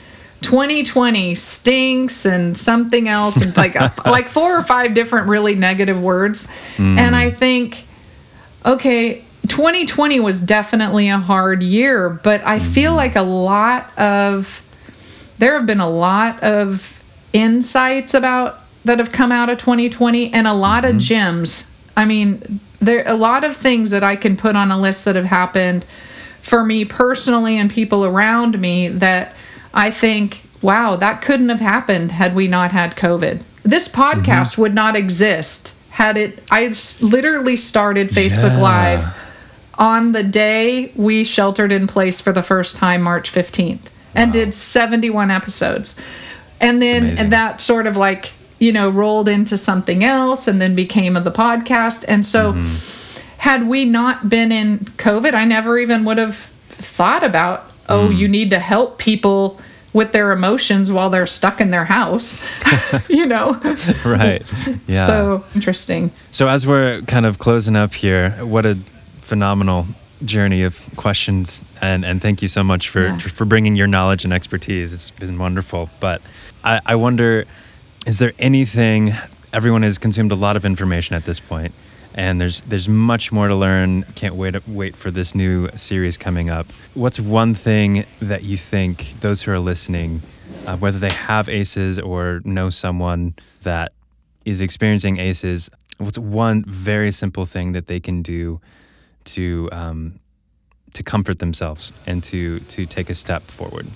2020 0.44 1.34
stinks 1.34 2.24
and 2.24 2.56
something 2.56 3.08
else 3.08 3.36
and 3.42 3.56
like 3.56 3.74
a, 3.74 3.92
like 4.04 4.28
four 4.28 4.56
or 4.56 4.62
five 4.62 4.94
different 4.94 5.26
really 5.28 5.54
negative 5.54 6.00
words 6.00 6.46
Mm. 6.76 6.98
and 6.98 7.16
i 7.16 7.30
think 7.30 7.84
okay 8.64 9.24
2020 9.48 10.20
was 10.20 10.40
definitely 10.40 11.08
a 11.08 11.18
hard 11.18 11.62
year 11.62 12.08
but 12.10 12.44
i 12.46 12.58
feel 12.58 12.90
Mm-hmm. 12.92 12.96
like 12.96 13.16
a 13.16 13.22
lot 13.22 13.96
of 13.98 14.62
there 15.38 15.54
have 15.56 15.66
been 15.66 15.80
a 15.80 15.88
lot 15.90 16.42
of 16.42 17.00
insights 17.32 18.14
about 18.14 18.60
that 18.84 18.98
have 18.98 19.10
come 19.12 19.32
out 19.32 19.48
of 19.50 19.58
2020 19.58 20.32
and 20.32 20.46
a 20.46 20.52
lot 20.52 20.84
of 20.84 20.98
gems. 20.98 21.70
I 21.96 22.04
mean, 22.04 22.60
there 22.80 23.02
a 23.08 23.14
lot 23.14 23.42
of 23.44 23.56
things 23.56 23.90
that 23.90 24.04
I 24.04 24.14
can 24.14 24.36
put 24.36 24.54
on 24.56 24.70
a 24.70 24.78
list 24.78 25.06
that 25.06 25.16
have 25.16 25.24
happened 25.24 25.84
for 26.42 26.62
me 26.64 26.84
personally 26.84 27.58
and 27.58 27.70
people 27.70 28.04
around 28.04 28.60
me 28.60 28.88
that 28.88 29.34
I 29.74 29.90
think, 29.90 30.40
wow, 30.62 30.96
that 30.96 31.20
couldn't 31.20 31.48
have 31.50 31.60
happened 31.60 32.12
had 32.12 32.34
we 32.34 32.48
not 32.48 32.72
had 32.72 32.96
COVID. 32.96 33.42
This 33.64 33.88
podcast 33.88 34.56
would 34.56 34.74
not 34.74 34.94
exist 34.96 35.74
had 35.90 36.16
it. 36.16 36.42
I 36.50 36.72
literally 37.02 37.56
started 37.56 38.08
Facebook 38.10 38.56
Yeah. 38.56 38.60
Live 38.62 39.16
on 39.76 40.12
the 40.12 40.22
day 40.22 40.92
we 40.96 41.24
sheltered 41.24 41.70
in 41.72 41.86
place 41.86 42.20
for 42.20 42.32
the 42.32 42.42
first 42.42 42.76
time, 42.76 43.02
March 43.02 43.32
15th, 43.32 43.80
and 44.14 44.32
did 44.32 44.54
71 44.54 45.30
episodes. 45.30 45.98
And 46.60 46.80
then 46.80 47.04
amazing. 47.04 47.28
that 47.30 47.60
sort 47.60 47.86
of 47.86 47.96
like, 47.96 48.30
you 48.58 48.72
know, 48.72 48.88
rolled 48.88 49.28
into 49.28 49.56
something 49.58 50.02
else 50.04 50.46
and 50.48 50.60
then 50.62 50.74
became 50.74 51.14
the 51.14 51.32
podcast. 51.32 52.04
And 52.08 52.24
so, 52.24 52.52
Mm-hmm. 52.52 52.74
had 53.38 53.66
we 53.68 53.84
not 53.84 54.28
been 54.28 54.50
in 54.52 54.78
COVID, 54.98 55.34
I 55.34 55.44
never 55.44 55.78
even 55.78 56.04
would 56.04 56.18
have 56.18 56.48
thought 56.68 57.22
about, 57.24 57.70
oh, 57.88 58.08
Mm. 58.08 58.18
you 58.18 58.28
need 58.28 58.50
to 58.50 58.58
help 58.58 58.98
people 58.98 59.60
with 59.92 60.10
their 60.12 60.32
emotions 60.32 60.90
while 60.90 61.08
they're 61.10 61.26
stuck 61.26 61.60
in 61.60 61.70
their 61.70 61.84
house, 61.84 62.42
you 63.08 63.26
know? 63.26 63.52
right. 64.04 64.42
Yeah. 64.88 65.06
So 65.06 65.44
interesting. 65.54 66.10
So 66.32 66.48
as 66.48 66.66
we're 66.66 67.02
kind 67.02 67.26
of 67.26 67.38
closing 67.38 67.76
up 67.76 67.94
here, 67.94 68.30
what 68.44 68.66
a 68.66 68.78
phenomenal 69.22 69.86
journey 70.24 70.62
of 70.62 70.80
questions 70.96 71.60
and 71.82 72.04
and 72.04 72.20
thank 72.22 72.40
you 72.40 72.48
so 72.48 72.62
much 72.64 72.88
for 72.88 73.04
Yeah. 73.06 73.18
for 73.18 73.44
bringing 73.44 73.76
your 73.76 73.86
knowledge 73.86 74.24
and 74.24 74.32
expertise. 74.32 74.92
It's 74.94 75.10
been 75.10 75.38
wonderful. 75.38 75.90
But 76.00 76.20
I, 76.64 76.80
I 76.86 76.94
wonder, 76.96 77.44
is 78.06 78.18
there 78.18 78.32
anything? 78.38 79.12
Everyone 79.52 79.82
has 79.84 79.98
consumed 79.98 80.32
a 80.32 80.34
lot 80.34 80.56
of 80.56 80.64
information 80.64 81.14
at 81.14 81.24
this 81.24 81.38
point, 81.40 81.72
and 82.14 82.40
there's 82.40 82.60
there's 82.62 82.88
much 82.88 83.32
more 83.32 83.48
to 83.48 83.54
learn. 83.54 84.04
Can't 84.14 84.36
wait 84.36 84.66
wait 84.68 84.96
for 84.96 85.10
this 85.10 85.34
new 85.34 85.68
series 85.76 86.16
coming 86.16 86.48
up. 86.48 86.66
What's 86.94 87.18
one 87.18 87.54
thing 87.54 88.06
that 88.20 88.44
you 88.44 88.56
think 88.56 89.14
those 89.20 89.42
who 89.42 89.50
are 89.50 89.58
listening, 89.58 90.22
uh, 90.66 90.76
whether 90.76 90.98
they 90.98 91.12
have 91.12 91.48
ACEs 91.48 91.98
or 91.98 92.40
know 92.44 92.70
someone 92.70 93.34
that 93.62 93.92
is 94.44 94.60
experiencing 94.60 95.18
ACEs, 95.18 95.68
what's 95.98 96.18
one 96.18 96.64
very 96.66 97.10
simple 97.10 97.44
thing 97.44 97.72
that 97.72 97.88
they 97.88 97.98
can 97.98 98.22
do 98.22 98.60
to 99.24 99.68
um, 99.72 100.20
to 100.92 101.02
comfort 101.02 101.40
themselves 101.40 101.92
and 102.06 102.22
to 102.24 102.60
to 102.60 102.86
take 102.86 103.10
a 103.10 103.14
step 103.14 103.50
forward? 103.50 103.88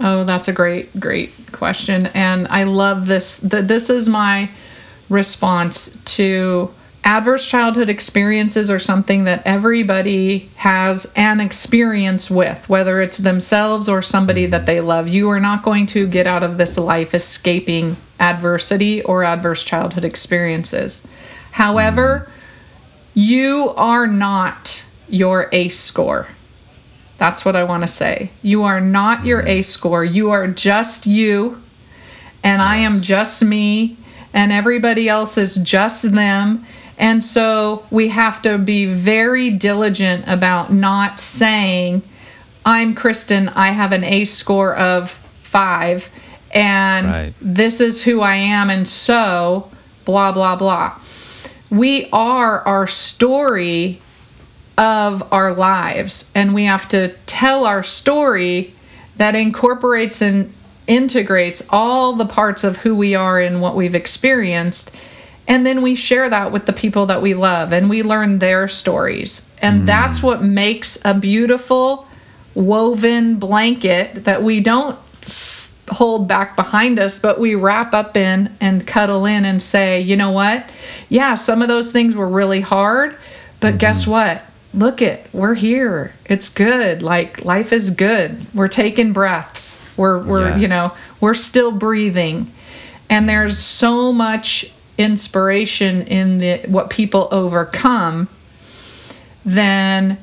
Oh, 0.00 0.22
that's 0.22 0.46
a 0.46 0.52
great, 0.52 1.00
great 1.00 1.32
question. 1.50 2.06
And 2.14 2.46
I 2.48 2.62
love 2.62 3.06
this. 3.06 3.38
That 3.38 3.66
this 3.66 3.90
is 3.90 4.08
my 4.08 4.50
response 5.08 5.98
to 6.04 6.72
adverse 7.08 7.48
childhood 7.48 7.88
experiences 7.88 8.68
are 8.68 8.78
something 8.78 9.24
that 9.24 9.40
everybody 9.46 10.50
has 10.56 11.10
an 11.16 11.40
experience 11.40 12.30
with, 12.30 12.68
whether 12.68 13.00
it's 13.00 13.16
themselves 13.16 13.88
or 13.88 14.02
somebody 14.02 14.44
that 14.44 14.66
they 14.66 14.78
love. 14.78 15.08
You 15.08 15.30
are 15.30 15.40
not 15.40 15.62
going 15.62 15.86
to 15.86 16.06
get 16.06 16.26
out 16.26 16.42
of 16.42 16.58
this 16.58 16.76
life 16.76 17.14
escaping 17.14 17.96
adversity 18.20 19.02
or 19.04 19.24
adverse 19.24 19.64
childhood 19.64 20.04
experiences. 20.04 21.06
However, 21.52 22.30
you 23.14 23.72
are 23.78 24.06
not 24.06 24.84
your 25.08 25.48
ACE 25.50 25.80
score. 25.80 26.28
That's 27.16 27.42
what 27.42 27.56
I 27.56 27.64
want 27.64 27.84
to 27.84 27.88
say. 27.88 28.30
You 28.42 28.64
are 28.64 28.82
not 28.82 29.24
your 29.24 29.46
ACE 29.46 29.70
score. 29.70 30.04
You 30.04 30.28
are 30.28 30.46
just 30.46 31.06
you, 31.06 31.62
and 32.44 32.60
I 32.60 32.76
am 32.76 33.00
just 33.00 33.42
me, 33.42 33.96
and 34.34 34.52
everybody 34.52 35.08
else 35.08 35.38
is 35.38 35.56
just 35.56 36.12
them. 36.12 36.66
And 36.98 37.22
so 37.22 37.86
we 37.90 38.08
have 38.08 38.42
to 38.42 38.58
be 38.58 38.86
very 38.86 39.50
diligent 39.50 40.24
about 40.26 40.72
not 40.72 41.20
saying, 41.20 42.02
I'm 42.64 42.94
Kristen, 42.94 43.48
I 43.50 43.68
have 43.68 43.92
an 43.92 44.04
ACE 44.04 44.34
score 44.34 44.74
of 44.74 45.12
five, 45.42 46.10
and 46.50 47.06
Right. 47.06 47.34
this 47.40 47.80
is 47.80 48.02
who 48.02 48.20
I 48.20 48.34
am, 48.34 48.68
and 48.68 48.86
so 48.86 49.70
blah, 50.04 50.32
blah, 50.32 50.56
blah. 50.56 50.94
We 51.70 52.08
are 52.12 52.66
our 52.66 52.86
story 52.86 54.00
of 54.78 55.26
our 55.32 55.52
lives 55.52 56.30
and 56.36 56.54
we 56.54 56.64
have 56.64 56.88
to 56.88 57.08
tell 57.26 57.66
our 57.66 57.82
story 57.82 58.72
that 59.16 59.34
incorporates 59.34 60.22
and 60.22 60.54
integrates 60.86 61.66
all 61.70 62.14
the 62.14 62.24
parts 62.24 62.62
of 62.62 62.78
who 62.78 62.94
we 62.94 63.14
are 63.14 63.40
and 63.40 63.60
what 63.60 63.74
we've 63.74 63.96
experienced 63.96 64.94
and 65.48 65.66
then 65.66 65.82
we 65.82 65.96
share 65.96 66.30
that 66.30 66.52
with 66.52 66.66
the 66.66 66.72
people 66.72 67.06
that 67.06 67.20
we 67.20 67.34
love 67.34 67.72
and 67.72 67.90
we 67.90 68.02
learn 68.02 68.38
their 68.38 68.68
stories 68.68 69.50
and 69.58 69.82
mm. 69.82 69.86
that's 69.86 70.22
what 70.22 70.42
makes 70.42 71.04
a 71.04 71.14
beautiful 71.14 72.06
woven 72.54 73.36
blanket 73.36 74.24
that 74.24 74.42
we 74.42 74.60
don't 74.60 74.98
hold 75.90 76.28
back 76.28 76.54
behind 76.54 76.98
us, 76.98 77.18
but 77.18 77.40
we 77.40 77.54
wrap 77.54 77.94
up 77.94 78.16
in 78.16 78.54
and 78.60 78.86
cuddle 78.86 79.24
in 79.24 79.46
and 79.46 79.62
say, 79.62 80.00
you 80.00 80.16
know 80.16 80.30
what? 80.30 80.68
Yeah, 81.08 81.34
some 81.34 81.62
of 81.62 81.68
those 81.68 81.92
things 81.92 82.14
were 82.14 82.28
really 82.28 82.60
hard, 82.60 83.16
but 83.60 83.68
mm-hmm. 83.70 83.78
guess 83.78 84.06
what? 84.06 84.44
look 84.74 85.00
it, 85.00 85.26
we're 85.32 85.54
here. 85.54 86.14
It's 86.26 86.48
good. 86.48 87.02
Like 87.02 87.44
life 87.44 87.72
is 87.72 87.90
good. 87.90 88.46
We're 88.54 88.68
taking 88.68 89.12
breaths. 89.12 89.82
We're 89.96 90.22
we're 90.22 90.56
you 90.56 90.68
know, 90.68 90.94
we're 91.20 91.34
still 91.34 91.72
breathing. 91.72 92.52
And 93.10 93.28
there's 93.28 93.58
so 93.58 94.12
much 94.12 94.72
inspiration 94.98 96.02
in 96.02 96.38
the 96.38 96.58
what 96.66 96.90
people 96.90 97.28
overcome 97.30 98.28
than 99.44 100.18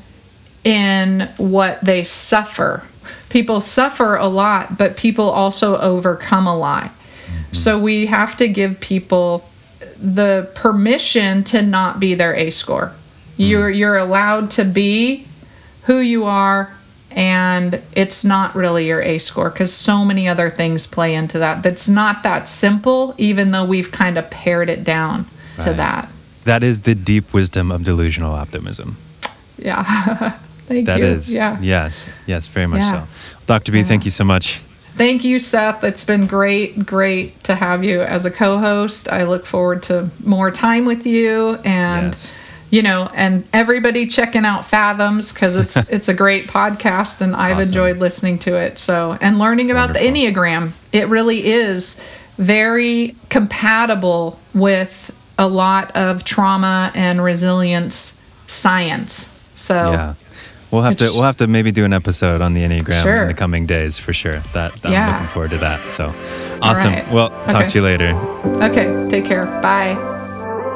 in 0.64 1.30
what 1.38 1.84
they 1.84 2.04
suffer. 2.04 2.84
People 3.30 3.62
suffer 3.62 4.16
a 4.16 4.28
lot, 4.28 4.78
but 4.78 4.98
people 4.98 5.30
also 5.30 5.78
overcome 5.78 6.46
a 6.48 6.56
lot. 6.56 6.86
Mm-hmm. 6.86 7.56
So 7.56 7.80
we 7.80 8.06
have 8.08 8.38
to 8.38 8.48
give 8.48 8.80
people 8.80 9.50
the 9.98 10.50
permission 10.56 11.44
to 11.46 11.62
not 11.62 12.00
be 12.00 12.14
their 12.16 12.36
A 12.36 12.50
score. 12.50 12.94
You're 13.38 13.72
mm. 13.72 13.78
you're 13.78 13.98
allowed 13.98 14.52
to 14.52 14.66
be 14.66 15.28
who 15.84 16.00
you 16.00 16.26
are 16.26 16.76
and 17.16 17.82
it's 17.93 18.24
not 18.26 18.53
really 18.55 18.86
your 18.88 19.01
A 19.01 19.18
score 19.18 19.49
cuz 19.49 19.74
so 19.74 20.03
many 20.05 20.28
other 20.28 20.49
things 20.49 20.86
play 20.86 21.16
into 21.16 21.39
that. 21.39 21.63
That's 21.63 21.88
not 21.89 22.24
that 22.24 22.47
simple 22.47 23.16
even 23.18 23.51
though 23.51 23.63
we've 23.66 23.91
kind 23.91 24.18
of 24.18 24.30
pared 24.30 24.70
it 24.70 24.84
down 24.84 25.26
to 25.61 25.74
that. 25.74 26.09
That 26.43 26.61
is 26.61 26.82
the 26.82 26.93
deep 26.93 27.34
wisdom 27.34 27.72
of 27.72 27.84
delusional 27.84 28.34
optimism. 28.34 28.97
Yeah. 29.57 29.84
Thank 30.68 30.88
That 30.88 30.99
you. 30.99 31.05
is, 31.05 31.34
Yeah. 31.36 31.57
yes, 31.61 32.09
yes, 32.26 32.47
very 32.47 32.68
much 32.68 32.82
Yeah. 32.82 33.03
so. 33.03 33.07
Dr. 33.45 33.72
B, 33.72 33.84
thank 33.84 34.03
you 34.03 34.09
so 34.11 34.24
much. 34.24 34.61
Thank 34.97 35.24
you, 35.24 35.38
Seth. 35.38 35.84
It's 35.84 36.03
been 36.03 36.26
great, 36.26 36.86
great 36.86 37.43
to 37.43 37.53
have 37.53 37.84
you 37.84 38.01
as 38.01 38.26
a 38.26 38.32
co 38.32 38.57
host. 38.57 39.07
I 39.11 39.26
look 39.26 39.45
forward 39.45 39.84
to 39.84 40.09
more 40.24 40.49
time 40.51 40.86
with 40.86 41.05
you 41.05 41.59
and. 41.63 42.13
Yes. 42.13 42.36
You 42.76 42.82
know, 42.82 43.10
and 43.14 43.48
everybody 43.54 44.06
checking 44.06 44.44
out 44.44 44.66
Fathoms 44.66 45.32
because 45.34 45.56
it's 45.56 45.78
it's 45.90 46.10
a 46.10 46.14
great 46.14 46.48
podcast, 46.48 47.22
and 47.22 47.34
I've 47.34 47.58
Awesome. 47.58 47.70
enjoyed 47.70 47.98
listening 48.00 48.38
to 48.40 48.58
it. 48.58 48.78
So, 48.78 49.18
and 49.22 49.40
learning 49.40 49.72
about 49.72 49.94
the 49.94 50.00
Enneagram, 50.00 50.74
it 50.92 51.08
really 51.08 51.46
is 51.46 52.02
very 52.38 53.16
compatible 53.30 54.38
with 54.54 55.16
a 55.38 55.48
lot 55.48 55.96
of 55.96 56.26
trauma 56.26 56.92
and 56.96 57.24
resilience 57.24 58.20
science. 58.48 59.30
So, 59.56 59.76
Yeah. 59.94 60.14
We'll 60.72 60.82
have 60.82 60.98
to 60.98 61.06
we'll 61.14 61.24
have 61.24 61.38
to 61.38 61.48
maybe 61.48 61.72
do 61.72 61.86
an 61.86 61.94
episode 61.94 62.42
on 62.42 62.54
the 62.56 62.62
Enneagram 62.62 63.02
Sure. 63.04 63.22
in 63.22 63.28
the 63.28 63.34
coming 63.34 63.66
days 63.66 63.98
for 63.98 64.12
sure. 64.12 64.40
That, 64.54 64.74
that 64.82 64.88
I'm 64.88 64.92
Yeah. 64.92 65.12
looking 65.14 65.28
forward 65.28 65.52
to 65.52 65.58
that. 65.60 65.80
So 65.94 66.14
awesome. 66.62 66.92
right. 66.92 67.10
Well, 67.10 67.30
talk 67.30 67.56
Okay. 67.56 67.70
to 67.70 67.80
you 67.80 67.86
later. 67.86 68.10
Okay, 68.62 69.08
take 69.10 69.24
care. 69.24 69.46
Bye. 69.62 69.96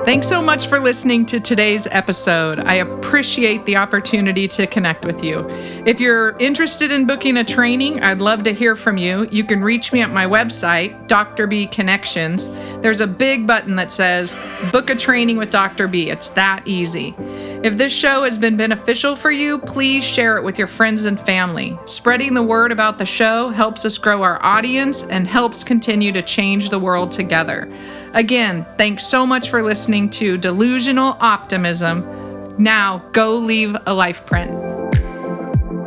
Thanks 0.09 0.27
so 0.27 0.41
much 0.41 0.65
for 0.65 0.79
listening 0.79 1.23
to 1.27 1.39
today's 1.39 1.85
episode. 1.85 2.61
I 2.61 2.77
appreciate 2.77 3.63
the 3.65 3.75
opportunity 3.75 4.47
to 4.47 4.65
connect 4.65 5.05
with 5.05 5.23
you. 5.23 5.47
If 5.85 5.99
you're 5.99 6.35
interested 6.39 6.91
in 6.91 7.05
booking 7.05 7.37
a 7.37 7.43
training, 7.43 8.01
I'd 8.01 8.17
love 8.17 8.41
to 8.45 8.51
hear 8.51 8.75
from 8.75 8.97
you. 8.97 9.27
You 9.31 9.43
can 9.43 9.63
reach 9.63 9.93
me 9.93 10.01
at 10.01 10.09
my 10.09 10.25
website, 10.25 11.07
Dr. 11.07 11.45
B 11.45 11.67
Connections. 11.67 12.49
There's 12.81 13.01
a 13.01 13.05
big 13.05 13.45
button 13.45 13.75
that 13.75 13.91
says 13.91 14.35
Book 14.71 14.89
a 14.89 14.95
Training 14.95 15.37
with 15.37 15.51
Dr. 15.51 15.87
B. 15.87 16.09
It's 16.09 16.29
that 16.29 16.67
easy. 16.67 17.13
If 17.61 17.77
this 17.77 17.93
show 17.93 18.23
has 18.23 18.39
been 18.39 18.57
beneficial 18.57 19.15
for 19.15 19.29
you, 19.29 19.59
please 19.59 20.03
share 20.03 20.37
it 20.37 20.43
with 20.43 20.57
your 20.57 20.65
friends 20.65 21.05
and 21.05 21.19
family. 21.19 21.77
Spreading 21.85 22.33
the 22.33 22.41
word 22.41 22.71
about 22.71 22.97
the 22.97 23.05
show 23.05 23.49
helps 23.49 23.85
us 23.85 23.99
grow 23.99 24.23
our 24.23 24.43
audience 24.43 25.03
and 25.03 25.27
helps 25.27 25.63
continue 25.63 26.11
to 26.13 26.23
change 26.23 26.71
the 26.71 26.79
world 26.79 27.11
together. 27.11 27.71
Again, 28.13 28.65
thanks 28.75 29.05
so 29.05 29.25
much 29.25 29.49
for 29.49 29.61
listening 29.61 30.09
to 30.11 30.37
Delusional 30.37 31.15
Optimism. 31.19 32.55
Now, 32.57 32.99
go 33.11 33.35
leave 33.35 33.75
a 33.85 33.93
life 33.93 34.25
print. 34.25 34.51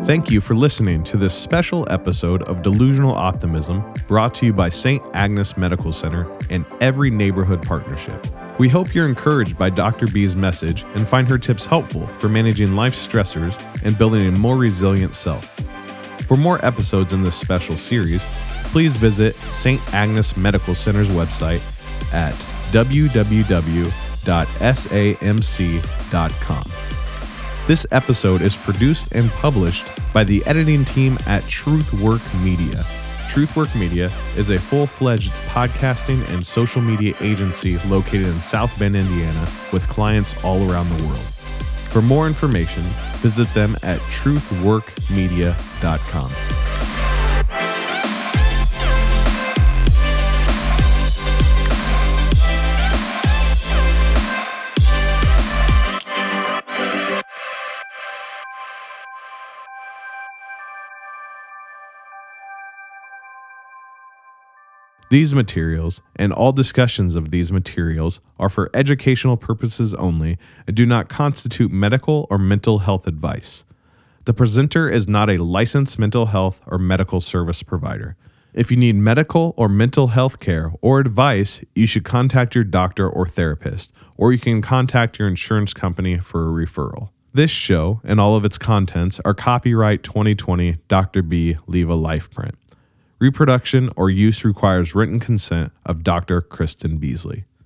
Thank 0.07 0.31
you 0.31 0.41
for 0.41 0.55
listening 0.55 1.03
to 1.05 1.17
this 1.17 1.35
special 1.35 1.87
episode 1.91 2.43
of 2.45 2.63
Delusional 2.63 3.15
Optimism 3.15 3.85
brought 4.07 4.35
to 4.37 4.47
you 4.47 4.53
by 4.53 4.69
St. 4.69 5.03
Agnes 5.15 5.57
Medical 5.57 5.93
Center 5.93 6.31
and 6.49 6.65
Every 6.81 7.11
Neighborhood 7.11 7.67
Partnership. 7.67 8.25
We 8.59 8.69
hope 8.69 8.95
you're 8.95 9.09
encouraged 9.09 9.59
by 9.59 9.71
Dr. 9.71 10.07
B's 10.07 10.37
message 10.37 10.85
and 10.95 11.07
find 11.07 11.29
her 11.29 11.39
tips 11.39 11.67
helpful 11.67 12.07
for 12.19 12.29
managing 12.29 12.77
life 12.77 12.95
stressors 12.95 13.61
and 13.85 13.99
building 13.99 14.27
a 14.27 14.39
more 14.39 14.57
resilient 14.57 15.17
self. 15.17 15.45
For 16.27 16.37
more 16.37 16.65
episodes 16.65 17.13
in 17.13 17.25
this 17.25 17.35
special 17.35 17.77
series, 17.77 18.25
please 18.65 18.97
visit 18.97 19.35
St. 19.35 19.81
Agnes 19.93 20.37
Medical 20.37 20.75
Center's 20.75 21.11
website 21.11 21.61
at 22.13 22.35
www.samc.com. 22.73 23.83
This 27.69 27.87
episode 27.93 28.43
is 28.43 28.57
produced 28.57 29.13
and 29.13 29.31
published 29.31 29.87
by 30.13 30.25
the 30.25 30.45
editing 30.47 30.85
team 30.85 31.17
at 31.27 31.45
Truthwork 31.45 32.43
Media. 32.43 32.85
Truthwork 33.29 33.73
Media 33.75 34.11
is 34.37 34.51
a 34.51 34.59
full 34.59 34.87
fledged 34.87 35.33
podcasting 35.49 36.29
and 36.29 36.45
social 36.45 36.83
media 36.83 37.15
agency 37.21 37.79
located 37.89 38.27
in 38.27 38.39
South 38.41 38.79
Bend, 38.79 38.97
Indiana, 38.97 39.49
with 39.73 39.89
clients 39.89 40.45
all 40.45 40.71
around 40.71 40.91
the 40.91 41.03
world. 41.05 41.19
For 41.19 42.03
more 42.03 42.27
information, 42.27 42.83
visit 43.23 43.49
them 43.55 43.75
at 43.83 44.01
truthworkmedia.com. 44.01 46.62
These 65.13 65.35
materials 65.35 66.01
and 66.17 66.33
all 66.33 66.53
discussions 66.53 67.17
of 67.17 67.33
these 67.33 67.53
materials 67.53 68.23
are 68.39 68.49
for 68.49 68.71
educational 68.73 69.37
purposes 69.37 69.93
only 69.93 70.39
and 70.67 70.75
do 70.75 70.87
not 70.87 71.11
constitute 71.11 71.71
medical 71.71 72.27
or 72.31 72.39
mental 72.39 72.79
health 72.79 73.07
advice. 73.07 73.67
The 74.25 74.33
presenter 74.33 74.89
is 74.89 75.07
not 75.07 75.29
a 75.29 75.37
licensed 75.37 75.99
mental 75.99 76.25
health 76.25 76.63
or 76.67 76.79
medical 76.79 77.21
service 77.21 77.63
provider. 77.63 78.17
If 78.55 78.71
you 78.71 78.79
need 78.79 78.95
medical 78.95 79.53
or 79.59 79.69
mental 79.69 80.07
health 80.07 80.41
care 80.41 80.73
or 80.81 80.99
advice, 80.99 81.61
you 81.75 81.85
should 81.85 82.05
contact 82.05 82.55
your 82.55 82.65
doctor 82.65 83.07
or 83.07 83.27
therapist, 83.27 83.93
or 84.17 84.33
you 84.33 84.39
can 84.39 84.63
contact 84.63 85.19
your 85.19 85.29
insurance 85.29 85.75
company 85.75 86.21
for 86.21 86.49
a 86.49 86.67
referral. 86.67 87.11
This 87.35 87.51
show 87.51 88.01
and 88.03 88.19
all 88.19 88.35
of 88.35 88.47
its 88.47 88.57
contents 88.57 89.21
are 89.27 89.35
copyright 89.35 90.05
2020 90.05 90.79
Dr. 90.89 91.21
B 91.21 91.59
Leave 91.67 91.91
a 91.91 91.95
Life 91.95 92.31
print. 92.31 92.55
Reproduction 93.23 93.89
or 93.95 94.11
use 94.11 94.45
requires 94.45 94.97
written 94.97 95.21
consent 95.21 95.71
of 95.87 96.03
Dr. 96.03 96.41
Kristen 96.41 96.97
Beasley. 96.97 97.45